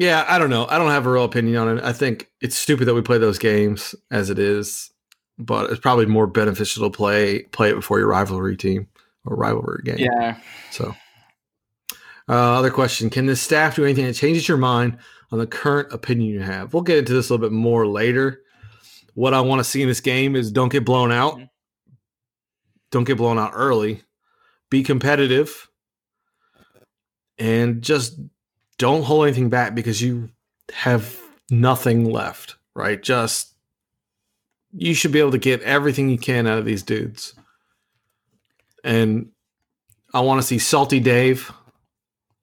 Yeah, 0.00 0.24
I 0.28 0.40
don't 0.40 0.50
know. 0.50 0.66
I 0.68 0.78
don't 0.78 0.90
have 0.90 1.06
a 1.06 1.10
real 1.12 1.22
opinion 1.22 1.56
on 1.58 1.78
it. 1.78 1.84
I 1.84 1.92
think 1.92 2.28
it's 2.40 2.58
stupid 2.58 2.86
that 2.86 2.94
we 2.94 3.02
play 3.02 3.18
those 3.18 3.38
games 3.38 3.94
as 4.10 4.30
it 4.30 4.40
is, 4.40 4.90
but 5.38 5.70
it's 5.70 5.78
probably 5.78 6.06
more 6.06 6.26
beneficial 6.26 6.90
to 6.90 6.94
play 6.94 7.44
play 7.52 7.70
it 7.70 7.76
before 7.76 8.00
your 8.00 8.08
rivalry 8.08 8.56
team 8.56 8.88
or 9.24 9.36
rivalry 9.36 9.82
game. 9.84 9.98
Yeah. 9.98 10.38
So, 10.72 10.92
uh, 12.28 12.32
other 12.58 12.72
question: 12.72 13.10
Can 13.10 13.26
the 13.26 13.36
staff 13.36 13.76
do 13.76 13.84
anything 13.84 14.06
that 14.06 14.14
changes 14.14 14.48
your 14.48 14.58
mind 14.58 14.98
on 15.30 15.38
the 15.38 15.46
current 15.46 15.92
opinion 15.92 16.30
you 16.30 16.40
have? 16.40 16.74
We'll 16.74 16.82
get 16.82 16.98
into 16.98 17.12
this 17.12 17.30
a 17.30 17.32
little 17.32 17.48
bit 17.48 17.54
more 17.54 17.86
later. 17.86 18.40
What 19.14 19.34
I 19.34 19.40
want 19.40 19.60
to 19.60 19.64
see 19.64 19.82
in 19.82 19.88
this 19.88 20.00
game 20.00 20.34
is 20.34 20.50
don't 20.50 20.72
get 20.72 20.84
blown 20.84 21.12
out. 21.12 21.38
Mhm. 21.38 21.48
Don't 22.94 23.02
get 23.02 23.16
blown 23.16 23.40
out 23.40 23.50
early. 23.54 24.02
Be 24.70 24.84
competitive, 24.84 25.68
and 27.40 27.82
just 27.82 28.16
don't 28.78 29.02
hold 29.02 29.24
anything 29.26 29.48
back 29.48 29.74
because 29.74 30.00
you 30.00 30.30
have 30.72 31.18
nothing 31.50 32.08
left. 32.08 32.54
Right? 32.72 33.02
Just 33.02 33.52
you 34.72 34.94
should 34.94 35.10
be 35.10 35.18
able 35.18 35.32
to 35.32 35.38
get 35.38 35.60
everything 35.62 36.08
you 36.08 36.18
can 36.18 36.46
out 36.46 36.58
of 36.58 36.64
these 36.64 36.84
dudes. 36.84 37.34
And 38.84 39.30
I 40.12 40.20
want 40.20 40.40
to 40.40 40.46
see 40.46 40.60
salty 40.60 41.00
Dave. 41.00 41.50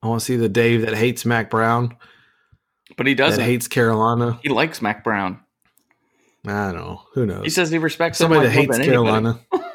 I 0.04 0.08
want 0.08 0.20
to 0.20 0.26
see 0.26 0.36
the 0.36 0.50
Dave 0.50 0.82
that 0.82 0.96
hates 0.96 1.24
Mack 1.26 1.50
Brown, 1.50 1.96
But 2.98 3.08
he 3.08 3.16
doesn't. 3.16 3.42
hates 3.42 3.70
Carolina. 3.70 4.38
he 4.44 4.50
likes 4.50 4.82
Mack 4.82 5.06
Brown. 5.06 5.40
I 6.46 6.72
don't 6.72 6.76
know. 6.76 7.04
Who 7.14 7.26
knows? 7.26 7.46
He 7.46 7.50
says 7.50 7.70
he 7.72 7.78
respects 7.78 8.18
Somebody 8.18 8.48
that 8.48 8.52
hates. 8.52 8.78
Carolina. 8.80 9.40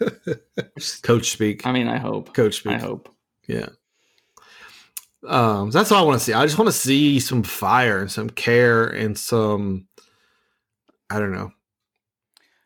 Coach 1.02 1.30
speak. 1.30 1.66
I 1.66 1.72
mean, 1.72 1.88
I 1.88 1.98
hope. 1.98 2.34
Coach 2.34 2.56
speak. 2.56 2.72
I 2.74 2.78
hope. 2.78 3.14
Yeah. 3.46 3.68
Um, 5.26 5.70
that's 5.70 5.92
all 5.92 6.02
I 6.02 6.06
want 6.06 6.18
to 6.18 6.24
see. 6.24 6.32
I 6.32 6.46
just 6.46 6.58
want 6.58 6.68
to 6.68 6.72
see 6.72 7.20
some 7.20 7.42
fire 7.42 7.98
and 7.98 8.10
some 8.10 8.30
care 8.30 8.86
and 8.86 9.18
some, 9.18 9.86
I 11.10 11.18
don't 11.18 11.32
know, 11.32 11.52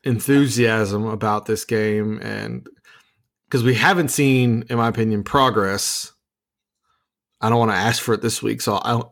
enthusiasm 0.04 1.06
about 1.06 1.46
this 1.46 1.64
game. 1.64 2.20
And 2.22 2.68
because 3.46 3.64
we 3.64 3.74
haven't 3.74 4.08
seen, 4.08 4.64
in 4.70 4.76
my 4.76 4.88
opinion, 4.88 5.24
progress, 5.24 6.12
I 7.40 7.48
don't 7.48 7.58
want 7.58 7.72
to 7.72 7.76
ask 7.76 8.02
for 8.02 8.14
it 8.14 8.22
this 8.22 8.42
week. 8.42 8.60
So 8.60 8.76
I, 8.76 9.02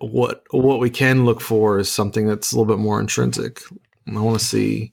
what 0.00 0.44
what 0.50 0.80
we 0.80 0.90
can 0.90 1.24
look 1.24 1.40
for 1.40 1.78
is 1.78 1.90
something 1.90 2.26
that's 2.26 2.52
a 2.52 2.56
little 2.58 2.72
bit 2.72 2.82
more 2.82 3.00
intrinsic. 3.00 3.60
I 4.08 4.20
want 4.20 4.38
to 4.38 4.44
see 4.44 4.92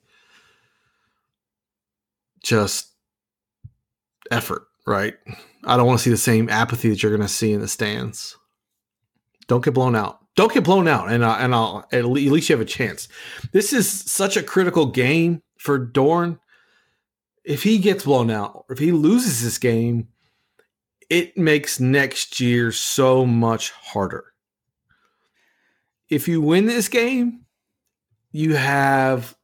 just 2.46 2.92
effort, 4.32 4.68
right? 4.86 5.16
I 5.66 5.76
don't 5.76 5.88
want 5.88 6.00
to 6.00 6.04
see 6.04 6.12
the 6.12 6.18
same 6.18 6.50
apathy 6.50 6.90
that 6.90 7.02
you're 7.02 7.16
going 7.16 7.28
to 7.28 7.34
see 7.34 7.52
in 7.52 7.60
the 7.60 7.68
stands. 7.68 8.38
Don't 9.48 9.64
get 9.64 9.74
blown 9.74 9.96
out. 9.96 10.20
Don't 10.36 10.54
get 10.54 10.64
blown 10.64 10.88
out, 10.88 11.10
and 11.10 11.24
I, 11.24 11.40
and 11.40 11.56
I'll 11.56 11.88
at 11.92 12.06
least 12.06 12.50
you 12.50 12.56
have 12.56 12.62
a 12.62 12.70
chance. 12.70 13.08
This 13.52 13.72
is 13.72 13.90
such 13.90 14.36
a 14.36 14.44
critical 14.44 14.86
game 14.86 15.42
for 15.58 15.80
Doeren. 15.80 16.40
If 17.46 17.64
he 17.64 17.78
gets 17.78 18.04
blown 18.04 18.30
out, 18.30 18.66
or 18.68 18.74
if 18.74 18.80
he 18.80 18.92
loses 18.92 19.44
this 19.44 19.58
game, 19.58 20.10
it 21.10 21.38
makes 21.38 21.80
next 21.80 22.40
year 22.40 22.72
so 22.72 23.26
much 23.26 23.72
harder. 23.72 24.26
If 26.10 26.28
you 26.28 26.42
win 26.42 26.66
this 26.66 26.90
game, 26.90 27.46
you 28.32 28.56
have 28.56 29.36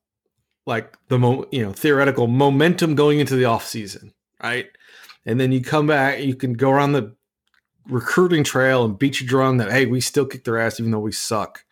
like 0.66 0.96
the 1.08 1.20
mo- 1.20 1.48
you 1.52 1.64
know 1.64 1.74
theoretical 1.74 2.28
momentum 2.28 2.96
going 2.96 3.20
into 3.20 3.36
the 3.36 3.46
off 3.46 3.66
season, 3.66 4.14
right? 4.42 4.68
And 5.26 5.40
then 5.40 5.52
you 5.52 5.62
come 5.62 5.88
back, 5.88 6.20
you 6.20 6.36
can 6.36 6.54
go 6.54 6.72
around 6.72 6.94
the 6.94 7.16
recruiting 7.88 8.44
trail 8.44 8.86
and 8.86 8.98
beat 8.98 9.20
your 9.20 9.28
drum 9.28 9.58
that 9.58 9.72
hey, 9.72 9.86
we 9.86 10.02
still 10.02 10.26
kick 10.26 10.44
their 10.44 10.60
ass 10.60 10.80
even 10.80 10.92
though 10.92 11.00
we 11.00 11.12
suck. 11.12 11.64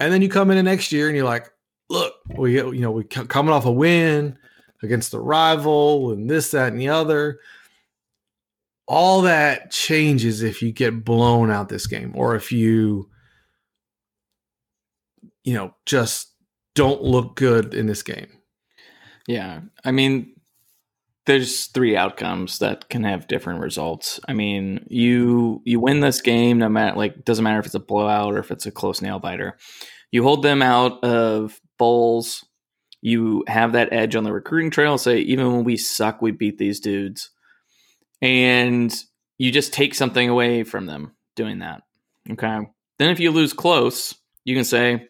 And 0.00 0.12
then 0.12 0.22
you 0.22 0.28
come 0.28 0.50
in 0.50 0.56
the 0.56 0.62
next 0.62 0.92
year 0.92 1.08
and 1.08 1.16
you're 1.16 1.24
like, 1.24 1.50
look, 1.88 2.14
we 2.36 2.54
you 2.54 2.80
know 2.80 2.90
we 2.90 3.04
coming 3.04 3.52
off 3.52 3.66
a 3.66 3.72
win 3.72 4.38
against 4.82 5.10
the 5.10 5.20
rival 5.20 6.12
and 6.12 6.28
this 6.28 6.50
that 6.52 6.72
and 6.72 6.80
the 6.80 6.88
other. 6.88 7.40
All 8.86 9.22
that 9.22 9.70
changes 9.70 10.42
if 10.42 10.60
you 10.60 10.70
get 10.70 11.04
blown 11.04 11.50
out 11.50 11.70
this 11.70 11.86
game 11.86 12.12
or 12.14 12.36
if 12.36 12.52
you 12.52 13.08
you 15.42 15.54
know 15.54 15.74
just 15.86 16.33
don't 16.74 17.02
look 17.02 17.36
good 17.36 17.74
in 17.74 17.86
this 17.86 18.02
game. 18.02 18.28
Yeah. 19.26 19.60
I 19.84 19.92
mean, 19.92 20.34
there's 21.26 21.66
three 21.66 21.96
outcomes 21.96 22.58
that 22.58 22.88
can 22.90 23.04
have 23.04 23.28
different 23.28 23.60
results. 23.60 24.20
I 24.28 24.34
mean, 24.34 24.86
you 24.90 25.62
you 25.64 25.80
win 25.80 26.00
this 26.00 26.20
game 26.20 26.58
no 26.58 26.68
matter 26.68 26.96
like 26.96 27.24
doesn't 27.24 27.42
matter 27.42 27.58
if 27.58 27.66
it's 27.66 27.74
a 27.74 27.80
blowout 27.80 28.34
or 28.34 28.38
if 28.38 28.50
it's 28.50 28.66
a 28.66 28.70
close 28.70 29.00
nail 29.00 29.18
biter. 29.18 29.56
You 30.10 30.22
hold 30.22 30.42
them 30.42 30.62
out 30.62 31.02
of 31.02 31.60
bowls. 31.78 32.44
You 33.00 33.44
have 33.48 33.72
that 33.72 33.92
edge 33.92 34.16
on 34.16 34.24
the 34.24 34.32
recruiting 34.32 34.70
trail. 34.70 34.98
Say 34.98 35.18
even 35.20 35.52
when 35.52 35.64
we 35.64 35.76
suck, 35.76 36.20
we 36.20 36.30
beat 36.30 36.58
these 36.58 36.80
dudes, 36.80 37.30
and 38.20 38.94
you 39.38 39.50
just 39.50 39.72
take 39.72 39.94
something 39.94 40.28
away 40.28 40.62
from 40.62 40.86
them 40.86 41.14
doing 41.36 41.60
that. 41.60 41.82
Okay. 42.30 42.60
Then 42.98 43.10
if 43.10 43.18
you 43.18 43.30
lose 43.30 43.52
close, 43.52 44.14
you 44.44 44.54
can 44.54 44.64
say, 44.64 45.08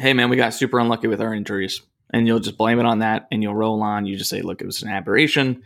"Hey 0.00 0.14
man, 0.14 0.30
we 0.30 0.36
got 0.36 0.54
super 0.54 0.78
unlucky 0.78 1.06
with 1.06 1.20
our 1.20 1.34
injuries." 1.34 1.82
and 2.12 2.26
you'll 2.26 2.40
just 2.40 2.58
blame 2.58 2.78
it 2.78 2.86
on 2.86 3.00
that 3.00 3.26
and 3.30 3.42
you'll 3.42 3.54
roll 3.54 3.82
on. 3.82 4.06
You 4.06 4.16
just 4.16 4.30
say, 4.30 4.42
look, 4.42 4.60
it 4.60 4.66
was 4.66 4.82
an 4.82 4.90
aberration. 4.90 5.62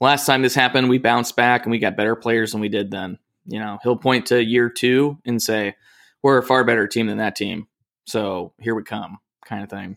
Last 0.00 0.26
time 0.26 0.42
this 0.42 0.54
happened, 0.54 0.88
we 0.88 0.98
bounced 0.98 1.36
back 1.36 1.64
and 1.64 1.70
we 1.70 1.78
got 1.78 1.96
better 1.96 2.16
players 2.16 2.52
than 2.52 2.60
we 2.60 2.68
did 2.68 2.90
then. 2.90 3.18
You 3.46 3.60
know, 3.60 3.78
he'll 3.82 3.96
point 3.96 4.26
to 4.26 4.42
year 4.42 4.68
two 4.68 5.18
and 5.24 5.40
say, 5.40 5.74
we're 6.22 6.38
a 6.38 6.42
far 6.42 6.64
better 6.64 6.86
team 6.86 7.06
than 7.06 7.18
that 7.18 7.36
team. 7.36 7.66
So 8.06 8.52
here 8.60 8.74
we 8.74 8.82
come, 8.82 9.18
kind 9.44 9.62
of 9.62 9.70
thing. 9.70 9.96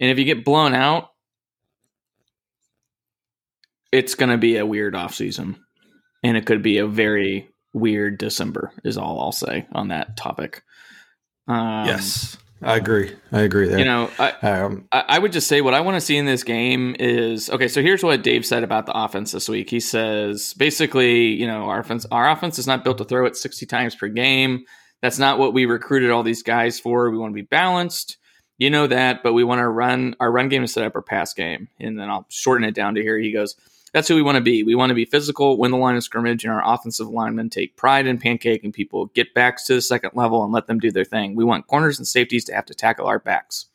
And 0.00 0.10
if 0.10 0.18
you 0.18 0.24
get 0.24 0.44
blown 0.44 0.74
out, 0.74 1.10
it's 3.90 4.14
going 4.14 4.30
to 4.30 4.38
be 4.38 4.58
a 4.58 4.66
weird 4.66 4.94
offseason. 4.94 5.56
And 6.22 6.36
it 6.36 6.46
could 6.46 6.62
be 6.62 6.78
a 6.78 6.86
very 6.86 7.48
weird 7.72 8.18
December, 8.18 8.72
is 8.84 8.98
all 8.98 9.20
I'll 9.20 9.32
say 9.32 9.66
on 9.72 9.88
that 9.88 10.16
topic. 10.16 10.62
Um, 11.48 11.86
yes. 11.86 12.36
I 12.60 12.76
agree. 12.76 13.14
I 13.30 13.42
agree 13.42 13.68
there. 13.68 13.78
You 13.78 13.84
know, 13.84 14.10
I, 14.18 14.30
um, 14.42 14.88
I, 14.90 15.18
would 15.18 15.32
just 15.32 15.46
say 15.46 15.60
what 15.60 15.74
I 15.74 15.80
want 15.80 15.94
to 15.94 16.00
see 16.00 16.16
in 16.16 16.26
this 16.26 16.42
game 16.42 16.96
is 16.98 17.48
okay. 17.50 17.68
So 17.68 17.82
here's 17.82 18.02
what 18.02 18.22
Dave 18.22 18.44
said 18.44 18.64
about 18.64 18.86
the 18.86 18.98
offense 18.98 19.30
this 19.30 19.48
week. 19.48 19.70
He 19.70 19.78
says 19.78 20.54
basically, 20.54 21.28
you 21.28 21.46
know, 21.46 21.64
our 21.64 21.80
offense, 21.80 22.04
our 22.10 22.28
offense 22.28 22.58
is 22.58 22.66
not 22.66 22.82
built 22.82 22.98
to 22.98 23.04
throw 23.04 23.26
it 23.26 23.36
60 23.36 23.64
times 23.66 23.94
per 23.94 24.08
game. 24.08 24.64
That's 25.02 25.18
not 25.18 25.38
what 25.38 25.54
we 25.54 25.66
recruited 25.66 26.10
all 26.10 26.24
these 26.24 26.42
guys 26.42 26.80
for. 26.80 27.10
We 27.10 27.18
want 27.18 27.30
to 27.30 27.40
be 27.40 27.42
balanced. 27.42 28.16
You 28.56 28.70
know 28.70 28.88
that, 28.88 29.22
but 29.22 29.34
we 29.34 29.44
want 29.44 29.60
to 29.60 29.68
run 29.68 30.16
our 30.18 30.30
run 30.30 30.48
game 30.48 30.62
to 30.62 30.68
set 30.68 30.84
up 30.84 30.96
our 30.96 31.02
pass 31.02 31.32
game. 31.34 31.68
And 31.78 31.96
then 31.96 32.10
I'll 32.10 32.26
shorten 32.28 32.66
it 32.66 32.74
down 32.74 32.96
to 32.96 33.02
here. 33.02 33.16
He 33.16 33.32
goes, 33.32 33.54
that's 33.92 34.08
who 34.08 34.14
we 34.14 34.22
want 34.22 34.36
to 34.36 34.42
be. 34.42 34.62
We 34.62 34.74
want 34.74 34.90
to 34.90 34.94
be 34.94 35.04
physical, 35.04 35.58
win 35.58 35.70
the 35.70 35.76
line 35.76 35.96
of 35.96 36.04
scrimmage, 36.04 36.44
and 36.44 36.52
our 36.52 36.62
offensive 36.64 37.08
linemen 37.08 37.50
take 37.50 37.76
pride 37.76 38.06
in 38.06 38.18
pancaking 38.18 38.72
people, 38.72 39.06
get 39.06 39.34
backs 39.34 39.64
to 39.64 39.74
the 39.74 39.82
second 39.82 40.10
level, 40.14 40.44
and 40.44 40.52
let 40.52 40.66
them 40.66 40.78
do 40.78 40.90
their 40.90 41.04
thing. 41.04 41.34
We 41.34 41.44
want 41.44 41.66
corners 41.66 41.98
and 41.98 42.06
safeties 42.06 42.44
to 42.46 42.54
have 42.54 42.66
to 42.66 42.74
tackle 42.74 43.06
our 43.06 43.18
backs. 43.18 43.66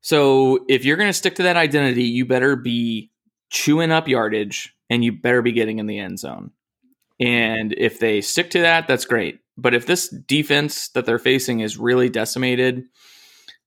So 0.00 0.64
if 0.68 0.84
you're 0.84 0.96
going 0.96 1.08
to 1.08 1.14
stick 1.14 1.34
to 1.36 1.42
that 1.44 1.56
identity, 1.56 2.04
you 2.04 2.24
better 2.24 2.56
be 2.56 3.10
chewing 3.50 3.90
up 3.90 4.08
yardage 4.08 4.74
and 4.88 5.04
you 5.04 5.12
better 5.12 5.42
be 5.42 5.52
getting 5.52 5.78
in 5.78 5.86
the 5.86 5.98
end 5.98 6.18
zone. 6.18 6.52
And 7.18 7.74
if 7.76 7.98
they 7.98 8.20
stick 8.20 8.50
to 8.50 8.60
that, 8.60 8.86
that's 8.88 9.04
great. 9.04 9.40
But 9.58 9.74
if 9.74 9.84
this 9.84 10.08
defense 10.08 10.88
that 10.90 11.04
they're 11.04 11.18
facing 11.18 11.60
is 11.60 11.76
really 11.76 12.08
decimated 12.08 12.84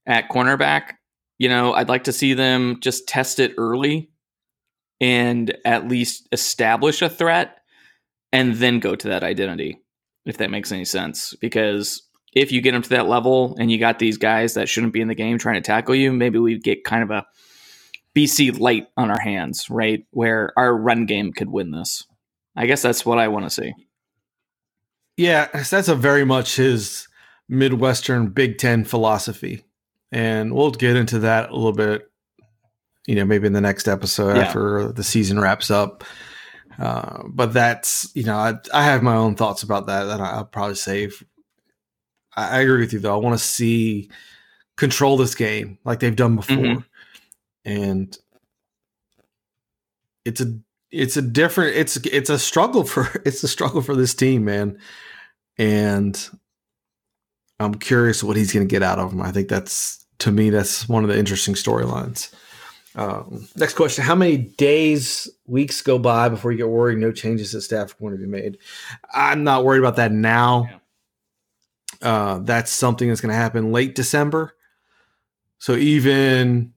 at 0.07 0.29
cornerback, 0.29 0.93
you 1.37 1.49
know, 1.49 1.73
I'd 1.73 1.89
like 1.89 2.05
to 2.05 2.11
see 2.11 2.33
them 2.33 2.79
just 2.79 3.07
test 3.07 3.39
it 3.39 3.53
early 3.57 4.09
and 5.03 5.53
at 5.65 5.89
least 5.89 6.29
establish 6.31 7.01
a 7.01 7.09
threat 7.09 7.57
and 8.31 8.55
then 8.55 8.79
go 8.79 8.95
to 8.95 9.09
that 9.09 9.21
identity, 9.21 9.81
if 10.25 10.37
that 10.37 10.49
makes 10.49 10.71
any 10.71 10.85
sense. 10.85 11.35
Because 11.41 12.03
if 12.31 12.53
you 12.53 12.61
get 12.61 12.71
them 12.71 12.83
to 12.83 12.89
that 12.91 13.09
level 13.09 13.57
and 13.59 13.69
you 13.69 13.77
got 13.77 13.99
these 13.99 14.17
guys 14.17 14.53
that 14.53 14.69
shouldn't 14.69 14.93
be 14.93 15.01
in 15.01 15.09
the 15.09 15.13
game 15.13 15.37
trying 15.37 15.55
to 15.55 15.61
tackle 15.61 15.93
you, 15.93 16.13
maybe 16.13 16.39
we 16.39 16.57
get 16.57 16.85
kind 16.85 17.03
of 17.03 17.11
a 17.11 17.25
BC 18.15 18.57
light 18.57 18.87
on 18.95 19.11
our 19.11 19.19
hands, 19.19 19.69
right? 19.69 20.05
Where 20.11 20.53
our 20.55 20.73
run 20.73 21.05
game 21.05 21.33
could 21.33 21.49
win 21.49 21.71
this. 21.71 22.07
I 22.55 22.65
guess 22.65 22.81
that's 22.81 23.05
what 23.05 23.19
I 23.19 23.27
want 23.27 23.43
to 23.43 23.49
see. 23.49 23.73
Yeah, 25.17 25.49
that's 25.69 25.89
a 25.89 25.95
very 25.95 26.23
much 26.23 26.55
his 26.55 27.09
Midwestern 27.49 28.27
Big 28.29 28.57
Ten 28.57 28.85
philosophy. 28.85 29.65
And 30.13 30.55
we'll 30.55 30.71
get 30.71 30.95
into 30.95 31.19
that 31.19 31.49
a 31.49 31.55
little 31.55 31.73
bit 31.73 32.09
you 33.05 33.15
know, 33.15 33.25
maybe 33.25 33.47
in 33.47 33.53
the 33.53 33.61
next 33.61 33.87
episode 33.87 34.35
yeah. 34.35 34.43
after 34.43 34.91
the 34.91 35.03
season 35.03 35.39
wraps 35.39 35.69
up. 35.69 36.03
Uh, 36.79 37.23
but 37.27 37.53
that's, 37.53 38.09
you 38.15 38.23
know, 38.23 38.35
I, 38.35 38.55
I, 38.73 38.83
have 38.83 39.03
my 39.03 39.15
own 39.15 39.35
thoughts 39.35 39.61
about 39.61 39.85
that 39.87 40.05
that 40.05 40.19
I'll 40.19 40.45
probably 40.45 40.75
save. 40.75 41.23
I, 42.35 42.57
I 42.57 42.61
agree 42.61 42.79
with 42.79 42.93
you 42.93 42.99
though. 42.99 43.13
I 43.13 43.19
want 43.19 43.37
to 43.37 43.43
see 43.43 44.09
control 44.75 45.17
this 45.17 45.35
game 45.35 45.77
like 45.85 45.99
they've 45.99 46.15
done 46.15 46.35
before. 46.35 46.57
Mm-hmm. 46.57 46.79
And 47.65 48.17
it's 50.25 50.41
a 50.41 50.57
it's 50.91 51.17
a 51.17 51.21
different 51.21 51.75
it's 51.75 51.97
it's 51.97 52.29
a 52.29 52.39
struggle 52.39 52.83
for 52.83 53.09
it's 53.25 53.43
a 53.43 53.47
struggle 53.47 53.81
for 53.81 53.95
this 53.95 54.13
team, 54.13 54.45
man. 54.45 54.79
And 55.57 56.29
I'm 57.59 57.75
curious 57.75 58.23
what 58.23 58.37
he's 58.37 58.51
going 58.51 58.67
to 58.67 58.71
get 58.71 58.83
out 58.83 58.99
of 58.99 59.11
them. 59.11 59.21
I 59.21 59.31
think 59.31 59.47
that's 59.47 60.05
to 60.19 60.31
me 60.31 60.49
that's 60.49 60.89
one 60.89 61.03
of 61.03 61.09
the 61.09 61.17
interesting 61.17 61.53
storylines. 61.53 62.33
Um, 62.95 63.47
next 63.55 63.73
question: 63.73 64.03
How 64.03 64.15
many 64.15 64.37
days, 64.37 65.29
weeks 65.45 65.81
go 65.81 65.97
by 65.97 66.29
before 66.29 66.51
you 66.51 66.57
get 66.57 66.69
worried 66.69 66.99
no 66.99 67.11
changes 67.11 67.55
at 67.55 67.63
staff 67.63 67.95
are 67.95 67.99
going 67.99 68.13
to 68.13 68.19
be 68.19 68.27
made? 68.27 68.57
I'm 69.13 69.43
not 69.43 69.63
worried 69.65 69.79
about 69.79 69.95
that 69.95 70.11
now. 70.11 70.67
Yeah. 70.69 70.77
Uh, 72.01 72.39
that's 72.39 72.71
something 72.71 73.07
that's 73.07 73.21
going 73.21 73.31
to 73.31 73.35
happen 73.35 73.71
late 73.71 73.95
December. 73.95 74.55
So 75.59 75.75
even 75.75 76.73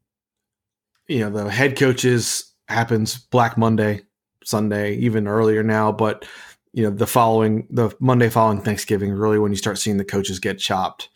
you 1.09 1.21
know 1.21 1.31
the 1.31 1.51
head 1.51 1.77
coaches 1.77 2.53
happens 2.69 3.19
Black 3.19 3.59
Monday, 3.59 4.03
Sunday, 4.45 4.95
even 4.97 5.27
earlier 5.27 5.63
now, 5.63 5.93
but 5.93 6.25
you 6.73 6.85
know 6.85 6.91
the 6.91 7.07
following 7.07 7.67
the 7.69 7.95
Monday 8.01 8.29
following 8.31 8.63
Thanksgiving, 8.63 9.13
really 9.13 9.39
when 9.39 9.53
you 9.53 9.57
start 9.57 9.79
seeing 9.79 9.97
the 9.97 10.05
coaches 10.05 10.39
get 10.39 10.59
chopped, 10.59 11.09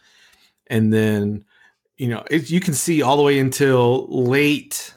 and 0.66 0.92
then 0.92 1.44
you 2.00 2.08
know, 2.08 2.24
it, 2.30 2.48
you 2.48 2.60
can 2.60 2.72
see 2.72 3.02
all 3.02 3.18
the 3.18 3.22
way 3.22 3.38
until 3.38 4.06
late 4.08 4.94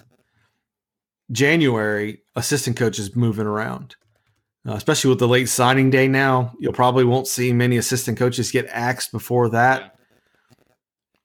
January, 1.34 2.22
assistant 2.38 2.78
coaches 2.78 3.14
moving 3.14 3.45
around. 3.45 3.97
Uh, 4.66 4.76
especially 4.76 5.10
with 5.10 5.20
the 5.20 5.28
late 5.28 5.49
signing 5.49 5.89
day 5.89 6.08
now, 6.08 6.54
you'll 6.60 6.72
probably 6.72 7.04
won't 7.04 7.28
see 7.28 7.51
many 7.51 7.76
assistant 7.76 8.18
coaches 8.18 8.51
get 8.51 8.66
axed 8.70 9.12
before 9.12 9.49
that 9.49 9.97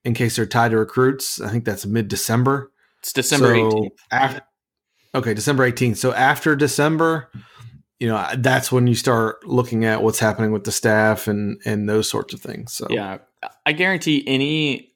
in 0.04 0.14
case 0.14 0.34
they're 0.34 0.46
tied 0.46 0.72
to 0.72 0.78
recruits. 0.78 1.40
I 1.40 1.48
think 1.48 1.64
that's 1.64 1.86
mid 1.86 2.08
December. 2.08 2.72
It's 2.98 3.12
December 3.12 3.54
so 3.54 3.70
18th. 3.70 3.90
After, 4.10 4.40
Okay, 5.14 5.32
December 5.32 5.70
18th. 5.70 5.98
So 5.98 6.12
after 6.12 6.56
December, 6.56 7.30
you 8.00 8.08
know, 8.08 8.26
that's 8.38 8.72
when 8.72 8.88
you 8.88 8.96
start 8.96 9.46
looking 9.46 9.84
at 9.84 10.02
what's 10.02 10.18
happening 10.18 10.50
with 10.50 10.64
the 10.64 10.72
staff 10.72 11.28
and 11.28 11.60
and 11.64 11.88
those 11.88 12.10
sorts 12.10 12.34
of 12.34 12.40
things. 12.40 12.72
So 12.72 12.88
Yeah. 12.90 13.18
I 13.64 13.70
guarantee 13.72 14.24
any 14.26 14.87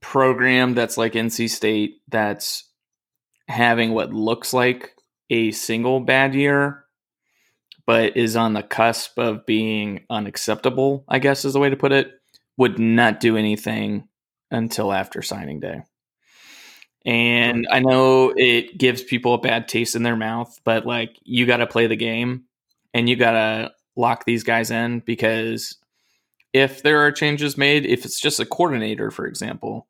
program 0.00 0.74
that's 0.74 0.96
like 0.96 1.12
NC 1.14 1.50
State 1.50 2.00
that's 2.08 2.64
having 3.48 3.92
what 3.92 4.12
looks 4.12 4.52
like 4.52 4.94
a 5.30 5.50
single 5.52 6.00
bad 6.00 6.34
year 6.34 6.84
but 7.88 8.18
is 8.18 8.36
on 8.36 8.52
the 8.52 8.62
cusp 8.62 9.18
of 9.18 9.46
being 9.46 10.04
unacceptable, 10.10 11.06
I 11.08 11.20
guess 11.20 11.46
is 11.46 11.54
the 11.54 11.58
way 11.58 11.70
to 11.70 11.76
put 11.76 11.90
it, 11.90 12.12
would 12.58 12.78
not 12.78 13.18
do 13.18 13.38
anything 13.38 14.06
until 14.50 14.92
after 14.92 15.22
signing 15.22 15.58
day. 15.58 15.80
And 17.06 17.66
I 17.70 17.80
know 17.80 18.34
it 18.36 18.76
gives 18.76 19.02
people 19.02 19.32
a 19.32 19.40
bad 19.40 19.68
taste 19.68 19.96
in 19.96 20.02
their 20.02 20.16
mouth, 20.16 20.54
but 20.64 20.84
like 20.84 21.16
you 21.22 21.46
got 21.46 21.56
to 21.56 21.66
play 21.66 21.86
the 21.86 21.96
game 21.96 22.44
and 22.92 23.08
you 23.08 23.16
got 23.16 23.32
to 23.32 23.72
lock 23.96 24.26
these 24.26 24.44
guys 24.44 24.70
in 24.70 25.00
because 25.00 25.78
if 26.52 26.82
there 26.82 27.00
are 27.06 27.10
changes 27.10 27.56
made, 27.56 27.86
if 27.86 28.04
it's 28.04 28.20
just 28.20 28.38
a 28.38 28.44
coordinator, 28.44 29.10
for 29.10 29.26
example, 29.26 29.87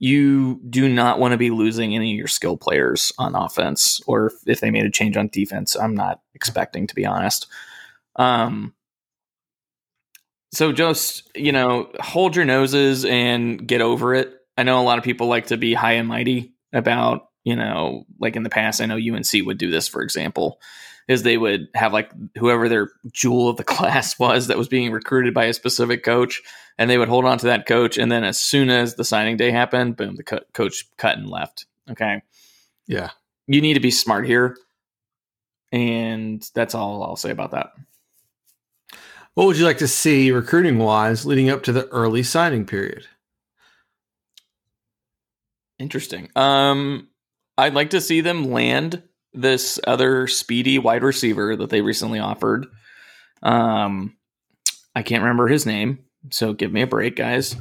you 0.00 0.58
do 0.68 0.88
not 0.88 1.20
want 1.20 1.32
to 1.32 1.38
be 1.38 1.50
losing 1.50 1.94
any 1.94 2.12
of 2.12 2.18
your 2.18 2.26
skill 2.26 2.56
players 2.56 3.12
on 3.18 3.34
offense, 3.34 4.00
or 4.06 4.32
if 4.46 4.60
they 4.60 4.70
made 4.70 4.86
a 4.86 4.90
change 4.90 5.16
on 5.16 5.28
defense. 5.28 5.76
I'm 5.76 5.94
not 5.94 6.20
expecting, 6.34 6.86
to 6.86 6.94
be 6.94 7.06
honest. 7.06 7.46
Um, 8.16 8.74
so 10.52 10.72
just 10.72 11.30
you 11.36 11.52
know, 11.52 11.92
hold 12.00 12.34
your 12.34 12.46
noses 12.46 13.04
and 13.04 13.66
get 13.68 13.82
over 13.82 14.14
it. 14.14 14.34
I 14.56 14.62
know 14.62 14.80
a 14.80 14.82
lot 14.82 14.98
of 14.98 15.04
people 15.04 15.28
like 15.28 15.48
to 15.48 15.56
be 15.56 15.74
high 15.74 15.92
and 15.92 16.08
mighty 16.08 16.54
about 16.72 17.28
you 17.44 17.56
know, 17.56 18.04
like 18.18 18.36
in 18.36 18.42
the 18.42 18.50
past. 18.50 18.80
I 18.80 18.86
know 18.86 18.96
UNC 18.96 19.46
would 19.46 19.58
do 19.58 19.70
this, 19.70 19.88
for 19.88 20.02
example, 20.02 20.60
is 21.08 21.22
they 21.22 21.36
would 21.36 21.68
have 21.74 21.92
like 21.92 22.10
whoever 22.38 22.68
their 22.68 22.90
jewel 23.12 23.48
of 23.48 23.56
the 23.58 23.64
class 23.76 24.18
was 24.18 24.46
that 24.46 24.58
was 24.58 24.68
being 24.68 24.92
recruited 24.92 25.34
by 25.34 25.44
a 25.44 25.54
specific 25.54 26.04
coach, 26.04 26.42
and 26.78 26.88
they 26.88 26.98
would 26.98 27.08
hold 27.08 27.24
on 27.24 27.38
to 27.38 27.46
that 27.46 27.66
coach, 27.66 27.98
and 27.98 28.10
then 28.10 28.24
as 28.24 28.38
soon 28.38 28.70
as 28.70 28.94
the 28.94 29.04
signing 29.04 29.36
day 29.36 29.50
happened, 29.50 29.96
boom, 29.96 30.16
the 30.16 30.22
co- 30.22 30.44
coach 30.54 30.84
cut 30.96 31.18
and 31.18 31.28
left. 31.28 31.66
Okay, 31.90 32.22
yeah, 32.86 33.10
you 33.46 33.60
need 33.60 33.74
to 33.74 33.80
be 33.80 33.90
smart 33.90 34.26
here, 34.26 34.56
and 35.72 36.48
that's 36.54 36.74
all 36.74 37.02
I'll 37.02 37.16
say 37.16 37.30
about 37.30 37.52
that. 37.52 37.72
What 39.34 39.46
would 39.46 39.58
you 39.58 39.64
like 39.64 39.78
to 39.78 39.88
see 39.88 40.32
recruiting 40.32 40.78
wise 40.78 41.24
leading 41.24 41.50
up 41.50 41.62
to 41.64 41.72
the 41.72 41.86
early 41.88 42.22
signing 42.22 42.66
period? 42.66 43.06
Interesting. 45.78 46.28
Um, 46.36 47.08
I'd 47.56 47.74
like 47.74 47.90
to 47.90 48.00
see 48.00 48.20
them 48.20 48.50
land 48.50 49.02
this 49.32 49.78
other 49.86 50.26
speedy 50.26 50.78
wide 50.78 51.02
receiver 51.02 51.56
that 51.56 51.70
they 51.70 51.80
recently 51.80 52.18
offered. 52.18 52.66
Um, 53.42 54.16
I 54.94 55.02
can't 55.02 55.22
remember 55.22 55.46
his 55.46 55.64
name, 55.64 56.00
so 56.30 56.52
give 56.52 56.72
me 56.72 56.82
a 56.82 56.86
break, 56.86 57.16
guys. 57.16 57.56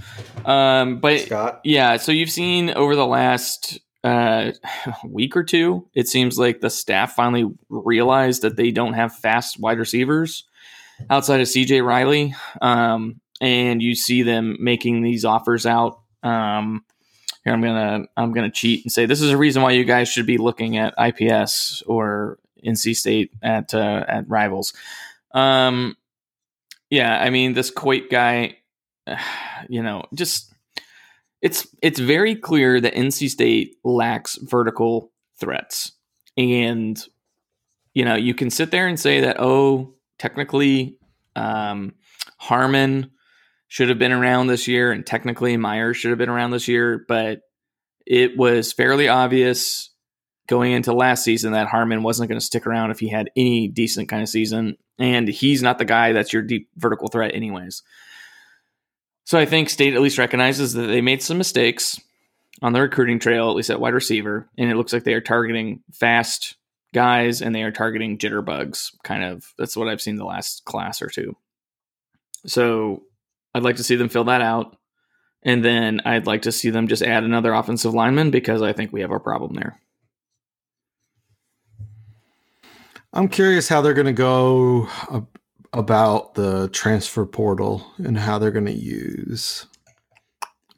Um, 0.45 0.99
but 0.99 1.22
Scott. 1.22 1.62
yeah, 1.64 1.97
so 1.97 2.12
you've 2.12 2.32
seen 2.32 2.72
over 2.72 2.95
the 2.95 3.05
last 3.05 3.80
uh, 4.03 4.51
week 5.05 5.36
or 5.38 5.43
two, 5.43 5.88
it 5.93 6.07
seems 6.07 6.38
like 6.38 6.60
the 6.60 6.70
staff 6.70 7.14
finally 7.14 7.49
realized 7.70 8.41
that 8.41 8.57
they 8.57 8.72
don't 8.72 8.93
have 8.93 9.16
fast 9.16 9.60
wide 9.60 9.80
receivers 9.80 10.45
outside 11.10 11.41
of 11.41 11.47
CJ 11.47 11.84
Riley. 11.86 12.36
Um, 12.62 13.22
and 13.41 13.82
you 13.82 13.95
see 13.95 14.24
them 14.24 14.57
making 14.60 15.01
these 15.01 15.26
offers 15.26 15.66
out. 15.66 16.01
Um, 16.24 16.84
here 17.43 17.53
I'm 17.53 17.62
gonna 17.62 18.05
I'm 18.18 18.34
gonna 18.34 18.51
cheat 18.51 18.84
and 18.84 18.91
say 18.91 19.05
this 19.05 19.22
is 19.22 19.32
a 19.32 19.38
reason 19.38 19.62
why 19.62 19.72
you 19.72 19.86
guys 19.86 20.10
should 20.10 20.26
be 20.26 20.38
looking 20.38 20.78
at 20.78 20.93
IPS 20.97 21.84
or 21.84 22.38
NC 22.66 22.95
State 22.95 23.32
at 23.41 23.74
uh, 23.74 24.03
at 24.07 24.30
rivals. 24.30 24.74
Um, 25.32 25.95
yeah, 26.89 27.17
I 27.19 27.29
mean 27.29 27.53
this 27.53 27.71
Coit 27.71 28.09
guy, 28.09 28.57
you 29.69 29.83
know, 29.83 30.03
just 30.13 30.53
it's 31.41 31.67
it's 31.81 31.99
very 31.99 32.35
clear 32.35 32.81
that 32.81 32.93
NC 32.93 33.29
State 33.29 33.75
lacks 33.83 34.37
vertical 34.37 35.11
threats, 35.39 35.93
and 36.37 37.01
you 37.93 38.05
know 38.05 38.15
you 38.15 38.33
can 38.33 38.49
sit 38.49 38.71
there 38.71 38.87
and 38.87 38.99
say 38.99 39.21
that 39.21 39.37
oh 39.39 39.93
technically 40.17 40.97
um, 41.35 41.93
Harmon 42.37 43.11
should 43.67 43.89
have 43.89 43.99
been 43.99 44.11
around 44.11 44.47
this 44.47 44.67
year, 44.67 44.91
and 44.91 45.05
technically 45.05 45.55
Meyers 45.55 45.97
should 45.97 46.09
have 46.09 46.17
been 46.17 46.29
around 46.29 46.51
this 46.51 46.67
year, 46.67 47.05
but 47.07 47.41
it 48.05 48.35
was 48.35 48.73
fairly 48.73 49.07
obvious 49.07 49.88
going 50.50 50.72
into 50.72 50.91
last 50.91 51.24
season 51.24 51.54
that 51.54 51.68
Harmon 51.68 52.02
wasn't 52.02 52.28
going 52.28 52.39
to 52.39 52.45
stick 52.45 52.66
around 52.66 52.89
if 52.89 53.00
he 53.00 53.08
had 53.08 53.30
any 53.36 53.68
decent 53.68 54.10
kind 54.10 54.24
of 54.24 54.28
season, 54.28 54.78
and 54.97 55.28
he's 55.28 55.62
not 55.62 55.78
the 55.78 55.86
guy 55.86 56.12
that's 56.12 56.34
your 56.34 56.41
deep 56.41 56.68
vertical 56.76 57.08
threat, 57.08 57.36
anyways. 57.36 57.84
So 59.26 59.38
I 59.38 59.45
think 59.45 59.70
State 59.70 59.93
at 59.93 60.02
least 60.02 60.18
recognizes 60.18 60.74
that 60.74 60.88
they 60.88 61.02
made 61.02 61.22
some 61.22 61.38
mistakes 61.38 62.02
on 62.64 62.74
the 62.74 62.82
recruiting 62.82 63.20
trail, 63.20 63.50
at 63.50 63.56
least 63.56 63.70
at 63.70 63.80
wide 63.80 63.93
receiver, 63.93 64.50
and 64.58 64.72
it 64.72 64.76
looks 64.76 64.91
like 64.91 65.04
they 65.04 65.14
are 65.14 65.22
targeting 65.22 65.84
fast 65.93 66.58
guys 66.95 67.43
and 67.43 67.54
they 67.54 67.62
are 67.62 67.72
targeting 67.72 68.18
jitterbugs. 68.18 68.91
Kind 69.04 69.24
of 69.24 69.54
that's 69.58 69.78
what 69.78 69.88
I've 69.88 70.02
seen 70.02 70.16
the 70.16 70.26
last 70.26 70.66
class 70.66 71.00
or 71.00 71.10
two. 71.10 71.38
So 72.47 73.04
I'd 73.54 73.64
like 73.64 73.76
to 73.76 73.84
see 73.84 73.95
them 73.95 74.10
fill 74.10 74.24
that 74.26 74.41
out. 74.41 74.76
And 75.43 75.64
then 75.64 76.02
I'd 76.06 76.26
like 76.26 76.41
to 76.41 76.52
see 76.52 76.72
them 76.72 76.88
just 76.88 77.04
add 77.04 77.24
another 77.24 77.54
offensive 77.54 77.93
lineman 77.93 78.32
because 78.32 78.62
I 78.62 78.74
think 78.74 78.91
we 78.91 79.02
have 79.02 79.12
a 79.12 79.20
problem 79.20 79.54
there. 79.54 79.80
I'm 83.14 83.28
curious 83.28 83.68
how 83.68 83.82
they're 83.82 83.93
going 83.93 84.05
to 84.05 84.14
go 84.14 84.88
about 85.74 86.36
the 86.36 86.70
transfer 86.70 87.26
portal 87.26 87.86
and 87.97 88.18
how 88.18 88.39
they're 88.39 88.51
going 88.51 88.66
to 88.66 88.72
use 88.72 89.66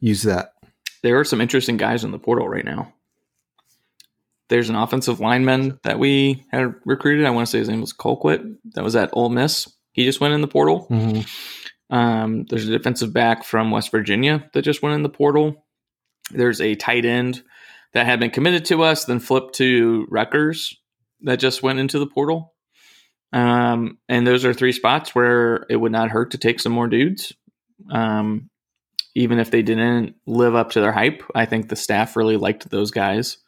use 0.00 0.22
that. 0.22 0.54
There 1.02 1.18
are 1.18 1.24
some 1.24 1.40
interesting 1.40 1.76
guys 1.76 2.04
in 2.04 2.10
the 2.10 2.18
portal 2.18 2.48
right 2.48 2.64
now. 2.64 2.92
There's 4.48 4.68
an 4.68 4.76
offensive 4.76 5.20
lineman 5.20 5.78
that 5.82 5.98
we 5.98 6.44
had 6.50 6.74
recruited. 6.84 7.26
I 7.26 7.30
want 7.30 7.46
to 7.46 7.50
say 7.50 7.58
his 7.58 7.68
name 7.68 7.80
was 7.80 7.92
Colquitt. 7.92 8.56
That 8.74 8.84
was 8.84 8.96
at 8.96 9.10
Ole 9.12 9.30
Miss. 9.30 9.72
He 9.92 10.04
just 10.04 10.20
went 10.20 10.34
in 10.34 10.40
the 10.40 10.48
portal. 10.48 10.86
Mm-hmm. 10.90 11.94
Um, 11.94 12.44
there's 12.44 12.68
a 12.68 12.72
defensive 12.72 13.12
back 13.12 13.44
from 13.44 13.70
West 13.70 13.90
Virginia 13.90 14.48
that 14.52 14.62
just 14.62 14.82
went 14.82 14.94
in 14.94 15.02
the 15.02 15.08
portal. 15.08 15.64
There's 16.30 16.60
a 16.60 16.74
tight 16.74 17.04
end 17.04 17.42
that 17.92 18.06
had 18.06 18.20
been 18.20 18.30
committed 18.30 18.64
to 18.66 18.82
us, 18.82 19.04
then 19.04 19.20
flipped 19.20 19.54
to 19.56 20.06
Rutgers 20.10 20.76
that 21.22 21.40
just 21.40 21.62
went 21.62 21.78
into 21.78 21.98
the 21.98 22.06
portal. 22.06 22.54
Um, 23.32 23.98
and 24.08 24.26
those 24.26 24.44
are 24.44 24.52
three 24.52 24.72
spots 24.72 25.14
where 25.14 25.64
it 25.70 25.76
would 25.76 25.92
not 25.92 26.10
hurt 26.10 26.32
to 26.32 26.38
take 26.38 26.60
some 26.60 26.72
more 26.72 26.88
dudes. 26.88 27.32
Um, 27.90 28.50
even 29.14 29.38
if 29.38 29.50
they 29.50 29.62
didn't 29.62 30.16
live 30.26 30.54
up 30.54 30.72
to 30.72 30.80
their 30.80 30.92
hype, 30.92 31.22
I 31.34 31.46
think 31.46 31.68
the 31.68 31.76
staff 31.76 32.16
really 32.16 32.36
liked 32.36 32.68
those 32.70 32.90
guys. 32.90 33.38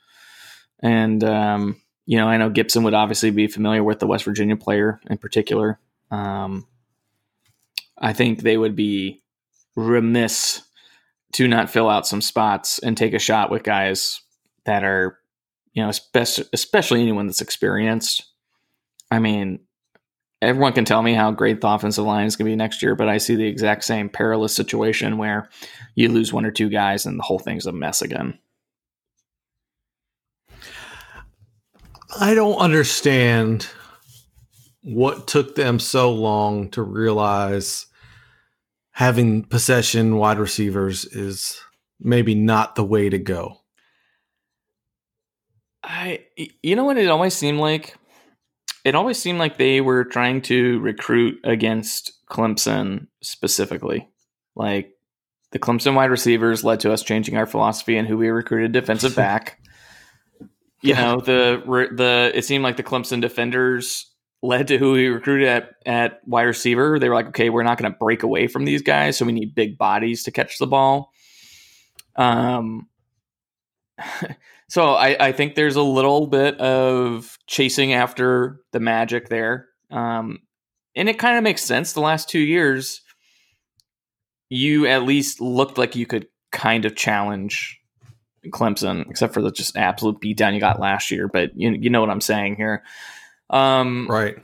And, 0.81 1.23
um, 1.25 1.81
you 2.07 2.19
know, 2.19 2.29
I 2.29 2.37
know 2.37 2.51
Gibson 2.51 2.83
would 2.85 2.95
obviously 2.95 3.31
be 3.31 3.47
familiar 3.47 3.83
with 3.83 3.99
the 3.99 4.07
West 4.07 4.25
Virginia 4.25 4.57
player 4.57 5.01
in 5.09 5.19
particular. 5.19 5.81
Um, 6.11 6.67
I 7.99 8.13
think 8.13 8.41
they 8.41 8.57
would 8.57 8.77
be 8.77 9.23
remiss 9.77 10.63
to 11.33 11.49
not 11.49 11.71
fill 11.71 11.89
out 11.89 12.07
some 12.07 12.21
spots 12.21 12.79
and 12.79 12.97
take 12.97 13.15
a 13.15 13.19
shot 13.19 13.51
with 13.51 13.63
guys 13.63 14.21
that 14.65 14.85
are, 14.85 15.19
you 15.75 15.83
know, 15.83 15.89
especially, 15.89 17.03
anyone 17.03 17.27
that's 17.27 17.41
experienced. 17.41 18.25
I 19.11 19.19
mean, 19.19 19.61
everyone 20.41 20.73
can 20.73 20.85
tell 20.85 21.03
me 21.03 21.15
how 21.15 21.31
great 21.33 21.61
the 21.61 21.69
offensive 21.69 22.05
line 22.05 22.27
is 22.27 22.37
going 22.37 22.47
to 22.47 22.53
be 22.53 22.57
next 22.57 22.83
year, 22.83 22.95
but 22.95 23.09
I 23.09 23.19
see 23.19 23.35
the 23.35 23.47
exact 23.47 23.85
same 23.85 24.09
perilous 24.09 24.55
situation 24.55 25.19
where 25.19 25.49
you 25.95 26.09
lose 26.09 26.33
one 26.33 26.47
or 26.47 26.51
two 26.51 26.69
guys 26.69 27.07
and 27.07 27.19
the 27.19 27.23
whole 27.23 27.39
thing's 27.39 27.67
a 27.67 27.73
mess 27.73 28.03
again. 28.03 28.39
I 32.21 32.35
don't 32.35 32.59
understand 32.59 33.67
what 34.83 35.27
took 35.27 35.57
them 35.57 35.81
so 35.81 36.13
long 36.13 36.71
to 36.71 36.83
realize 36.83 37.87
having 38.93 39.43
possession 39.43 40.17
wide 40.17 40.39
receivers 40.39 41.05
is 41.07 41.61
maybe 41.99 42.37
not 42.37 42.77
the 42.77 42.85
way 42.85 43.09
to 43.09 43.19
go. 43.19 43.61
I 45.85 46.25
you 46.63 46.77
know 46.77 46.85
what 46.85 46.97
it 46.97 47.09
always 47.09 47.35
seemed 47.35 47.61
like 47.61 47.95
it 48.85 48.95
always 48.95 49.19
seemed 49.19 49.39
like 49.39 49.59
they 49.59 49.81
were 49.81 50.05
trying 50.05 50.43
to 50.43 50.79
recruit 50.81 51.41
against 51.45 52.13
Clemson 52.29 53.07
specifically. 53.23 54.09
Like 54.57 54.93
the 55.53 55.59
Clemson 55.59 55.95
wide 55.95 56.11
receivers 56.11 56.65
led 56.65 56.81
to 56.81 56.93
us 56.93 57.03
changing 57.03 57.37
our 57.37 57.47
philosophy 57.47 57.97
and 57.97 58.09
who 58.09 58.17
we 58.17 58.29
recruited 58.29 58.73
defensive 58.73 59.15
back. 59.15 59.59
you 60.83 60.95
know, 60.95 61.21
the 61.21 61.63
the 61.95 62.33
it 62.35 62.45
seemed 62.45 62.65
like 62.65 62.77
the 62.77 62.83
Clemson 62.83 63.21
defenders 63.21 64.11
led 64.43 64.69
to 64.69 64.77
who 64.77 64.93
we 64.93 65.07
recruited 65.07 65.49
at, 65.49 65.71
at 65.87 66.21
wide 66.27 66.43
receiver. 66.43 66.99
They 66.99 67.09
were 67.09 67.15
like, 67.15 67.29
okay, 67.29 67.49
we're 67.49 67.63
not 67.63 67.79
going 67.79 67.91
to 67.91 67.99
break 67.99 68.23
away 68.23 68.47
from 68.47 68.67
these 68.67 68.83
guys, 68.83 69.17
so 69.17 69.25
we 69.25 69.33
need 69.33 69.55
big 69.55 69.79
bodies 69.79 70.25
to 70.25 70.31
catch 70.31 70.59
the 70.59 70.67
ball. 70.67 71.11
Um, 72.17 72.89
so 74.69 74.95
I, 74.95 75.29
I 75.29 75.33
think 75.33 75.55
there's 75.55 75.77
a 75.77 75.83
little 75.83 76.27
bit 76.27 76.59
of 76.59 77.39
chasing 77.47 77.93
after 77.93 78.61
the 78.73 78.81
magic 78.81 79.29
there. 79.29 79.69
Um, 79.91 80.41
and 80.97 81.09
it 81.09 81.19
kind 81.19 81.37
of 81.37 81.45
makes 81.45 81.63
sense. 81.63 81.93
The 81.93 82.01
last 82.01 82.29
two 82.29 82.41
years, 82.41 83.03
you 84.49 84.87
at 84.87 85.03
least 85.03 85.41
looked 85.41 85.79
like 85.79 85.97
you 85.97 86.07
could 86.07 86.27
kind 86.53 86.85
of 86.85 86.97
challenge 86.97 87.81
Clemson, 88.49 89.09
except 89.11 89.35
for 89.35 89.43
the 89.43 89.51
just 89.51 89.77
absolute 89.77 90.21
beatdown 90.21 90.55
you 90.55 90.61
got 90.61 90.81
last 90.81 91.11
year. 91.11 91.29
But 91.29 91.51
you 91.57 91.73
you 91.73 91.91
know 91.91 92.01
what 92.01 92.11
I'm 92.11 92.21
saying 92.21 92.57
here, 92.57 92.83
um, 93.51 94.07
right? 94.09 94.37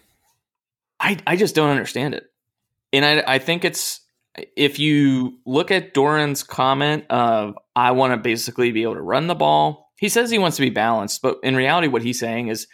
I 0.99 1.19
I 1.27 1.37
just 1.37 1.55
don't 1.55 1.71
understand 1.71 2.15
it, 2.15 2.25
and 2.93 3.05
I 3.05 3.35
I 3.35 3.39
think 3.39 3.65
it's 3.65 4.01
if 4.57 4.79
you 4.79 5.39
look 5.45 5.71
at 5.71 5.95
Doeren's 5.95 6.43
comment 6.43 7.05
of 7.11 7.57
I 7.77 7.93
want 7.93 8.13
to 8.13 8.17
basically 8.17 8.73
be 8.73 8.83
able 8.83 8.95
to 8.95 9.03
run 9.03 9.27
the 9.27 9.35
ball. 9.35 9.90
He 10.01 10.09
says 10.09 10.31
he 10.31 10.39
wants 10.39 10.57
to 10.57 10.63
be 10.63 10.71
balanced, 10.71 11.21
but 11.21 11.37
in 11.43 11.55
reality, 11.55 11.87
what 11.87 12.03
he's 12.03 12.19
saying 12.19 12.49
is 12.49 12.67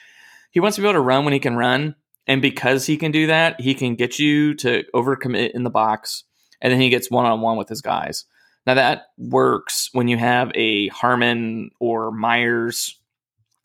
he 0.53 0.61
wants 0.61 0.77
to 0.77 0.81
be 0.81 0.87
able 0.87 0.95
to 0.95 1.01
run 1.01 1.24
when 1.24 1.35
he 1.35 1.41
can 1.41 1.57
run, 1.57 1.97
and 2.29 2.41
because 2.41 2.87
he 2.87 2.97
can 2.97 3.11
do 3.11 3.27
that, 3.27 3.61
he 3.61 3.74
can 3.74 3.97
get 3.97 4.20
you 4.20 4.55
to 4.55 4.85
overcommit 4.95 5.51
in 5.51 5.64
the 5.64 5.70
box, 5.70 6.22
and 6.61 6.72
then 6.72 6.81
he 6.81 6.89
gets 6.89 7.11
one 7.11 7.27
on 7.27 7.41
one 7.41 7.57
with 7.57 7.68
his 7.68 7.83
guys. 7.83 8.27
Now 8.64 8.74
that 8.74 9.07
works 9.18 9.91
when 9.93 10.07
you 10.07 10.16
have 10.16 10.53
a 10.55 10.87
Harmon 10.89 11.70
or 11.81 12.12
Meyers, 12.12 12.97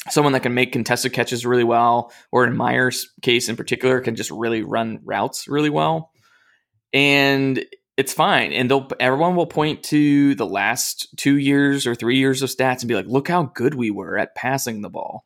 someone 0.09 0.33
that 0.33 0.41
can 0.41 0.55
make 0.55 0.71
contested 0.71 1.13
catches 1.13 1.45
really 1.45 1.63
well, 1.63 2.11
or 2.31 2.45
in 2.45 2.57
Meyers' 2.57 3.11
case 3.21 3.47
in 3.47 3.55
particular, 3.55 4.01
can 4.01 4.15
just 4.15 4.31
really 4.31 4.63
run 4.63 5.01
routes 5.03 5.47
really 5.47 5.69
well. 5.69 6.11
And 6.93 7.63
it's 7.97 8.13
fine. 8.13 8.53
And 8.53 8.69
they'll 8.69 8.87
everyone 8.99 9.35
will 9.35 9.47
point 9.47 9.83
to 9.85 10.35
the 10.35 10.45
last 10.45 11.15
two 11.17 11.37
years 11.37 11.85
or 11.85 11.95
three 11.95 12.17
years 12.17 12.41
of 12.41 12.49
stats 12.49 12.79
and 12.81 12.87
be 12.87 12.95
like, 12.95 13.07
look 13.07 13.27
how 13.27 13.43
good 13.43 13.75
we 13.75 13.91
were 13.91 14.17
at 14.17 14.35
passing 14.35 14.81
the 14.81 14.89
ball. 14.89 15.25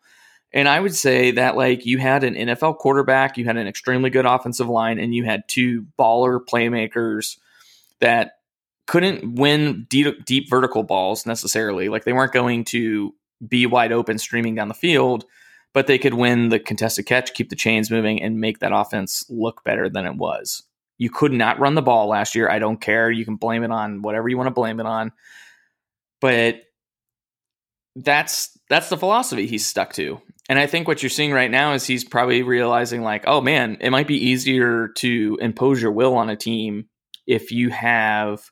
And 0.51 0.69
I 0.69 0.79
would 0.79 0.95
say 0.95 1.31
that 1.31 1.57
like 1.57 1.85
you 1.85 1.97
had 1.97 2.23
an 2.23 2.35
NFL 2.35 2.77
quarterback, 2.77 3.37
you 3.37 3.45
had 3.45 3.57
an 3.57 3.67
extremely 3.67 4.09
good 4.09 4.25
offensive 4.25 4.69
line, 4.69 4.99
and 4.99 5.13
you 5.13 5.25
had 5.25 5.43
two 5.47 5.85
baller 5.99 6.39
playmakers 6.39 7.37
that 7.99 8.39
couldn't 8.87 9.35
win 9.35 9.85
deep, 9.89 10.23
deep 10.25 10.49
vertical 10.49 10.83
balls 10.83 11.25
necessarily. 11.25 11.89
Like 11.89 12.05
they 12.05 12.13
weren't 12.13 12.31
going 12.31 12.63
to 12.65 13.13
be 13.45 13.65
wide 13.65 13.91
open 13.91 14.17
streaming 14.17 14.55
down 14.55 14.69
the 14.69 14.73
field, 14.73 15.25
but 15.73 15.87
they 15.87 15.97
could 15.97 16.13
win 16.13 16.49
the 16.49 16.59
contested 16.59 17.05
catch, 17.05 17.33
keep 17.33 17.49
the 17.49 17.55
chains 17.55 17.91
moving, 17.91 18.21
and 18.21 18.39
make 18.39 18.59
that 18.59 18.71
offense 18.73 19.25
look 19.29 19.63
better 19.65 19.89
than 19.89 20.05
it 20.05 20.15
was. 20.15 20.63
You 20.97 21.09
could 21.09 21.33
not 21.33 21.59
run 21.59 21.75
the 21.75 21.81
ball 21.81 22.07
last 22.07 22.35
year. 22.35 22.49
I 22.49 22.59
don't 22.59 22.79
care. 22.79 23.11
You 23.11 23.25
can 23.25 23.35
blame 23.35 23.63
it 23.63 23.71
on 23.71 24.01
whatever 24.01 24.29
you 24.29 24.37
want 24.37 24.47
to 24.47 24.51
blame 24.51 24.79
it 24.79 24.85
on. 24.85 25.11
But 26.21 26.61
that's 27.95 28.57
that's 28.69 28.89
the 28.89 28.97
philosophy 28.97 29.47
he's 29.47 29.65
stuck 29.65 29.93
to. 29.93 30.21
And 30.47 30.59
I 30.59 30.67
think 30.67 30.87
what 30.87 31.01
you're 31.01 31.09
seeing 31.09 31.31
right 31.31 31.49
now 31.49 31.73
is 31.73 31.85
he's 31.85 32.03
probably 32.03 32.43
realizing 32.43 33.01
like, 33.01 33.23
oh 33.27 33.41
man, 33.41 33.77
it 33.81 33.89
might 33.89 34.07
be 34.07 34.27
easier 34.29 34.89
to 34.97 35.37
impose 35.41 35.81
your 35.81 35.91
will 35.91 36.15
on 36.15 36.29
a 36.29 36.35
team 36.35 36.85
if 37.25 37.51
you 37.51 37.69
have 37.69 38.51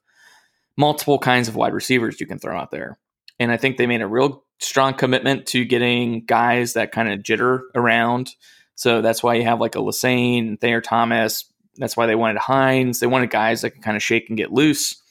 multiple 0.77 1.19
kinds 1.19 1.47
of 1.47 1.55
wide 1.55 1.73
receivers 1.73 2.19
you 2.19 2.25
can 2.25 2.39
throw 2.39 2.57
out 2.57 2.71
there. 2.71 2.97
And 3.39 3.51
I 3.51 3.57
think 3.57 3.77
they 3.77 3.87
made 3.87 4.01
a 4.01 4.07
real 4.07 4.43
strong 4.59 4.93
commitment 4.93 5.45
to 5.47 5.65
getting 5.65 6.25
guys 6.25 6.73
that 6.73 6.91
kind 6.91 7.11
of 7.11 7.19
jitter 7.19 7.61
around. 7.75 8.31
So 8.75 9.01
that's 9.01 9.21
why 9.21 9.35
you 9.35 9.43
have 9.43 9.59
like 9.59 9.75
a 9.75 9.79
Lassane, 9.79 10.59
Thayer 10.59 10.81
Thomas. 10.81 11.45
That's 11.78 11.97
why 11.97 12.05
they 12.05 12.15
wanted 12.15 12.38
Hines. 12.38 12.99
They 12.99 13.07
wanted 13.07 13.30
guys 13.30 13.61
that 13.61 13.71
can 13.71 13.82
kind 13.82 13.97
of 13.97 14.03
shake 14.03 14.30
and 14.30 14.38
get 14.38 14.51
loose 14.51 15.01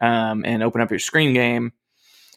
um, 0.00 0.44
and 0.44 0.62
open 0.62 0.80
up 0.80 0.90
your 0.90 0.98
screen 0.98 1.32
game. 1.32 1.72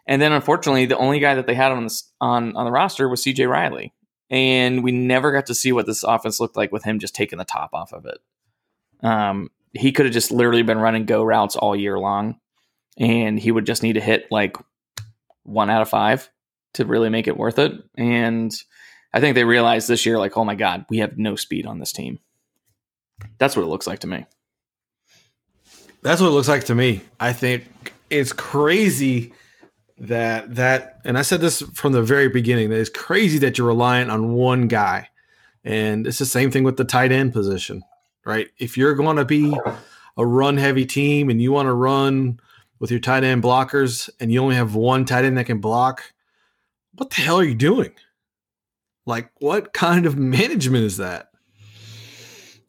And 0.07 0.21
then 0.21 0.31
unfortunately, 0.31 0.85
the 0.85 0.97
only 0.97 1.19
guy 1.19 1.35
that 1.35 1.47
they 1.47 1.53
had 1.53 1.71
on 1.71 1.85
the, 1.85 2.01
on, 2.19 2.55
on 2.55 2.65
the 2.65 2.71
roster 2.71 3.07
was 3.07 3.23
CJ 3.23 3.49
Riley. 3.49 3.93
And 4.29 4.83
we 4.83 4.91
never 4.91 5.31
got 5.31 5.47
to 5.47 5.55
see 5.55 5.71
what 5.71 5.85
this 5.85 6.03
offense 6.03 6.39
looked 6.39 6.55
like 6.55 6.71
with 6.71 6.83
him 6.83 6.99
just 6.99 7.15
taking 7.15 7.37
the 7.37 7.45
top 7.45 7.71
off 7.73 7.93
of 7.93 8.05
it. 8.05 8.19
Um, 9.05 9.49
he 9.73 9.91
could 9.91 10.05
have 10.05 10.13
just 10.13 10.31
literally 10.31 10.63
been 10.63 10.79
running 10.79 11.05
go 11.05 11.23
routes 11.23 11.55
all 11.55 11.75
year 11.75 11.97
long 11.97 12.39
and 12.97 13.39
he 13.39 13.51
would 13.51 13.65
just 13.65 13.83
need 13.83 13.93
to 13.93 14.01
hit 14.01 14.27
like 14.31 14.57
one 15.43 15.69
out 15.69 15.81
of 15.81 15.89
five 15.89 16.29
to 16.73 16.85
really 16.85 17.09
make 17.09 17.27
it 17.27 17.37
worth 17.37 17.59
it. 17.59 17.73
And 17.97 18.53
I 19.13 19.19
think 19.19 19.35
they 19.35 19.43
realized 19.43 19.87
this 19.87 20.05
year, 20.05 20.17
like, 20.17 20.37
oh 20.37 20.45
my 20.45 20.55
God, 20.55 20.85
we 20.89 20.99
have 20.99 21.17
no 21.17 21.35
speed 21.35 21.65
on 21.65 21.79
this 21.79 21.91
team. 21.91 22.19
That's 23.37 23.55
what 23.55 23.63
it 23.63 23.67
looks 23.67 23.87
like 23.87 23.99
to 23.99 24.07
me. 24.07 24.25
That's 26.01 26.21
what 26.21 26.27
it 26.27 26.31
looks 26.31 26.47
like 26.47 26.65
to 26.65 26.75
me. 26.75 27.01
I 27.19 27.33
think 27.33 27.93
it's 28.09 28.33
crazy 28.33 29.33
that 29.99 30.55
that 30.55 30.99
and 31.05 31.17
I 31.17 31.21
said 31.21 31.41
this 31.41 31.61
from 31.73 31.93
the 31.93 32.01
very 32.01 32.27
beginning 32.27 32.69
that 32.69 32.79
it's 32.79 32.89
crazy 32.89 33.37
that 33.39 33.57
you're 33.57 33.67
reliant 33.67 34.09
on 34.09 34.33
one 34.33 34.67
guy. 34.67 35.09
And 35.63 36.07
it's 36.07 36.17
the 36.17 36.25
same 36.25 36.49
thing 36.49 36.63
with 36.63 36.77
the 36.77 36.83
tight 36.83 37.11
end 37.11 37.33
position, 37.33 37.83
right? 38.25 38.49
If 38.57 38.77
you're 38.77 38.95
going 38.95 39.17
to 39.17 39.25
be 39.25 39.55
a 40.17 40.25
run 40.25 40.57
heavy 40.57 40.85
team 40.85 41.29
and 41.29 41.41
you 41.41 41.51
want 41.51 41.67
to 41.67 41.73
run 41.73 42.39
with 42.79 42.89
your 42.89 42.99
tight 42.99 43.23
end 43.23 43.43
blockers 43.43 44.09
and 44.19 44.31
you 44.31 44.41
only 44.41 44.55
have 44.55 44.73
one 44.73 45.05
tight 45.05 45.23
end 45.23 45.37
that 45.37 45.45
can 45.45 45.59
block, 45.59 46.13
what 46.95 47.11
the 47.11 47.21
hell 47.21 47.39
are 47.39 47.43
you 47.43 47.53
doing? 47.53 47.93
Like, 49.05 49.29
what 49.39 49.71
kind 49.73 50.05
of 50.07 50.17
management 50.17 50.83
is 50.83 50.97
that? 50.97 51.30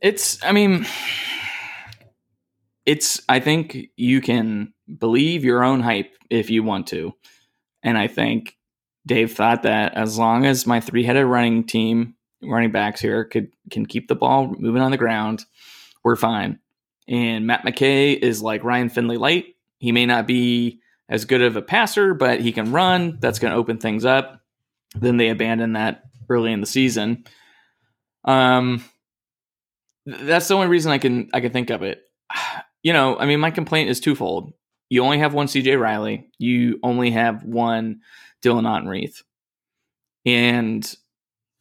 It's, 0.03 0.43
I 0.45 0.53
mean, 0.53 0.85
it's, 2.85 3.21
I 3.29 3.41
think 3.41 3.79
you 3.97 4.21
can 4.21 4.75
believe 4.99 5.45
your 5.45 5.63
own 5.63 5.81
hype 5.81 6.13
if 6.29 6.51
you 6.51 6.63
want 6.63 6.89
to. 6.89 7.15
And 7.83 7.97
I 7.97 8.09
think 8.09 8.57
Dave 9.07 9.33
thought 9.33 9.63
that 9.63 9.95
as 9.95 10.19
long 10.19 10.45
as 10.45 10.67
my 10.67 10.81
three 10.81 11.05
headed 11.05 11.25
running 11.25 11.65
team, 11.65 12.15
running 12.43 12.73
backs 12.73 13.01
here, 13.01 13.25
could 13.25 13.53
can 13.71 13.87
keep 13.87 14.09
the 14.09 14.17
ball 14.17 14.55
moving 14.59 14.83
on 14.83 14.91
the 14.91 14.97
ground, 14.97 15.45
we're 16.05 16.17
fine. 16.17 16.59
And 17.09 17.47
Matt 17.47 17.65
McKay 17.65 18.17
is 18.19 18.43
like 18.43 18.65
Ryan 18.65 18.89
Finley 18.89 19.17
light. 19.17 19.47
He 19.79 19.93
may 19.93 20.07
not 20.07 20.27
be 20.27 20.81
as 21.09 21.25
good 21.25 21.43
of 21.43 21.57
a 21.57 21.63
passer, 21.63 22.15
but 22.15 22.41
he 22.41 22.53
can 22.53 22.73
run. 22.73 23.19
That's 23.21 23.39
going 23.39 23.53
to 23.53 23.59
open 23.59 23.79
things 23.79 24.05
up. 24.05 24.41
Then 24.95 25.17
they 25.17 25.29
abandon 25.29 25.75
that 25.75 26.03
early 26.29 26.53
in 26.53 26.61
the 26.61 26.67
season. 26.67 27.25
Um, 28.25 28.85
that's 30.07 30.49
the 30.49 30.55
only 30.55 30.69
reason 30.69 30.93
I 30.93 30.99
can 30.99 31.29
I 31.33 31.41
can 31.41 31.53
think 31.53 31.71
of 31.71 31.83
it. 31.83 32.03
You 32.85 32.93
know, 32.93 33.17
I 33.17 33.27
mean, 33.27 33.39
my 33.39 33.53
complaint 33.53 33.91
is 33.91 34.01
twofold. 34.01 34.55
You 34.91 35.05
only 35.05 35.19
have 35.19 35.35
one 35.35 35.47
CJ 35.47 35.81
Riley. 35.81 36.27
You 36.39 36.81
only 36.83 37.13
have 37.13 37.45
one 37.45 38.01
Dylan 38.45 38.65
Autenrieth. 38.65 39.23
And 40.27 40.93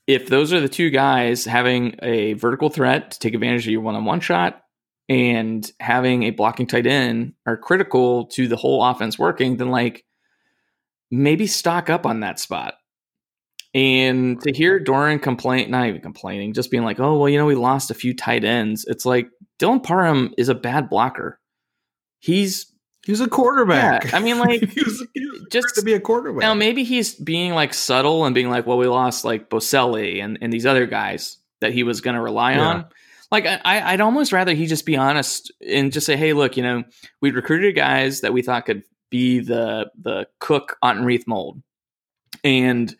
if 0.08 0.30
those 0.30 0.52
are 0.52 0.60
the 0.60 0.68
two 0.68 0.90
guys 0.90 1.46
having 1.46 1.94
a 2.02 2.34
vertical 2.34 2.72
threat 2.72 3.12
to 3.12 3.20
take 3.20 3.36
advantage 3.36 3.68
of 3.68 3.72
your 3.72 3.82
one-on-one 3.82 4.22
shot, 4.22 4.64
and 5.12 5.70
having 5.82 6.24
a 6.24 6.30
blocking 6.30 6.66
tight 6.66 6.88
end 6.88 7.34
are 7.46 7.58
critical 7.58 8.28
to 8.28 8.48
the 8.48 8.56
whole 8.56 8.82
offense 8.82 9.20
working, 9.20 9.58
then 9.58 9.70
like 9.70 10.06
maybe 11.12 11.48
stock 11.48 11.90
up 11.90 12.06
on 12.06 12.22
that 12.22 12.40
spot. 12.40 12.76
And 13.74 14.42
to 14.42 14.52
hear 14.52 14.84
Doeren 14.84 15.22
complain, 15.22 15.72
not 15.72 15.88
even 15.88 16.02
complaining, 16.02 16.54
just 16.54 16.72
being 16.72 16.84
like, 16.84 17.00
oh, 17.00 17.18
well, 17.18 17.30
you 17.30 17.38
know, 17.38 17.46
we 17.46 17.56
lost 17.56 17.90
a 17.90 17.94
few 17.94 18.14
tight 18.14 18.44
ends. 18.44 18.86
It's 18.88 19.06
like 19.06 19.30
Dylan 19.60 19.82
Parham 19.82 20.34
is 20.38 20.50
a 20.50 20.56
bad 20.56 20.90
blocker. 20.90 21.40
He's 22.20 22.72
He's 23.04 23.20
a 23.20 23.28
quarterback. 23.28 24.06
Yeah, 24.06 24.18
I 24.18 24.20
mean, 24.20 24.38
like, 24.38 24.70
he 24.70 24.84
was, 24.84 25.08
he 25.14 25.26
was 25.26 25.46
just 25.52 25.74
to 25.76 25.82
be 25.82 25.94
a 25.94 26.00
quarterback. 26.00 26.42
Now, 26.42 26.54
maybe 26.54 26.84
he's 26.84 27.16
being 27.16 27.54
like 27.54 27.74
subtle 27.74 28.26
and 28.26 28.36
being 28.36 28.50
like, 28.50 28.68
well, 28.68 28.78
we 28.78 28.88
lost 28.88 29.26
like 29.26 29.50
Boselli 29.50 30.24
and, 30.24 30.38
and 30.40 30.54
these 30.54 30.68
other 30.68 30.86
guys 30.86 31.38
that 31.62 31.74
he 31.74 31.84
was 31.84 32.02
going 32.02 32.16
to 32.16 32.22
rely 32.22 32.54
yeah. 32.54 32.68
on. 32.68 32.86
Like 33.32 33.46
I, 33.46 33.94
I'd 33.94 34.02
almost 34.02 34.34
rather 34.34 34.54
he 34.54 34.66
just 34.68 34.86
be 34.86 34.98
honest 34.98 35.54
and 35.66 35.94
just 35.94 36.06
say, 36.06 36.18
"Hey, 36.18 36.34
look, 36.34 36.58
you 36.58 36.64
know, 36.64 36.84
we 37.22 37.32
recruited 37.32 37.78
guys 37.78 38.22
that 38.22 38.34
we 38.34 38.42
thought 38.42 38.66
could 38.66 38.84
be 39.10 39.40
the 39.40 39.90
the 39.98 40.28
Cook 40.40 40.78
Autenrieth 40.84 41.26
mold, 41.28 41.62
and 42.44 42.94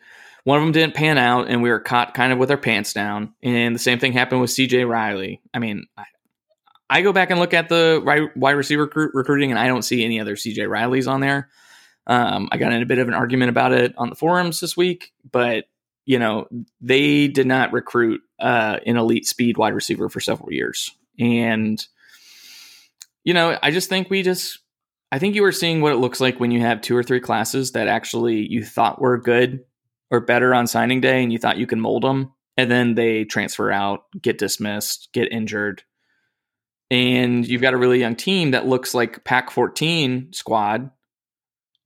one 0.44 0.58
of 0.58 0.64
them 0.64 0.72
didn't 0.72 0.94
pan 0.94 1.18
out, 1.18 1.48
and 1.48 1.62
we 1.62 1.70
were 1.70 1.80
caught 1.80 2.14
kind 2.14 2.32
of 2.32 2.38
with 2.38 2.50
our 2.50 2.56
pants 2.56 2.92
down. 2.92 3.34
And 3.42 3.74
the 3.74 3.80
same 3.80 3.98
thing 3.98 4.12
happened 4.12 4.40
with 4.40 4.50
C.J. 4.50 4.84
Riley. 4.84 5.40
I 5.54 5.58
mean, 5.58 5.86
I, 5.96 6.04
I 6.90 7.02
go 7.02 7.12
back 7.12 7.30
and 7.30 7.38
look 7.38 7.54
at 7.54 7.68
the 7.68 8.30
wide 8.36 8.52
receiver 8.52 8.90
recruiting, 9.14 9.50
and 9.50 9.58
I 9.58 9.68
don't 9.68 9.82
see 9.82 10.04
any 10.04 10.20
other 10.20 10.36
C.J. 10.36 10.62
Rileys 10.62 11.10
on 11.10 11.20
there. 11.20 11.48
Um, 12.06 12.48
I 12.50 12.56
got 12.56 12.72
in 12.72 12.82
a 12.82 12.86
bit 12.86 12.98
of 12.98 13.08
an 13.08 13.14
argument 13.14 13.50
about 13.50 13.72
it 13.72 13.94
on 13.96 14.10
the 14.10 14.16
forums 14.16 14.58
this 14.58 14.76
week, 14.76 15.12
but 15.30 15.66
you 16.04 16.18
know, 16.18 16.48
they 16.80 17.28
did 17.28 17.46
not 17.46 17.72
recruit 17.72 18.22
uh, 18.40 18.78
an 18.86 18.96
elite 18.96 19.26
speed 19.26 19.56
wide 19.56 19.74
receiver 19.74 20.08
for 20.08 20.20
several 20.20 20.52
years. 20.52 20.90
And, 21.18 21.84
you 23.24 23.34
know, 23.34 23.56
I 23.62 23.70
just 23.70 23.88
think 23.88 24.10
we 24.10 24.22
just, 24.22 24.58
I 25.12 25.18
think 25.18 25.34
you 25.34 25.42
were 25.42 25.52
seeing 25.52 25.80
what 25.80 25.92
it 25.92 25.98
looks 25.98 26.20
like 26.20 26.40
when 26.40 26.50
you 26.50 26.60
have 26.60 26.80
two 26.80 26.96
or 26.96 27.02
three 27.02 27.20
classes 27.20 27.72
that 27.72 27.86
actually 27.86 28.46
you 28.48 28.64
thought 28.64 29.00
were 29.00 29.18
good 29.18 29.64
or 30.12 30.20
better 30.20 30.54
on 30.54 30.68
signing 30.68 31.00
day 31.00 31.22
and 31.24 31.32
you 31.32 31.38
thought 31.38 31.58
you 31.58 31.66
can 31.66 31.80
mold 31.80 32.04
them. 32.04 32.32
And 32.56 32.70
then 32.70 32.94
they 32.94 33.24
transfer 33.24 33.72
out, 33.72 34.04
get 34.20 34.38
dismissed, 34.38 35.08
get 35.12 35.32
injured. 35.32 35.82
And 36.90 37.44
you've 37.46 37.62
got 37.62 37.74
a 37.74 37.78
really 37.78 37.98
young 37.98 38.14
team 38.14 38.52
that 38.52 38.66
looks 38.66 38.94
like 38.94 39.24
Pac 39.24 39.50
14 39.50 40.32
squad 40.32 40.90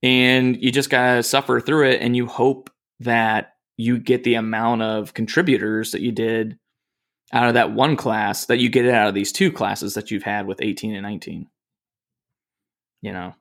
and 0.03 0.61
you 0.61 0.71
just 0.71 0.89
gotta 0.89 1.23
suffer 1.23 1.59
through 1.59 1.89
it, 1.89 2.01
and 2.01 2.15
you 2.15 2.27
hope 2.27 2.69
that 2.99 3.53
you 3.77 3.99
get 3.99 4.23
the 4.23 4.35
amount 4.35 4.81
of 4.81 5.13
contributors 5.13 5.91
that 5.91 6.01
you 6.01 6.11
did 6.11 6.57
out 7.33 7.47
of 7.47 7.55
that 7.55 7.71
one 7.71 7.95
class 7.95 8.45
that 8.45 8.57
you 8.57 8.69
get 8.69 8.85
it 8.85 8.93
out 8.93 9.07
of 9.07 9.13
these 9.13 9.31
two 9.31 9.51
classes 9.51 9.95
that 9.95 10.09
you've 10.09 10.23
had 10.23 10.47
with 10.47 10.61
18 10.61 10.95
and 10.95 11.03
19 11.03 11.47
you 13.01 13.11
know 13.11 13.35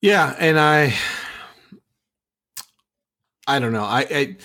yeah 0.00 0.34
and 0.38 0.58
i 0.58 0.94
i 3.50 3.58
don't 3.58 3.72
know. 3.72 3.84
I, 3.84 4.00
I 4.10 4.36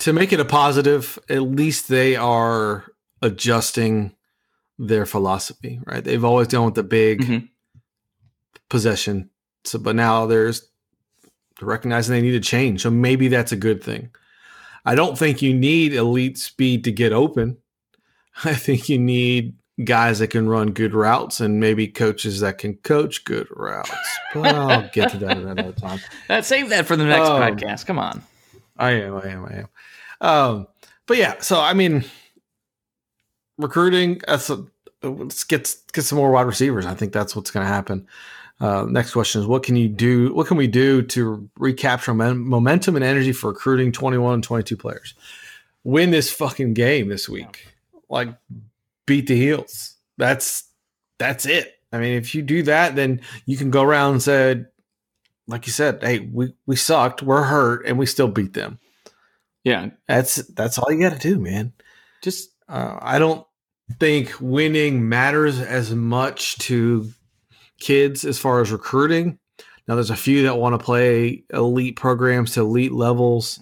to 0.00 0.12
make 0.12 0.32
it 0.32 0.40
a 0.40 0.44
positive 0.44 1.18
at 1.28 1.42
least 1.42 1.88
they 1.88 2.16
are 2.16 2.84
adjusting 3.22 4.14
their 4.78 5.06
philosophy 5.06 5.80
right? 5.86 6.04
They've 6.04 6.24
always 6.24 6.48
done 6.48 6.64
with 6.64 6.74
the 6.74 6.84
big 6.84 7.20
mm-hmm. 7.20 7.46
possession. 8.68 9.30
So 9.64 9.78
but 9.78 9.96
now 9.96 10.26
there's 10.26 10.68
recognizing 11.60 12.14
they 12.14 12.22
need 12.22 12.32
to 12.32 12.40
change. 12.40 12.82
So 12.82 12.90
maybe 12.90 13.28
that's 13.28 13.52
a 13.52 13.56
good 13.56 13.82
thing. 13.82 14.10
I 14.84 14.94
don't 14.94 15.18
think 15.18 15.42
you 15.42 15.52
need 15.52 15.92
elite 15.92 16.38
speed 16.38 16.84
to 16.84 16.92
get 16.92 17.12
open. 17.12 17.58
I 18.44 18.54
think 18.54 18.88
you 18.88 18.98
need 18.98 19.54
guys 19.84 20.18
that 20.18 20.28
can 20.28 20.48
run 20.48 20.72
good 20.72 20.94
routes 20.94 21.40
and 21.40 21.60
maybe 21.60 21.86
coaches 21.86 22.40
that 22.40 22.58
can 22.58 22.74
coach 22.78 23.24
good 23.24 23.46
routes. 23.50 23.90
But 24.34 24.54
I'll 24.54 24.88
get 24.92 25.10
to 25.10 25.18
that 25.18 25.36
another 25.36 25.72
time. 25.80 26.00
Uh, 26.28 26.42
save 26.42 26.68
that 26.70 26.86
for 26.86 26.96
the 26.96 27.04
next 27.04 27.28
um, 27.28 27.40
podcast. 27.40 27.86
Come 27.86 27.98
on. 27.98 28.22
I 28.76 28.92
am. 28.92 29.16
I 29.16 29.26
am. 29.28 29.44
I 29.44 29.54
am. 29.54 29.68
Um, 30.20 30.66
but 31.06 31.16
yeah, 31.16 31.34
so 31.40 31.60
I 31.60 31.74
mean, 31.74 32.04
recruiting. 33.56 34.20
That's 34.26 34.50
a, 34.50 34.64
let's 35.02 35.44
get 35.44 35.74
get 35.92 36.02
some 36.02 36.18
more 36.18 36.30
wide 36.30 36.46
receivers. 36.46 36.86
I 36.86 36.94
think 36.94 37.12
that's 37.12 37.34
what's 37.34 37.50
going 37.50 37.64
to 37.64 37.72
happen. 37.72 38.06
Uh, 38.60 38.84
next 38.88 39.12
question 39.12 39.40
is 39.40 39.46
what 39.46 39.62
can 39.62 39.76
you 39.76 39.88
do? 39.88 40.34
What 40.34 40.48
can 40.48 40.56
we 40.56 40.66
do 40.66 41.02
to 41.02 41.48
recapture 41.58 42.12
momentum 42.12 42.96
and 42.96 43.04
energy 43.04 43.32
for 43.32 43.50
recruiting 43.50 43.92
21 43.92 44.34
and 44.34 44.44
22 44.44 44.76
players? 44.76 45.14
Win 45.84 46.10
this 46.10 46.32
fucking 46.32 46.74
game 46.74 47.08
this 47.08 47.28
week. 47.28 47.68
Like 48.08 48.30
beat 49.08 49.26
the 49.26 49.36
heels. 49.36 49.96
That's 50.18 50.70
that's 51.18 51.46
it. 51.46 51.74
I 51.92 51.98
mean, 51.98 52.14
if 52.14 52.34
you 52.34 52.42
do 52.42 52.62
that, 52.64 52.94
then 52.94 53.22
you 53.46 53.56
can 53.56 53.70
go 53.70 53.82
around 53.82 54.12
and 54.12 54.22
say, 54.22 54.64
like 55.48 55.66
you 55.66 55.72
said, 55.72 55.98
hey, 56.02 56.20
we 56.20 56.54
we 56.66 56.76
sucked, 56.76 57.22
we're 57.22 57.42
hurt, 57.42 57.86
and 57.86 57.98
we 57.98 58.06
still 58.06 58.28
beat 58.28 58.52
them. 58.52 58.78
Yeah, 59.64 59.90
that's 60.06 60.36
that's 60.52 60.78
all 60.78 60.92
you 60.92 61.00
got 61.00 61.18
to 61.20 61.28
do, 61.28 61.40
man. 61.40 61.72
Just 62.22 62.50
uh, 62.68 62.98
I 63.00 63.18
don't 63.18 63.44
think 63.98 64.34
winning 64.40 65.08
matters 65.08 65.58
as 65.58 65.94
much 65.94 66.58
to 66.58 67.10
kids 67.80 68.24
as 68.24 68.38
far 68.38 68.60
as 68.60 68.70
recruiting. 68.70 69.38
Now, 69.86 69.94
there's 69.94 70.10
a 70.10 70.16
few 70.16 70.42
that 70.42 70.58
want 70.58 70.78
to 70.78 70.84
play 70.84 71.44
elite 71.50 71.96
programs 71.96 72.52
to 72.52 72.60
elite 72.60 72.92
levels 72.92 73.58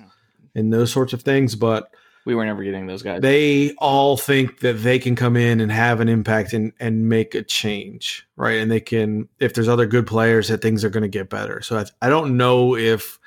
and 0.57 0.72
those 0.72 0.90
sorts 0.90 1.12
of 1.12 1.22
things, 1.22 1.55
but 1.55 1.94
we 2.27 2.35
were 2.35 2.45
never 2.45 2.62
getting 2.64 2.87
those 2.87 3.03
guys. 3.03 3.22
They 3.22 3.70
all 3.79 4.16
think 4.16 4.59
that 4.61 4.74
they 4.74 4.99
can 4.99 5.14
come 5.14 5.37
in 5.37 5.61
and 5.61 5.70
have 5.70 6.01
an 6.01 6.09
impact 6.09 6.53
and, 6.53 6.72
and 6.81 7.09
make 7.09 7.37
a 7.37 7.43
change, 7.43 8.27
right? 8.37 8.59
And 8.59 8.70
they 8.70 8.81
can, 8.81 9.29
if 9.39 9.55
there's 9.55 9.68
other 9.68 9.87
good 9.87 10.09
players, 10.09 10.49
that 10.49 10.61
things 10.61 10.85
are 10.85 10.91
going 10.91 11.05
to 11.05 11.09
get 11.09 11.31
better. 11.31 11.62
So 11.62 11.79
I, 11.79 11.85
I 12.03 12.09
don't 12.09 12.37
know 12.37 12.77
if 12.77 13.20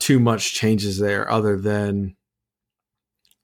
too 0.00 0.18
much 0.18 0.54
changes 0.54 0.98
there 0.98 1.30
other 1.30 1.56
than, 1.56 2.16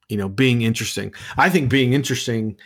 you 0.09 0.17
know, 0.17 0.29
being 0.29 0.63
interesting. 0.63 1.15
I 1.37 1.49
think 1.49 1.71
being 1.71 1.93
interesting 1.93 2.57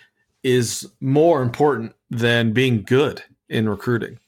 is 0.43 0.91
more 1.01 1.43
important 1.43 1.93
than 2.11 2.53
being 2.53 2.83
good 2.83 3.23
in 3.51 3.69
recruiting. 3.69 4.19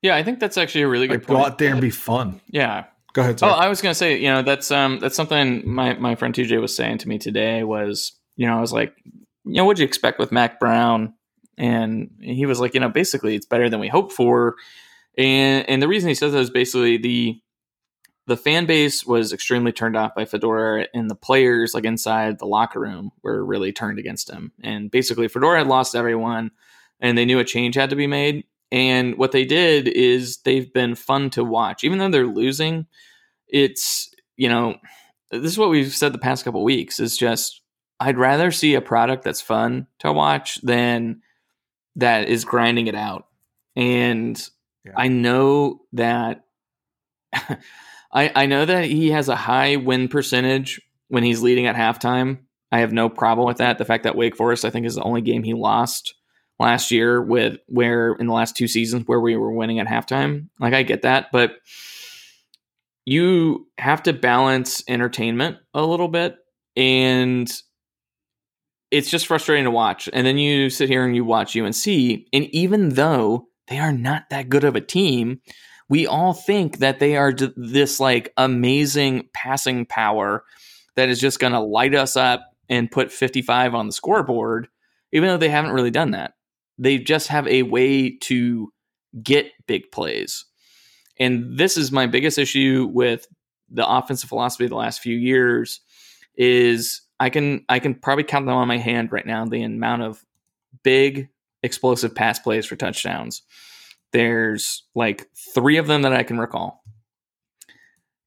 Yeah, 0.00 0.16
I 0.16 0.22
think 0.22 0.40
that's 0.40 0.56
actually 0.56 0.82
a 0.82 0.88
really 0.88 1.06
good 1.06 1.20
like, 1.20 1.26
point. 1.26 1.38
Go 1.38 1.44
out 1.44 1.58
there 1.58 1.72
and 1.72 1.80
be 1.82 1.90
fun. 1.90 2.40
Yeah. 2.48 2.84
Go 3.16 3.22
ahead. 3.22 3.38
Sorry. 3.40 3.50
Oh, 3.50 3.56
I 3.56 3.68
was 3.68 3.80
going 3.80 3.92
to 3.92 3.98
say, 3.98 4.18
you 4.18 4.28
know, 4.28 4.42
that's 4.42 4.70
um 4.70 4.98
that's 4.98 5.16
something 5.16 5.66
my 5.66 5.94
my 5.94 6.16
friend 6.16 6.34
TJ 6.34 6.60
was 6.60 6.76
saying 6.76 6.98
to 6.98 7.08
me 7.08 7.16
today 7.18 7.64
was, 7.64 8.12
you 8.36 8.46
know, 8.46 8.58
I 8.58 8.60
was 8.60 8.74
like, 8.74 8.94
you 9.06 9.54
know, 9.54 9.64
what'd 9.64 9.78
you 9.78 9.86
expect 9.86 10.18
with 10.18 10.32
Mack 10.32 10.60
Brown? 10.60 11.14
And 11.56 12.10
he 12.20 12.44
was 12.44 12.60
like, 12.60 12.74
you 12.74 12.80
know, 12.80 12.90
basically 12.90 13.34
it's 13.34 13.46
better 13.46 13.70
than 13.70 13.80
we 13.80 13.88
hoped 13.88 14.12
for. 14.12 14.56
And 15.16 15.66
and 15.66 15.80
the 15.80 15.88
reason 15.88 16.10
he 16.10 16.14
says 16.14 16.34
that 16.34 16.40
is 16.40 16.50
basically 16.50 16.98
the 16.98 17.40
the 18.26 18.36
fan 18.36 18.66
base 18.66 19.06
was 19.06 19.32
extremely 19.32 19.72
turned 19.72 19.96
off 19.96 20.14
by 20.14 20.26
Fedora, 20.26 20.88
and 20.92 21.08
the 21.08 21.14
players, 21.14 21.72
like 21.72 21.84
inside 21.84 22.38
the 22.38 22.44
locker 22.44 22.80
room, 22.80 23.12
were 23.22 23.42
really 23.42 23.72
turned 23.72 23.98
against 23.98 24.28
him. 24.28 24.52
And 24.62 24.90
basically, 24.90 25.28
Fedora 25.28 25.58
had 25.58 25.68
lost 25.68 25.94
everyone 25.94 26.50
and 27.00 27.16
they 27.16 27.24
knew 27.24 27.38
a 27.38 27.44
change 27.44 27.76
had 27.76 27.90
to 27.90 27.96
be 27.96 28.06
made. 28.06 28.44
And 28.76 29.16
what 29.16 29.32
they 29.32 29.46
did 29.46 29.88
is 29.88 30.36
they've 30.44 30.70
been 30.70 30.96
fun 30.96 31.30
to 31.30 31.42
watch, 31.42 31.82
even 31.82 31.96
though 31.96 32.10
they're 32.10 32.26
losing. 32.26 32.84
It's 33.48 34.14
you 34.36 34.50
know, 34.50 34.76
this 35.30 35.50
is 35.50 35.56
what 35.56 35.70
we've 35.70 35.94
said 35.94 36.12
the 36.12 36.18
past 36.18 36.44
couple 36.44 36.62
weeks. 36.62 37.00
Is 37.00 37.16
just 37.16 37.62
I'd 38.00 38.18
rather 38.18 38.50
see 38.50 38.74
a 38.74 38.82
product 38.82 39.24
that's 39.24 39.40
fun 39.40 39.86
to 40.00 40.12
watch 40.12 40.60
than 40.60 41.22
that 41.94 42.28
is 42.28 42.44
grinding 42.44 42.86
it 42.86 42.94
out. 42.94 43.28
And 43.76 44.38
yeah. 44.84 44.92
I 44.94 45.08
know 45.08 45.80
that 45.94 46.44
I, 47.32 48.30
I 48.34 48.44
know 48.44 48.66
that 48.66 48.84
he 48.84 49.10
has 49.12 49.30
a 49.30 49.36
high 49.36 49.76
win 49.76 50.08
percentage 50.08 50.82
when 51.08 51.22
he's 51.22 51.40
leading 51.40 51.64
at 51.64 51.76
halftime. 51.76 52.40
I 52.70 52.80
have 52.80 52.92
no 52.92 53.08
problem 53.08 53.46
with 53.46 53.56
that. 53.56 53.78
The 53.78 53.86
fact 53.86 54.04
that 54.04 54.16
Wake 54.16 54.36
Forest, 54.36 54.66
I 54.66 54.70
think, 54.70 54.84
is 54.84 54.96
the 54.96 55.02
only 55.02 55.22
game 55.22 55.44
he 55.44 55.54
lost 55.54 56.12
last 56.58 56.90
year 56.90 57.20
with 57.20 57.58
where 57.66 58.12
in 58.14 58.26
the 58.26 58.32
last 58.32 58.56
two 58.56 58.68
seasons 58.68 59.04
where 59.06 59.20
we 59.20 59.36
were 59.36 59.52
winning 59.52 59.78
at 59.78 59.86
halftime. 59.86 60.48
Like 60.58 60.74
I 60.74 60.82
get 60.82 61.02
that, 61.02 61.26
but 61.32 61.56
you 63.04 63.68
have 63.78 64.02
to 64.04 64.12
balance 64.12 64.82
entertainment 64.88 65.58
a 65.74 65.84
little 65.84 66.08
bit 66.08 66.36
and 66.76 67.50
it's 68.90 69.10
just 69.10 69.26
frustrating 69.26 69.64
to 69.64 69.70
watch. 69.70 70.08
And 70.12 70.26
then 70.26 70.38
you 70.38 70.70
sit 70.70 70.88
here 70.88 71.04
and 71.04 71.14
you 71.14 71.24
watch 71.24 71.56
UNC 71.56 71.86
and 71.86 72.44
even 72.54 72.90
though 72.90 73.48
they 73.68 73.78
are 73.78 73.92
not 73.92 74.30
that 74.30 74.48
good 74.48 74.64
of 74.64 74.76
a 74.76 74.80
team, 74.80 75.40
we 75.88 76.06
all 76.06 76.32
think 76.32 76.78
that 76.78 76.98
they 76.98 77.16
are 77.16 77.32
this 77.56 78.00
like 78.00 78.32
amazing 78.36 79.28
passing 79.32 79.86
power 79.86 80.44
that 80.96 81.08
is 81.08 81.20
just 81.20 81.38
going 81.38 81.52
to 81.52 81.60
light 81.60 81.94
us 81.94 82.16
up 82.16 82.44
and 82.68 82.90
put 82.90 83.12
55 83.12 83.74
on 83.74 83.86
the 83.86 83.92
scoreboard 83.92 84.68
even 85.12 85.28
though 85.28 85.36
they 85.36 85.48
haven't 85.48 85.72
really 85.72 85.90
done 85.90 86.10
that 86.10 86.34
they 86.78 86.98
just 86.98 87.28
have 87.28 87.46
a 87.48 87.62
way 87.62 88.10
to 88.22 88.72
get 89.22 89.50
big 89.66 89.90
plays. 89.92 90.44
And 91.18 91.58
this 91.58 91.76
is 91.76 91.90
my 91.90 92.06
biggest 92.06 92.38
issue 92.38 92.90
with 92.92 93.26
the 93.70 93.88
offensive 93.88 94.28
philosophy 94.28 94.64
of 94.64 94.70
the 94.70 94.76
last 94.76 95.00
few 95.00 95.16
years 95.16 95.80
is 96.36 97.02
I 97.18 97.30
can 97.30 97.64
I 97.68 97.78
can 97.78 97.94
probably 97.94 98.24
count 98.24 98.46
them 98.46 98.54
on 98.56 98.68
my 98.68 98.78
hand 98.78 99.10
right 99.12 99.26
now 99.26 99.44
the 99.46 99.62
amount 99.62 100.02
of 100.02 100.24
big 100.82 101.28
explosive 101.62 102.14
pass 102.14 102.38
plays 102.38 102.66
for 102.66 102.76
touchdowns. 102.76 103.42
There's 104.12 104.84
like 104.94 105.28
3 105.54 105.78
of 105.78 105.86
them 105.86 106.02
that 106.02 106.12
I 106.12 106.22
can 106.22 106.38
recall. 106.38 106.82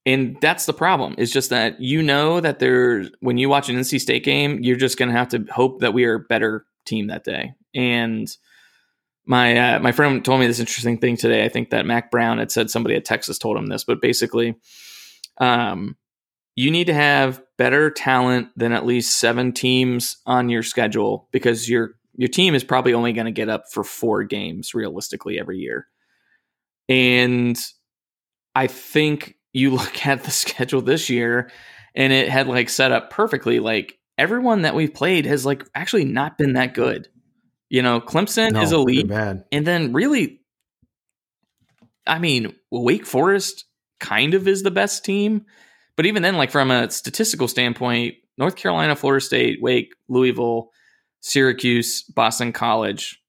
And 0.06 0.38
that's 0.42 0.66
the 0.66 0.74
problem. 0.74 1.16
It's 1.18 1.32
just 1.32 1.52
that 1.52 1.80
you 1.80 2.02
know 2.02 2.40
that 2.40 2.60
there's 2.60 3.12
when 3.20 3.38
you 3.38 3.48
watch 3.48 3.70
an 3.70 3.76
NC 3.76 4.02
State 4.02 4.24
game, 4.24 4.60
you're 4.62 4.76
just 4.76 4.98
going 4.98 5.10
to 5.10 5.18
have 5.18 5.30
to 5.30 5.46
hope 5.52 5.82
that 5.82 5.94
we 5.94 6.06
are 6.06 6.16
a 6.16 6.20
better 6.20 6.66
team 6.86 7.08
that 7.08 7.24
day. 7.24 7.54
And 7.74 8.28
my 9.26 9.76
uh, 9.76 9.80
my 9.80 9.92
friend 9.92 10.24
told 10.24 10.40
me 10.40 10.48
this 10.48 10.60
interesting 10.60 10.98
thing 10.98 11.18
today. 11.18 11.46
I 11.46 11.50
think 11.50 11.70
that 11.70 11.86
Mack 11.86 12.12
Brown 12.12 12.40
had 12.40 12.52
said 12.52 12.70
somebody 12.70 12.96
at 12.96 13.06
Texas 13.06 13.38
told 13.38 13.58
him 13.58 13.68
this, 13.68 13.84
but 13.84 14.02
basically, 14.02 14.56
um, 15.38 15.96
you 16.56 16.72
need 16.72 16.88
to 16.88 16.94
have 16.94 17.42
better 17.58 17.92
talent 17.92 18.50
than 18.56 18.72
at 18.72 18.86
least 18.86 19.20
seven 19.20 19.52
teams 19.54 20.18
on 20.26 20.50
your 20.50 20.64
schedule 20.64 21.28
because 21.32 21.70
your 21.70 21.92
your 22.16 22.28
team 22.28 22.56
is 22.56 22.64
probably 22.64 22.94
only 22.94 23.14
going 23.14 23.26
to 23.26 23.32
get 23.32 23.50
up 23.50 23.66
for 23.72 23.84
four 23.84 24.24
games 24.24 24.74
realistically 24.74 25.40
every 25.40 25.58
year. 25.60 25.88
And 26.90 27.58
I 28.56 28.68
think 28.68 29.36
you 29.54 29.72
look 29.76 30.06
at 30.06 30.24
the 30.24 30.32
schedule 30.32 30.82
this 30.82 31.10
year 31.10 31.50
and 31.96 32.12
it 32.12 32.30
had 32.30 32.48
like 32.48 32.70
set 32.70 32.92
up 32.92 33.10
perfectly. 33.10 33.60
Like 33.60 33.98
everyone 34.18 34.64
that 34.64 34.76
we've 34.76 34.94
played 34.94 35.26
has 35.26 35.46
like 35.46 35.66
actually 35.76 36.06
not 36.06 36.38
been 36.38 36.54
that 36.54 36.74
good. 36.74 37.08
You 37.70 37.82
know, 37.82 38.02
Clemson 38.02 38.54
no, 38.54 38.62
is 38.62 38.72
elite, 38.72 39.10
and 39.12 39.68
then 39.68 39.94
really, 39.94 40.42
I 42.08 42.20
mean, 42.20 42.56
Wake 42.72 43.06
Forest 43.06 43.66
kind 44.00 44.34
of 44.34 44.48
is 44.48 44.64
the 44.64 44.72
best 44.72 45.06
team, 45.06 45.46
but 45.96 46.06
even 46.06 46.24
then, 46.24 46.38
like 46.38 46.50
from 46.50 46.72
a 46.72 46.90
statistical 46.90 47.48
standpoint, 47.48 48.16
North 48.38 48.56
Carolina, 48.56 48.96
Florida 48.96 49.24
State, 49.24 49.62
Wake, 49.62 49.94
Louisville, 50.08 50.72
Syracuse, 51.20 52.04
Boston 52.04 52.54
College, 52.54 53.22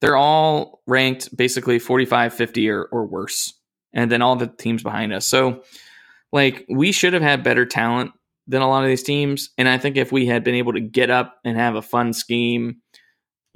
they're 0.00 0.16
all 0.16 0.82
ranked 0.86 1.34
basically 1.36 1.78
45, 1.78 2.34
50 2.34 2.68
or, 2.70 2.84
or 2.84 3.06
worse. 3.06 3.54
And 3.92 4.10
then 4.10 4.20
all 4.20 4.36
the 4.36 4.48
teams 4.48 4.82
behind 4.82 5.12
us. 5.12 5.26
So, 5.26 5.62
like, 6.32 6.66
we 6.68 6.92
should 6.92 7.14
have 7.14 7.22
had 7.22 7.42
better 7.42 7.64
talent 7.64 8.12
than 8.46 8.62
a 8.62 8.68
lot 8.68 8.82
of 8.82 8.88
these 8.88 9.02
teams. 9.02 9.50
And 9.56 9.68
I 9.68 9.78
think 9.78 9.96
if 9.96 10.12
we 10.12 10.26
had 10.26 10.44
been 10.44 10.54
able 10.54 10.74
to 10.74 10.80
get 10.80 11.10
up 11.10 11.38
and 11.44 11.56
have 11.56 11.74
a 11.74 11.82
fun 11.82 12.12
scheme, 12.12 12.82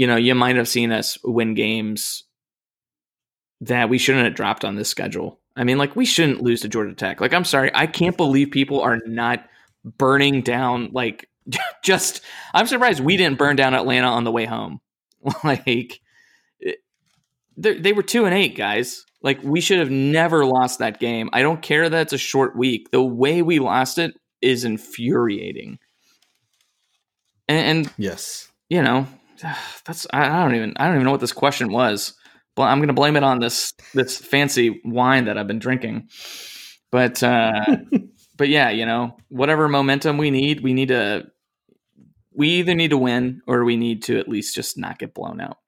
you 0.03 0.09
know, 0.09 0.16
you 0.16 0.34
might 0.34 0.57
have 0.57 0.66
seen 0.66 0.90
us 0.90 1.16
win 1.22 1.55
games 1.55 2.24
that 3.61 3.88
we 3.88 3.98
shouldn't 3.98 4.24
have 4.24 4.34
dropped 4.34 4.64
on 4.64 4.74
this 4.74 4.88
schedule. 4.88 5.38
I 5.55 5.62
mean, 5.62 5.78
like 5.78 5.94
we 5.94 6.05
shouldn't 6.05 6.42
lose 6.42 6.62
to 6.62 6.68
Georgia 6.68 6.92
Tech. 6.92 7.20
Like, 7.20 7.32
I'm 7.32 7.44
sorry, 7.44 7.70
I 7.72 7.86
can't 7.86 8.16
believe 8.16 8.50
people 8.50 8.80
are 8.80 8.98
not 9.07 9.46
burning 9.84 10.42
down. 10.42 10.90
Like, 10.90 11.30
just 11.84 12.20
I'm 12.53 12.66
surprised 12.66 12.98
we 12.98 13.16
didn't 13.16 13.38
burn 13.38 13.55
down 13.55 13.74
Atlanta 13.74 14.09
on 14.09 14.24
the 14.24 14.32
way 14.32 14.44
home. 14.44 14.80
like, 15.44 16.00
eh, 16.66 16.72
they 17.57 17.92
were 17.92 18.03
two 18.03 18.24
and 18.24 18.34
eight 18.34 18.57
guys. 18.57 19.07
Like, 19.22 19.40
we 19.44 19.61
should 19.61 19.78
have 19.78 19.92
never 19.92 20.44
lost 20.44 20.80
that 20.80 20.98
game. 20.98 21.30
I 21.32 21.42
don't 21.42 21.62
care 21.62 21.88
that 21.88 22.03
it's 22.03 22.12
a 22.12 22.18
short 22.18 22.57
week. 22.57 22.90
The 22.90 23.00
way 23.00 23.40
we 23.40 23.61
lost 23.61 23.98
it 23.98 24.16
is 24.40 24.64
infuriating. 24.64 25.78
And, 27.46 27.84
and 27.86 27.94
yes, 27.98 28.50
you 28.68 28.82
know, 28.82 29.07
that's 29.84 30.07
I, 30.12 30.28
don't 30.43 30.55
even 30.55 30.74
I 30.76 30.86
don't 30.86 30.97
even 30.97 31.05
know 31.05 31.11
what 31.11 31.20
this 31.20 31.32
question 31.32 31.72
was. 31.72 32.14
But 32.55 32.64
I'm 32.64 32.78
going 32.78 32.88
to 32.88 32.95
blame 32.95 33.16
it 33.16 33.24
on 33.24 33.38
this 33.38 33.72
this 33.95 34.18
fancy 34.18 34.80
wine 34.84 35.24
that 35.24 35.38
I've 35.38 35.47
been 35.47 35.59
drinking. 35.59 36.09
But 36.90 37.22
uh, 37.22 37.64
but 38.36 38.49
yeah, 38.49 38.70
you 38.70 38.84
know, 38.84 39.16
whatever 39.28 39.68
momentum 39.68 40.18
we 40.18 40.30
need, 40.30 40.62
we 40.62 40.74
need 40.74 40.88
to 40.88 41.26
we 42.34 42.49
either 42.49 42.74
need 42.74 42.90
to 42.90 42.99
win 42.99 43.43
or 43.47 43.64
we 43.64 43.76
need 43.76 44.03
to 44.05 44.18
at 44.18 44.28
least 44.28 44.55
just 44.55 44.76
not 44.78 44.99
get 44.99 45.14
blown 45.14 45.40
out. 45.40 45.59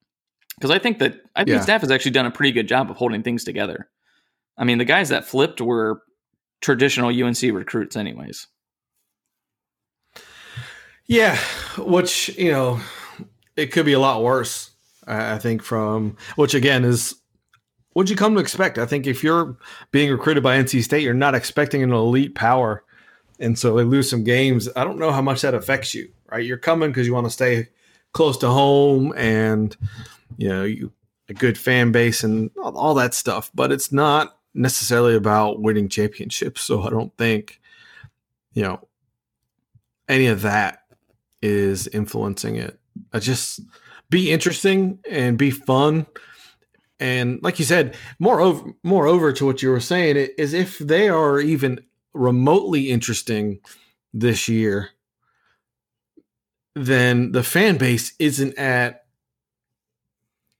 Because 0.57 0.71
I 0.71 0.79
think 0.79 0.99
that 0.99 1.17
I 1.35 1.45
think 1.45 1.57
yeah. 1.57 1.61
staff 1.61 1.81
has 1.81 1.91
actually 1.91 2.13
done 2.13 2.27
a 2.27 2.31
pretty 2.31 2.53
good 2.53 2.69
job 2.69 2.91
of 2.91 2.97
holding 2.97 3.23
things 3.23 3.45
together. 3.45 3.89
I 4.57 4.65
mean, 4.65 4.79
the 4.79 4.85
guys 4.85 5.09
that 5.09 5.25
flipped 5.25 5.61
were 5.61 6.03
traditional 6.61 7.09
UNC 7.09 7.43
recruits, 7.43 7.97
anyways. 7.97 8.47
Yeah, 11.07 11.37
which 11.77 12.31
you 12.39 12.51
know, 12.51 12.81
it 13.57 13.73
could 13.73 13.87
be 13.87 13.93
a 13.93 14.01
lot 14.01 14.23
worse. 14.23 14.71
I 15.07 15.39
think 15.39 15.63
from 15.63 16.17
which 16.37 16.55
again 16.55 16.85
is 16.85 17.15
what 17.93 18.11
you 18.11 18.17
come 18.17 18.35
to 18.35 18.41
expect. 18.41 18.79
I 18.79 18.87
think 18.87 19.07
if 19.07 19.23
you're 19.23 19.57
being 19.91 20.11
recruited 20.11 20.43
by 20.43 20.57
NC 20.57 20.83
State, 20.83 21.03
you're 21.03 21.15
not 21.15 21.35
expecting 21.35 21.83
an 21.83 21.93
elite 21.93 22.35
power, 22.35 22.85
and 23.39 23.59
so 23.59 23.77
they 23.77 23.85
lose 23.85 24.09
some 24.09 24.25
games. 24.25 24.69
I 24.75 24.85
don't 24.85 24.99
know 24.99 25.13
how 25.13 25.23
much 25.23 25.43
that 25.43 25.55
affects 25.55 25.95
you. 25.95 26.11
Right, 26.31 26.45
you're 26.45 26.57
coming 26.57 26.91
because 26.91 27.07
you 27.07 27.15
want 27.15 27.27
to 27.27 27.31
stay 27.31 27.69
close 28.13 28.39
to 28.39 28.49
home 28.49 29.13
and 29.17 29.77
you 30.37 30.49
know 30.49 30.65
you 30.65 30.93
a 31.29 31.35
good 31.35 31.57
fan 31.57 31.93
base 31.93 32.23
and 32.23 32.51
all, 32.63 32.77
all 32.77 32.95
that 32.95 33.15
stuff, 33.15 33.51
but 33.55 33.73
it's 33.73 33.93
not 33.93 34.39
necessarily 34.53 35.15
about 35.17 35.61
winning 35.61 35.89
championships. 35.89 36.63
So 36.63 36.83
I 36.83 36.91
don't 36.91 37.17
think 37.17 37.61
you 38.53 38.63
know 38.63 38.89
any 40.09 40.27
of 40.27 40.43
that 40.43 40.81
is 41.43 41.87
influencing 41.89 42.57
it. 42.57 42.79
I 43.13 43.19
just 43.19 43.61
be 44.11 44.31
interesting 44.31 44.99
and 45.09 45.39
be 45.39 45.51
fun. 45.51 46.07
And 47.01 47.43
like 47.43 47.59
you 47.59 47.65
said, 47.65 47.97
moreover, 48.19 48.73
moreover 48.83 49.33
to 49.33 49.47
what 49.47 49.63
you 49.63 49.71
were 49.71 49.81
saying, 49.81 50.17
is 50.39 50.53
if 50.53 50.79
they 50.79 51.09
are 51.09 51.41
even 51.41 51.85
remotely 52.13 52.91
interesting 52.91 53.61
this 54.13 54.49
year, 54.49 54.91
then 56.75 57.33
the 57.33 57.43
fan 57.43 57.77
base 57.77 58.15
isn't 58.19 58.57
at, 58.59 59.05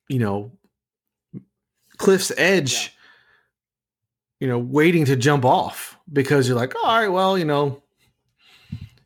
you 0.09 0.19
know, 0.19 0.53
cliff's 1.97 2.33
edge, 2.37 2.73
yeah. 2.73 2.91
you 4.41 4.49
know, 4.49 4.59
waiting 4.59 5.05
to 5.07 5.17
jump 5.17 5.45
off 5.45 5.97
because 6.13 6.47
you're 6.47 6.57
like, 6.57 6.75
oh, 6.77 6.85
all 6.85 6.99
right, 6.99 7.09
well, 7.09 7.39
you 7.39 7.45
know, 7.45 7.83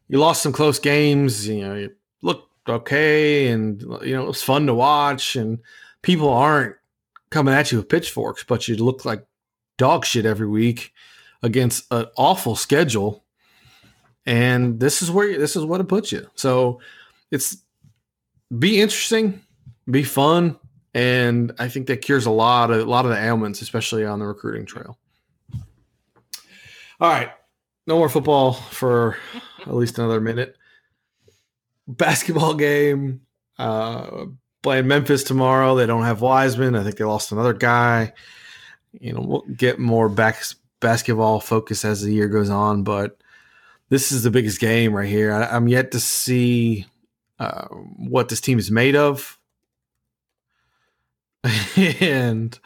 you 0.09 0.19
lost 0.19 0.43
some 0.43 0.53
close 0.53 0.79
games. 0.79 1.47
You 1.47 1.69
know, 1.69 1.75
you 1.75 1.91
looked 2.23 2.48
okay, 2.71 3.49
and 3.49 3.81
you 4.03 4.15
know 4.15 4.25
it 4.25 4.29
was 4.29 4.43
fun 4.43 4.67
to 4.67 4.75
watch. 4.75 5.37
And 5.37 5.59
people 6.03 6.29
aren't 6.29 6.77
coming 7.31 7.55
at 7.55 7.73
you 7.73 7.79
with 7.79 7.89
pitchforks, 7.89 8.45
but 8.45 8.69
you 8.69 8.77
look 8.77 9.05
like 9.05 9.27
dog 9.77 10.05
shit 10.05 10.27
every 10.27 10.47
week 10.47 10.93
against 11.43 11.87
an 11.91 12.07
awful 12.17 12.57
schedule. 12.57 13.25
And 14.27 14.79
this 14.81 15.01
is 15.01 15.11
where 15.11 15.39
this 15.39 15.57
is 15.57 15.65
what 15.65 15.81
it 15.81 15.89
puts 15.89 16.13
you. 16.13 16.29
So 16.35 16.81
it's 17.31 17.59
be 18.59 18.81
interesting, 18.81 19.41
be 19.91 20.03
fun, 20.03 20.59
and 20.93 21.53
I 21.59 21.69
think 21.69 21.87
that 21.87 21.99
cures 21.99 22.27
a 22.27 22.31
lot 22.31 22.71
of 22.71 22.81
a 22.81 22.91
lot 22.91 23.07
of 23.07 23.11
the 23.11 23.19
ailments, 23.19 23.63
especially 23.63 24.05
on 24.05 24.19
the 24.19 24.27
recruiting 24.27 24.67
trail. 24.67 24.99
All 27.01 27.09
right, 27.09 27.31
no 27.87 27.97
more 27.97 28.09
football 28.09 28.53
for 28.53 29.17
at 29.61 29.75
least 29.75 29.99
another 29.99 30.21
minute. 30.21 30.58
Basketball 31.89 32.55
game. 32.55 33.23
Uh, 33.59 34.27
playing 34.63 34.87
Memphis 34.87 35.25
tomorrow. 35.25 35.75
They 35.75 35.87
don't 35.87 36.05
have 36.05 36.21
Wiseman. 36.21 36.77
I 36.77 36.85
think 36.85 36.97
they 36.97 37.05
lost 37.05 37.33
another 37.33 37.55
guy. 37.55 38.13
You 38.93 39.13
know, 39.13 39.21
we'll 39.21 39.45
get 39.57 39.79
more 39.79 40.09
back 40.09 40.43
basketball 40.81 41.41
focus 41.41 41.85
as 41.85 42.03
the 42.03 42.13
year 42.13 42.29
goes 42.29 42.51
on, 42.51 42.83
but 42.83 43.19
this 43.89 44.13
is 44.13 44.23
the 44.23 44.31
biggest 44.31 44.61
game 44.61 44.95
right 44.95 45.09
here. 45.09 45.33
I, 45.33 45.57
am 45.57 45.69
yet 45.69 45.93
to 45.93 46.01
see 46.01 46.87
uh, 47.39 47.67
what 47.69 48.29
this 48.29 48.41
team 48.41 48.59
is 48.59 48.71
made 48.71 48.97
of, 48.97 49.39
and 51.77 52.59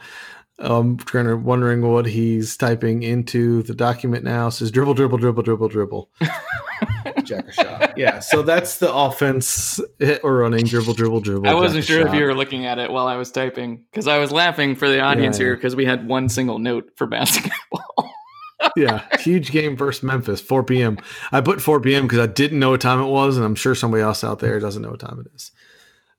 I'm 0.59 0.97
trying 0.97 1.25
to 1.25 1.35
wondering 1.35 1.81
what 1.81 2.05
he's 2.05 2.55
typing 2.55 3.03
into 3.03 3.63
the 3.63 3.73
document 3.73 4.23
now. 4.23 4.47
It 4.47 4.51
says 4.51 4.71
dribble, 4.71 4.93
dribble, 4.93 5.17
dribble, 5.17 5.43
dribble, 5.43 5.69
dribble. 5.69 6.09
Jacker 7.23 7.51
shot. 7.51 7.97
Yeah. 7.97 8.19
So 8.19 8.43
that's 8.43 8.77
the 8.77 8.93
offense 8.93 9.79
hit 9.99 10.21
or 10.23 10.37
running 10.37 10.65
dribble, 10.65 10.93
dribble, 10.93 11.21
dribble. 11.21 11.47
I 11.47 11.53
wasn't 11.53 11.85
sure 11.85 12.01
shot. 12.01 12.13
if 12.13 12.19
you 12.19 12.25
were 12.25 12.35
looking 12.35 12.65
at 12.65 12.77
it 12.77 12.91
while 12.91 13.07
I 13.07 13.15
was 13.15 13.31
typing 13.31 13.83
because 13.91 14.07
I 14.07 14.19
was 14.19 14.31
laughing 14.31 14.75
for 14.75 14.87
the 14.87 14.99
audience 14.99 15.39
yeah, 15.39 15.45
here 15.45 15.55
because 15.55 15.75
we 15.75 15.85
had 15.85 16.07
one 16.07 16.29
single 16.29 16.59
note 16.59 16.91
for 16.95 17.07
basketball. 17.07 18.13
yeah, 18.75 19.05
huge 19.19 19.51
game 19.51 19.75
versus 19.75 20.03
Memphis, 20.03 20.39
4 20.39 20.63
p.m. 20.63 20.97
I 21.31 21.41
put 21.41 21.61
4 21.61 21.81
p.m. 21.81 22.03
because 22.03 22.19
I 22.19 22.27
didn't 22.27 22.59
know 22.59 22.71
what 22.71 22.81
time 22.81 23.01
it 23.01 23.07
was, 23.07 23.37
and 23.37 23.45
I'm 23.45 23.55
sure 23.55 23.75
somebody 23.75 24.03
else 24.03 24.23
out 24.23 24.39
there 24.39 24.59
doesn't 24.59 24.81
know 24.81 24.91
what 24.91 24.99
time 24.99 25.19
it 25.25 25.31
is. 25.33 25.51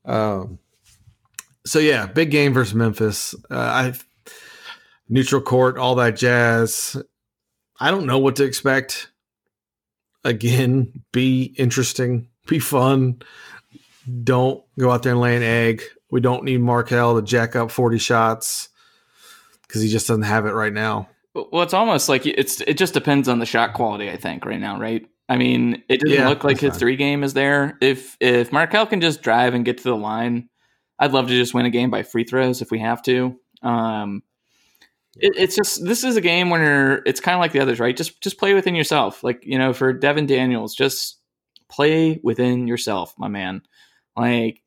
Um, 0.04 0.58
so 1.66 1.78
yeah, 1.78 2.06
big 2.06 2.30
game 2.30 2.52
versus 2.52 2.74
Memphis. 2.74 3.34
Uh, 3.50 3.54
I 3.56 3.94
neutral 5.08 5.40
court, 5.40 5.78
all 5.78 5.96
that 5.96 6.16
jazz. 6.16 6.96
I 7.80 7.90
don't 7.90 8.06
know 8.06 8.18
what 8.18 8.36
to 8.36 8.44
expect. 8.44 9.10
Again, 10.24 11.02
be 11.12 11.54
interesting, 11.58 12.28
be 12.46 12.58
fun. 12.58 13.20
Don't 14.22 14.64
go 14.78 14.90
out 14.90 15.02
there 15.02 15.12
and 15.12 15.20
lay 15.20 15.36
an 15.36 15.42
egg. 15.42 15.82
We 16.10 16.20
don't 16.20 16.44
need 16.44 16.60
Markell 16.60 17.18
to 17.18 17.22
jack 17.22 17.56
up 17.56 17.70
40 17.70 17.98
shots 17.98 18.68
because 19.66 19.82
he 19.82 19.88
just 19.88 20.06
doesn't 20.06 20.22
have 20.22 20.46
it 20.46 20.52
right 20.52 20.72
now. 20.72 21.08
Well, 21.34 21.62
it's 21.62 21.74
almost 21.74 22.08
like 22.08 22.26
it's 22.26 22.60
it 22.60 22.78
just 22.78 22.94
depends 22.94 23.28
on 23.28 23.40
the 23.40 23.46
shot 23.46 23.74
quality, 23.74 24.08
I 24.08 24.16
think, 24.16 24.44
right 24.44 24.60
now, 24.60 24.78
right? 24.78 25.04
I 25.28 25.36
mean, 25.36 25.82
it 25.88 26.00
doesn't 26.00 26.16
yeah, 26.16 26.28
look 26.28 26.44
like 26.44 26.60
his 26.60 26.70
fine. 26.70 26.78
three 26.78 26.96
game 26.96 27.24
is 27.24 27.34
there. 27.34 27.76
If 27.80 28.16
if 28.20 28.50
Markell 28.50 28.88
can 28.88 29.00
just 29.00 29.22
drive 29.22 29.54
and 29.54 29.64
get 29.64 29.78
to 29.78 29.84
the 29.84 29.96
line, 29.96 30.48
I'd 30.98 31.12
love 31.12 31.26
to 31.28 31.34
just 31.34 31.54
win 31.54 31.66
a 31.66 31.70
game 31.70 31.90
by 31.90 32.04
free 32.04 32.24
throws 32.24 32.62
if 32.62 32.70
we 32.70 32.78
have 32.78 33.02
to. 33.04 33.36
Um, 33.62 34.22
it, 35.16 35.32
it's 35.36 35.56
just 35.56 35.84
this 35.84 36.04
is 36.04 36.16
a 36.16 36.20
game 36.20 36.50
where 36.50 37.02
it's 37.06 37.20
kind 37.20 37.34
of 37.34 37.40
like 37.40 37.52
the 37.52 37.60
others, 37.60 37.80
right? 37.80 37.96
Just 37.96 38.20
just 38.20 38.38
play 38.38 38.54
within 38.54 38.74
yourself. 38.74 39.22
Like 39.22 39.42
you 39.44 39.58
know, 39.58 39.72
for 39.72 39.92
Devin 39.92 40.26
Daniels, 40.26 40.74
just 40.74 41.18
play 41.68 42.20
within 42.22 42.66
yourself, 42.66 43.14
my 43.18 43.28
man. 43.28 43.62
Like 44.16 44.62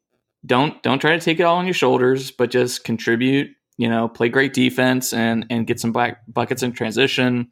don't 0.45 0.81
don't 0.83 0.99
try 0.99 1.17
to 1.17 1.23
take 1.23 1.39
it 1.39 1.43
all 1.43 1.57
on 1.57 1.65
your 1.65 1.73
shoulders, 1.73 2.31
but 2.31 2.51
just 2.51 2.83
contribute. 2.83 3.51
You 3.77 3.89
know, 3.89 4.07
play 4.07 4.29
great 4.29 4.53
defense 4.53 5.13
and 5.13 5.45
and 5.49 5.67
get 5.67 5.79
some 5.79 5.91
black 5.91 6.21
buckets 6.27 6.63
in 6.63 6.71
transition. 6.71 7.49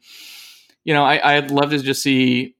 You 0.84 0.94
know, 0.94 1.04
I, 1.04 1.36
I'd 1.36 1.50
love 1.50 1.70
to 1.70 1.78
just 1.78 2.02
see, 2.02 2.56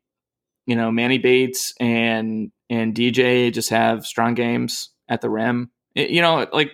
you 0.67 0.77
know, 0.77 0.91
Manny 0.91 1.19
Bates 1.19 1.75
and 1.81 2.51
and 2.69 2.95
DJ 2.95 3.53
just 3.53 3.71
have 3.71 4.05
strong 4.05 4.35
games 4.35 4.91
at 5.09 5.21
the 5.21 5.31
rim. 5.31 5.71
It, 5.95 6.11
you 6.11 6.23
know, 6.23 6.47
like 6.53 6.73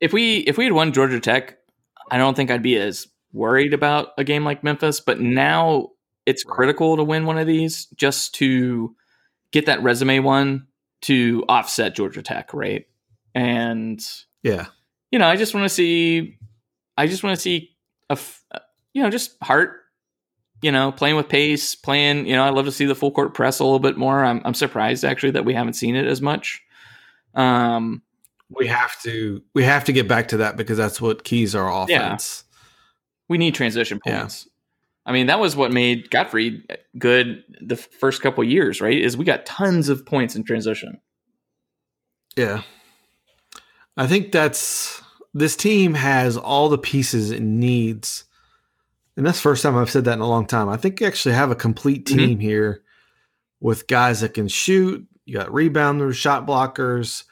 if 0.00 0.12
we 0.12 0.38
if 0.38 0.58
we 0.58 0.64
had 0.64 0.72
won 0.72 0.92
Georgia 0.92 1.20
Tech, 1.20 1.58
I 2.12 2.18
don't 2.18 2.34
think 2.34 2.50
I'd 2.50 2.62
be 2.62 2.76
as 2.76 3.08
worried 3.32 3.72
about 3.72 4.08
a 4.18 4.24
game 4.24 4.44
like 4.44 4.62
Memphis, 4.62 5.00
but 5.00 5.18
now 5.18 5.88
it's 6.26 6.44
critical 6.44 6.98
to 6.98 7.02
win 7.02 7.24
one 7.24 7.38
of 7.38 7.46
these 7.46 7.86
just 7.96 8.34
to 8.34 8.94
get 9.50 9.64
that 9.64 9.82
resume 9.82 10.18
one 10.18 10.66
to 11.02 11.42
offset 11.48 11.96
Georgia 11.96 12.20
Tech, 12.20 12.52
right? 12.52 12.84
And 13.34 13.98
yeah, 14.42 14.66
you 15.10 15.18
know, 15.18 15.26
I 15.26 15.36
just 15.36 15.54
want 15.54 15.64
to 15.64 15.70
see, 15.70 16.36
I 16.98 17.06
just 17.06 17.24
want 17.24 17.34
to 17.34 17.40
see 17.40 17.70
a, 18.10 18.18
you 18.92 19.02
know, 19.02 19.08
just 19.08 19.34
heart, 19.42 19.80
you 20.60 20.70
know, 20.70 20.92
playing 20.92 21.16
with 21.16 21.30
pace, 21.30 21.74
playing. 21.74 22.26
You 22.26 22.36
know, 22.36 22.44
I 22.44 22.50
love 22.50 22.66
to 22.66 22.72
see 22.72 22.84
the 22.84 22.94
full 22.94 23.10
court 23.10 23.32
press 23.32 23.58
a 23.58 23.64
little 23.64 23.78
bit 23.78 23.96
more. 23.96 24.22
I'm, 24.22 24.42
I'm 24.44 24.52
surprised 24.52 25.02
actually 25.02 25.32
that 25.32 25.46
we 25.46 25.54
haven't 25.54 25.72
seen 25.72 25.96
it 25.96 26.06
as 26.06 26.20
much. 26.20 26.62
Um, 27.34 28.02
we 28.56 28.66
have 28.66 29.00
to 29.02 29.42
we 29.54 29.62
have 29.64 29.84
to 29.84 29.92
get 29.92 30.08
back 30.08 30.28
to 30.28 30.38
that 30.38 30.56
because 30.56 30.78
that's 30.78 31.00
what 31.00 31.24
keys 31.24 31.54
our 31.54 31.70
offense. 31.70 32.44
Yeah. 32.46 32.58
We 33.28 33.38
need 33.38 33.54
transition 33.54 34.00
points. 34.04 34.46
Yeah. 34.46 34.50
I 35.04 35.12
mean, 35.12 35.26
that 35.26 35.40
was 35.40 35.56
what 35.56 35.72
made 35.72 36.10
Gottfried 36.10 36.78
good 36.98 37.42
the 37.60 37.76
first 37.76 38.22
couple 38.22 38.44
years, 38.44 38.80
right? 38.80 38.96
Is 38.96 39.16
we 39.16 39.24
got 39.24 39.46
tons 39.46 39.88
of 39.88 40.06
points 40.06 40.36
in 40.36 40.44
transition. 40.44 41.00
Yeah. 42.36 42.62
I 43.96 44.06
think 44.06 44.32
that's 44.32 45.02
this 45.34 45.56
team 45.56 45.94
has 45.94 46.36
all 46.36 46.68
the 46.68 46.78
pieces 46.78 47.30
it 47.30 47.42
needs 47.42 48.24
and 49.16 49.26
that's 49.26 49.38
the 49.38 49.42
first 49.42 49.62
time 49.62 49.76
I've 49.76 49.90
said 49.90 50.04
that 50.06 50.14
in 50.14 50.20
a 50.20 50.28
long 50.28 50.46
time. 50.46 50.68
I 50.68 50.76
think 50.76 51.00
you 51.00 51.06
actually 51.06 51.34
have 51.34 51.50
a 51.50 51.54
complete 51.54 52.06
Mhm. 52.06 52.16
team 52.16 52.38
here 52.38 52.82
with 53.60 53.86
guys 53.86 54.20
that 54.20 54.34
can 54.34 54.48
shoot. 54.48 55.06
You 55.26 55.34
got 55.34 55.48
rebounders, 55.48 56.14
shot 56.14 56.46
blockers, 56.46 57.24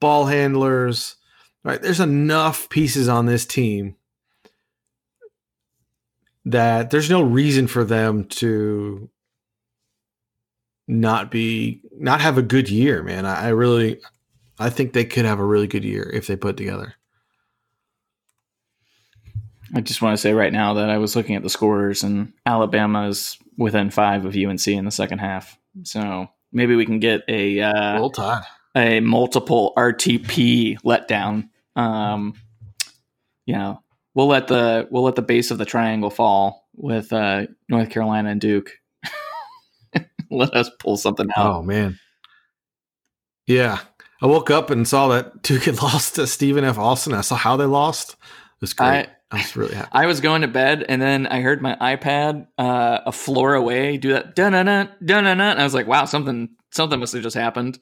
ball 0.00 0.26
handlers. 0.26 1.16
Right? 1.62 1.80
There's 1.80 2.00
enough 2.00 2.68
pieces 2.68 3.08
on 3.08 3.26
this 3.26 3.46
team 3.46 3.96
that 6.44 6.90
there's 6.90 7.08
no 7.08 7.22
reason 7.22 7.66
for 7.66 7.84
them 7.84 8.24
to 8.24 9.08
not 10.86 11.30
be 11.30 11.80
not 11.96 12.20
have 12.20 12.36
a 12.36 12.42
good 12.42 12.68
year, 12.68 13.02
man. 13.02 13.24
I, 13.24 13.46
I 13.46 13.48
really 13.48 14.00
I 14.58 14.70
think 14.70 14.92
they 14.92 15.04
could 15.04 15.24
have 15.24 15.38
a 15.38 15.44
really 15.44 15.66
good 15.66 15.84
year 15.84 16.10
if 16.12 16.26
they 16.26 16.36
put 16.36 16.56
together. 16.56 16.94
I 19.74 19.80
just 19.80 20.02
want 20.02 20.14
to 20.14 20.20
say 20.20 20.32
right 20.32 20.52
now 20.52 20.74
that 20.74 20.90
I 20.90 20.98
was 20.98 21.16
looking 21.16 21.34
at 21.34 21.42
the 21.42 21.50
scores 21.50 22.04
and 22.04 22.32
Alabama 22.46 23.08
is 23.08 23.38
within 23.56 23.90
five 23.90 24.24
of 24.24 24.36
UNC 24.36 24.66
in 24.68 24.84
the 24.84 24.90
second 24.90 25.18
half. 25.18 25.58
So 25.82 26.28
maybe 26.52 26.76
we 26.76 26.86
can 26.86 27.00
get 27.00 27.22
a 27.28 27.60
uh, 27.60 27.98
Roll 27.98 28.10
Tide. 28.10 28.44
A 28.74 29.00
multiple 29.00 29.72
RTP 29.76 30.80
letdown. 30.80 31.48
Um, 31.76 32.34
you 33.46 33.54
know, 33.54 33.82
we'll 34.14 34.26
let 34.26 34.48
the 34.48 34.86
we'll 34.90 35.02
let 35.02 35.16
the 35.16 35.22
base 35.22 35.50
of 35.50 35.58
the 35.58 35.64
triangle 35.64 36.10
fall 36.10 36.66
with 36.74 37.12
uh, 37.12 37.46
North 37.68 37.90
Carolina 37.90 38.30
and 38.30 38.40
Duke. 38.40 38.72
let 40.30 40.54
us 40.54 40.70
pull 40.78 40.96
something 40.96 41.28
out. 41.36 41.56
Oh 41.56 41.62
man. 41.62 41.98
Yeah. 43.46 43.80
I 44.22 44.26
woke 44.26 44.50
up 44.50 44.70
and 44.70 44.88
saw 44.88 45.08
that 45.08 45.42
Duke 45.42 45.64
had 45.64 45.82
lost 45.82 46.14
to 46.14 46.26
Stephen 46.26 46.64
F. 46.64 46.78
Austin. 46.78 47.12
I 47.12 47.20
saw 47.20 47.36
how 47.36 47.56
they 47.56 47.66
lost. 47.66 48.12
It 48.12 48.60
was 48.60 48.72
great. 48.72 48.86
I, 48.86 49.06
I 49.30 49.36
was 49.36 49.56
really 49.56 49.74
happy. 49.74 49.88
I 49.92 50.06
was 50.06 50.20
going 50.20 50.42
to 50.42 50.48
bed 50.48 50.84
and 50.88 51.02
then 51.02 51.26
I 51.26 51.40
heard 51.40 51.60
my 51.60 51.76
iPad 51.76 52.46
uh, 52.56 53.00
a 53.04 53.12
floor 53.12 53.54
away 53.54 53.96
do 53.96 54.12
that 54.12 54.34
dun 54.34 54.52
dun 54.52 54.66
dun 54.66 54.88
dun 55.04 55.24
dun. 55.24 55.40
And 55.40 55.60
I 55.60 55.64
was 55.64 55.74
like, 55.74 55.86
wow, 55.86 56.04
something 56.04 56.48
something 56.70 56.98
must 56.98 57.12
have 57.12 57.22
just 57.22 57.36
happened. 57.36 57.78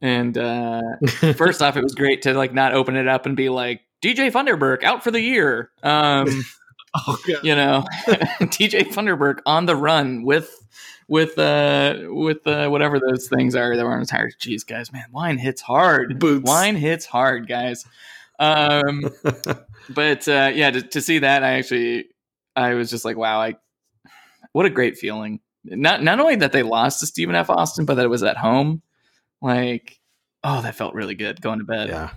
And 0.00 0.36
uh, 0.36 0.82
first 1.36 1.62
off, 1.62 1.76
it 1.76 1.82
was 1.82 1.94
great 1.94 2.22
to 2.22 2.34
like 2.34 2.52
not 2.52 2.74
open 2.74 2.96
it 2.96 3.08
up 3.08 3.26
and 3.26 3.36
be 3.36 3.48
like 3.48 3.82
DJ 4.02 4.30
Funderburk 4.30 4.84
out 4.84 5.02
for 5.02 5.10
the 5.10 5.20
year. 5.20 5.70
Um, 5.82 6.26
oh, 6.96 7.18
you 7.42 7.54
know, 7.54 7.84
DJ 8.06 8.82
Funderburk 8.82 9.40
on 9.46 9.66
the 9.66 9.76
run 9.76 10.22
with 10.24 10.54
with 11.08 11.38
uh 11.38 11.96
with 12.02 12.46
uh 12.46 12.68
whatever 12.68 13.00
those 13.00 13.28
things 13.28 13.54
are 13.54 13.76
that 13.76 13.84
were 13.84 13.92
on 13.92 14.00
his 14.00 14.08
tires. 14.08 14.36
Jeez, 14.38 14.66
guys, 14.66 14.92
man, 14.92 15.06
wine 15.10 15.38
hits 15.38 15.60
hard. 15.60 16.18
Boots. 16.18 16.46
Wine 16.46 16.76
hits 16.76 17.06
hard, 17.06 17.48
guys. 17.48 17.84
Um, 18.38 19.10
but 19.88 20.28
uh, 20.28 20.50
yeah, 20.54 20.70
to, 20.70 20.82
to 20.82 21.00
see 21.00 21.20
that, 21.20 21.42
I 21.42 21.58
actually, 21.58 22.06
I 22.54 22.74
was 22.74 22.90
just 22.90 23.04
like, 23.04 23.16
wow, 23.16 23.40
I, 23.40 23.56
what 24.52 24.66
a 24.66 24.70
great 24.70 24.96
feeling. 24.96 25.40
Not 25.64 26.02
not 26.02 26.20
only 26.20 26.36
that 26.36 26.52
they 26.52 26.62
lost 26.62 27.00
to 27.00 27.06
Stephen 27.06 27.34
F. 27.34 27.50
Austin, 27.50 27.84
but 27.84 27.94
that 27.94 28.04
it 28.04 28.08
was 28.08 28.22
at 28.22 28.36
home. 28.36 28.82
Like, 29.40 29.98
oh, 30.44 30.62
that 30.62 30.74
felt 30.74 30.94
really 30.94 31.14
good 31.14 31.40
going 31.40 31.58
to 31.60 31.64
bed. 31.64 31.88
Yeah. 31.88 32.10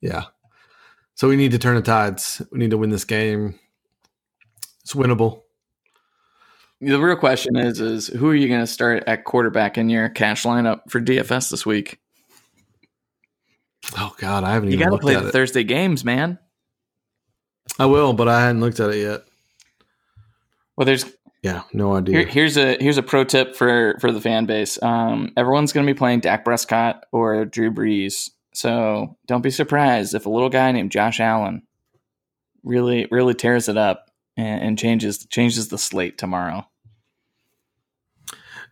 yeah. 0.00 0.24
So 1.14 1.28
we 1.28 1.36
need 1.36 1.52
to 1.52 1.58
turn 1.58 1.76
the 1.76 1.82
tides. 1.82 2.42
We 2.52 2.58
need 2.58 2.70
to 2.70 2.78
win 2.78 2.90
this 2.90 3.04
game. 3.04 3.58
It's 4.82 4.94
winnable. 4.94 5.42
The 6.80 6.98
real 6.98 7.16
question 7.16 7.56
is, 7.56 7.80
is 7.80 8.06
who 8.06 8.28
are 8.28 8.34
you 8.34 8.46
going 8.48 8.60
to 8.60 8.66
start 8.66 9.02
at 9.06 9.24
quarterback 9.24 9.76
in 9.78 9.88
your 9.88 10.08
cash 10.08 10.44
lineup 10.44 10.82
for 10.88 11.00
DFS 11.00 11.50
this 11.50 11.66
week? 11.66 11.98
Oh 13.96 14.14
God, 14.18 14.44
I 14.44 14.52
haven't 14.52 14.70
You 14.70 14.76
even 14.76 14.88
got 14.88 14.96
to 14.96 15.02
play 15.02 15.14
the 15.14 15.28
it. 15.28 15.32
Thursday 15.32 15.64
games, 15.64 16.04
man. 16.04 16.38
I 17.78 17.86
will, 17.86 18.12
but 18.12 18.28
I 18.28 18.42
hadn't 18.42 18.60
looked 18.60 18.80
at 18.80 18.90
it 18.90 18.98
yet. 18.98 19.22
Well, 20.76 20.84
there's 20.84 21.04
Yeah, 21.42 21.62
no 21.72 21.94
idea. 21.94 22.18
Here, 22.18 22.26
here's 22.26 22.56
a 22.56 22.76
here's 22.80 22.98
a 22.98 23.02
pro 23.02 23.24
tip 23.24 23.54
for 23.54 23.96
for 24.00 24.10
the 24.10 24.20
fan 24.20 24.46
base. 24.46 24.80
Um, 24.82 25.32
everyone's 25.36 25.72
going 25.72 25.86
to 25.86 25.92
be 25.92 25.96
playing 25.96 26.20
Dak 26.20 26.44
Prescott 26.44 27.04
or 27.12 27.44
Drew 27.44 27.70
Brees, 27.70 28.30
so 28.52 29.16
don't 29.26 29.42
be 29.42 29.50
surprised 29.50 30.14
if 30.14 30.26
a 30.26 30.30
little 30.30 30.48
guy 30.48 30.72
named 30.72 30.90
Josh 30.90 31.20
Allen 31.20 31.62
really 32.64 33.06
really 33.10 33.34
tears 33.34 33.68
it 33.68 33.76
up 33.76 34.10
and, 34.36 34.62
and 34.62 34.78
changes 34.78 35.24
changes 35.26 35.68
the 35.68 35.78
slate 35.78 36.18
tomorrow. 36.18 36.66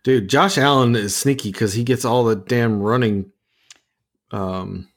Dude, 0.03 0.29
Josh 0.29 0.57
Allen 0.57 0.95
is 0.95 1.15
sneaky 1.15 1.51
because 1.51 1.73
he 1.73 1.83
gets 1.83 2.03
all 2.03 2.25
the 2.25 2.35
damn 2.35 2.81
running 2.81 3.31
um 4.31 4.89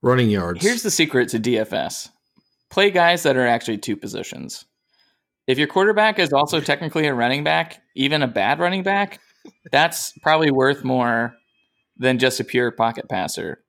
running 0.00 0.30
yards. 0.30 0.62
Here's 0.62 0.82
the 0.82 0.90
secret 0.90 1.28
to 1.28 1.38
DFS: 1.38 2.08
play 2.70 2.90
guys 2.90 3.22
that 3.24 3.36
are 3.36 3.46
actually 3.46 3.78
two 3.78 3.96
positions. 3.96 4.64
If 5.46 5.58
your 5.58 5.66
quarterback 5.66 6.18
is 6.18 6.32
also 6.32 6.60
technically 6.60 7.06
a 7.06 7.14
running 7.14 7.44
back, 7.44 7.82
even 7.96 8.22
a 8.22 8.28
bad 8.28 8.60
running 8.60 8.82
back, 8.82 9.20
that's 9.70 10.12
probably 10.22 10.50
worth 10.50 10.84
more 10.84 11.34
than 11.96 12.18
just 12.18 12.40
a 12.40 12.44
pure 12.44 12.70
pocket 12.70 13.08
passer. 13.08 13.62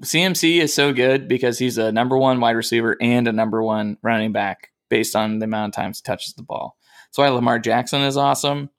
CMC 0.00 0.60
is 0.60 0.74
so 0.74 0.92
good 0.92 1.26
because 1.26 1.58
he's 1.58 1.78
a 1.78 1.92
number 1.92 2.16
one 2.16 2.38
wide 2.40 2.56
receiver 2.56 2.96
and 3.00 3.26
a 3.26 3.32
number 3.32 3.62
one 3.62 3.96
running 4.02 4.32
back 4.32 4.70
based 4.88 5.16
on 5.16 5.38
the 5.38 5.44
amount 5.44 5.74
of 5.74 5.82
times 5.82 5.98
he 5.98 6.02
touches 6.02 6.34
the 6.34 6.42
ball. 6.42 6.76
That's 7.06 7.18
why 7.18 7.28
Lamar 7.28 7.58
Jackson 7.58 8.02
is 8.02 8.16
awesome. 8.16 8.70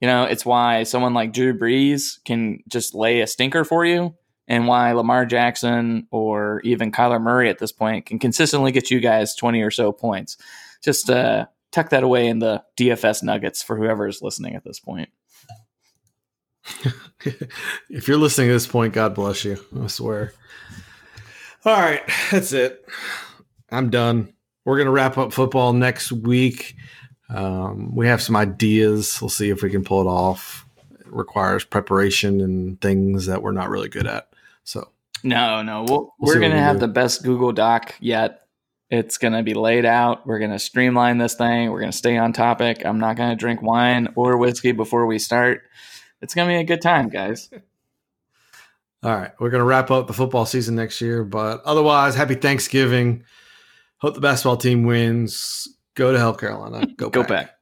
You 0.00 0.08
know, 0.08 0.24
it's 0.24 0.46
why 0.46 0.84
someone 0.84 1.14
like 1.14 1.32
Drew 1.32 1.58
Brees 1.58 2.22
can 2.24 2.60
just 2.68 2.94
lay 2.94 3.20
a 3.20 3.26
stinker 3.26 3.64
for 3.64 3.84
you, 3.84 4.14
and 4.46 4.66
why 4.66 4.92
Lamar 4.92 5.24
Jackson 5.26 6.06
or 6.10 6.60
even 6.64 6.92
Kyler 6.92 7.20
Murray 7.20 7.48
at 7.48 7.58
this 7.58 7.72
point 7.72 8.06
can 8.06 8.18
consistently 8.18 8.72
get 8.72 8.90
you 8.90 9.00
guys 9.00 9.34
20 9.34 9.62
or 9.62 9.70
so 9.70 9.92
points. 9.92 10.36
Just 10.82 11.08
uh, 11.08 11.46
tuck 11.74 11.90
that 11.90 12.04
away 12.04 12.28
in 12.28 12.38
the 12.38 12.62
DFS 12.76 13.22
nuggets 13.22 13.62
for 13.62 13.76
whoever 13.76 14.06
is 14.06 14.22
listening 14.22 14.54
at 14.54 14.64
this 14.64 14.78
point. 14.78 15.08
if 17.90 18.08
you're 18.08 18.16
listening 18.16 18.48
at 18.48 18.54
this 18.54 18.66
point, 18.66 18.94
God 18.94 19.14
bless 19.14 19.44
you. 19.44 19.58
I 19.80 19.88
swear. 19.88 20.32
All 21.64 21.78
right, 21.78 22.02
that's 22.30 22.52
it. 22.52 22.84
I'm 23.70 23.90
done. 23.90 24.32
We're 24.64 24.78
gonna 24.78 24.90
wrap 24.90 25.18
up 25.18 25.32
football 25.32 25.72
next 25.72 26.12
week. 26.12 26.74
Um, 27.28 27.94
we 27.94 28.06
have 28.06 28.22
some 28.22 28.36
ideas. 28.36 29.20
We'll 29.20 29.28
see 29.30 29.50
if 29.50 29.62
we 29.62 29.70
can 29.70 29.84
pull 29.84 30.00
it 30.02 30.06
off. 30.06 30.66
It 31.00 31.06
requires 31.06 31.64
preparation 31.64 32.40
and 32.40 32.80
things 32.80 33.26
that 33.26 33.42
we're 33.42 33.52
not 33.52 33.68
really 33.70 33.88
good 33.88 34.06
at. 34.06 34.28
So 34.62 34.90
No, 35.22 35.62
no, 35.62 35.84
we'll, 35.88 36.14
We'll 36.18 36.32
see 36.32 36.38
we're 36.38 36.40
gonna 36.42 36.54
we 36.54 36.60
have 36.60 36.76
do. 36.76 36.80
the 36.80 36.88
best 36.88 37.22
Google 37.24 37.52
Doc 37.52 37.94
yet. 38.00 38.43
It's 38.94 39.18
gonna 39.18 39.42
be 39.42 39.54
laid 39.54 39.84
out. 39.84 40.26
We're 40.26 40.38
gonna 40.38 40.58
streamline 40.58 41.18
this 41.18 41.34
thing. 41.34 41.70
We're 41.70 41.80
gonna 41.80 41.92
stay 41.92 42.16
on 42.16 42.32
topic. 42.32 42.82
I'm 42.84 43.00
not 43.00 43.16
gonna 43.16 43.34
drink 43.36 43.60
wine 43.60 44.08
or 44.14 44.36
whiskey 44.36 44.72
before 44.72 45.06
we 45.06 45.18
start. 45.18 45.62
It's 46.22 46.34
gonna 46.34 46.48
be 46.48 46.56
a 46.56 46.64
good 46.64 46.80
time, 46.80 47.08
guys. 47.08 47.50
All 49.02 49.14
right, 49.14 49.32
we're 49.38 49.50
going 49.50 49.60
to 49.60 49.66
wrap 49.66 49.90
up 49.90 50.06
the 50.06 50.14
football 50.14 50.46
season 50.46 50.76
next 50.76 50.98
year, 51.02 51.24
but 51.24 51.62
otherwise, 51.66 52.14
happy 52.14 52.36
Thanksgiving. 52.36 53.24
Hope 53.98 54.14
the 54.14 54.20
basketball 54.22 54.56
team 54.56 54.84
wins. 54.84 55.68
Go 55.94 56.10
to 56.10 56.18
hell, 56.18 56.32
Carolina. 56.34 56.86
Go, 56.96 57.10
Go 57.10 57.20
back. 57.20 57.28
back. 57.28 57.53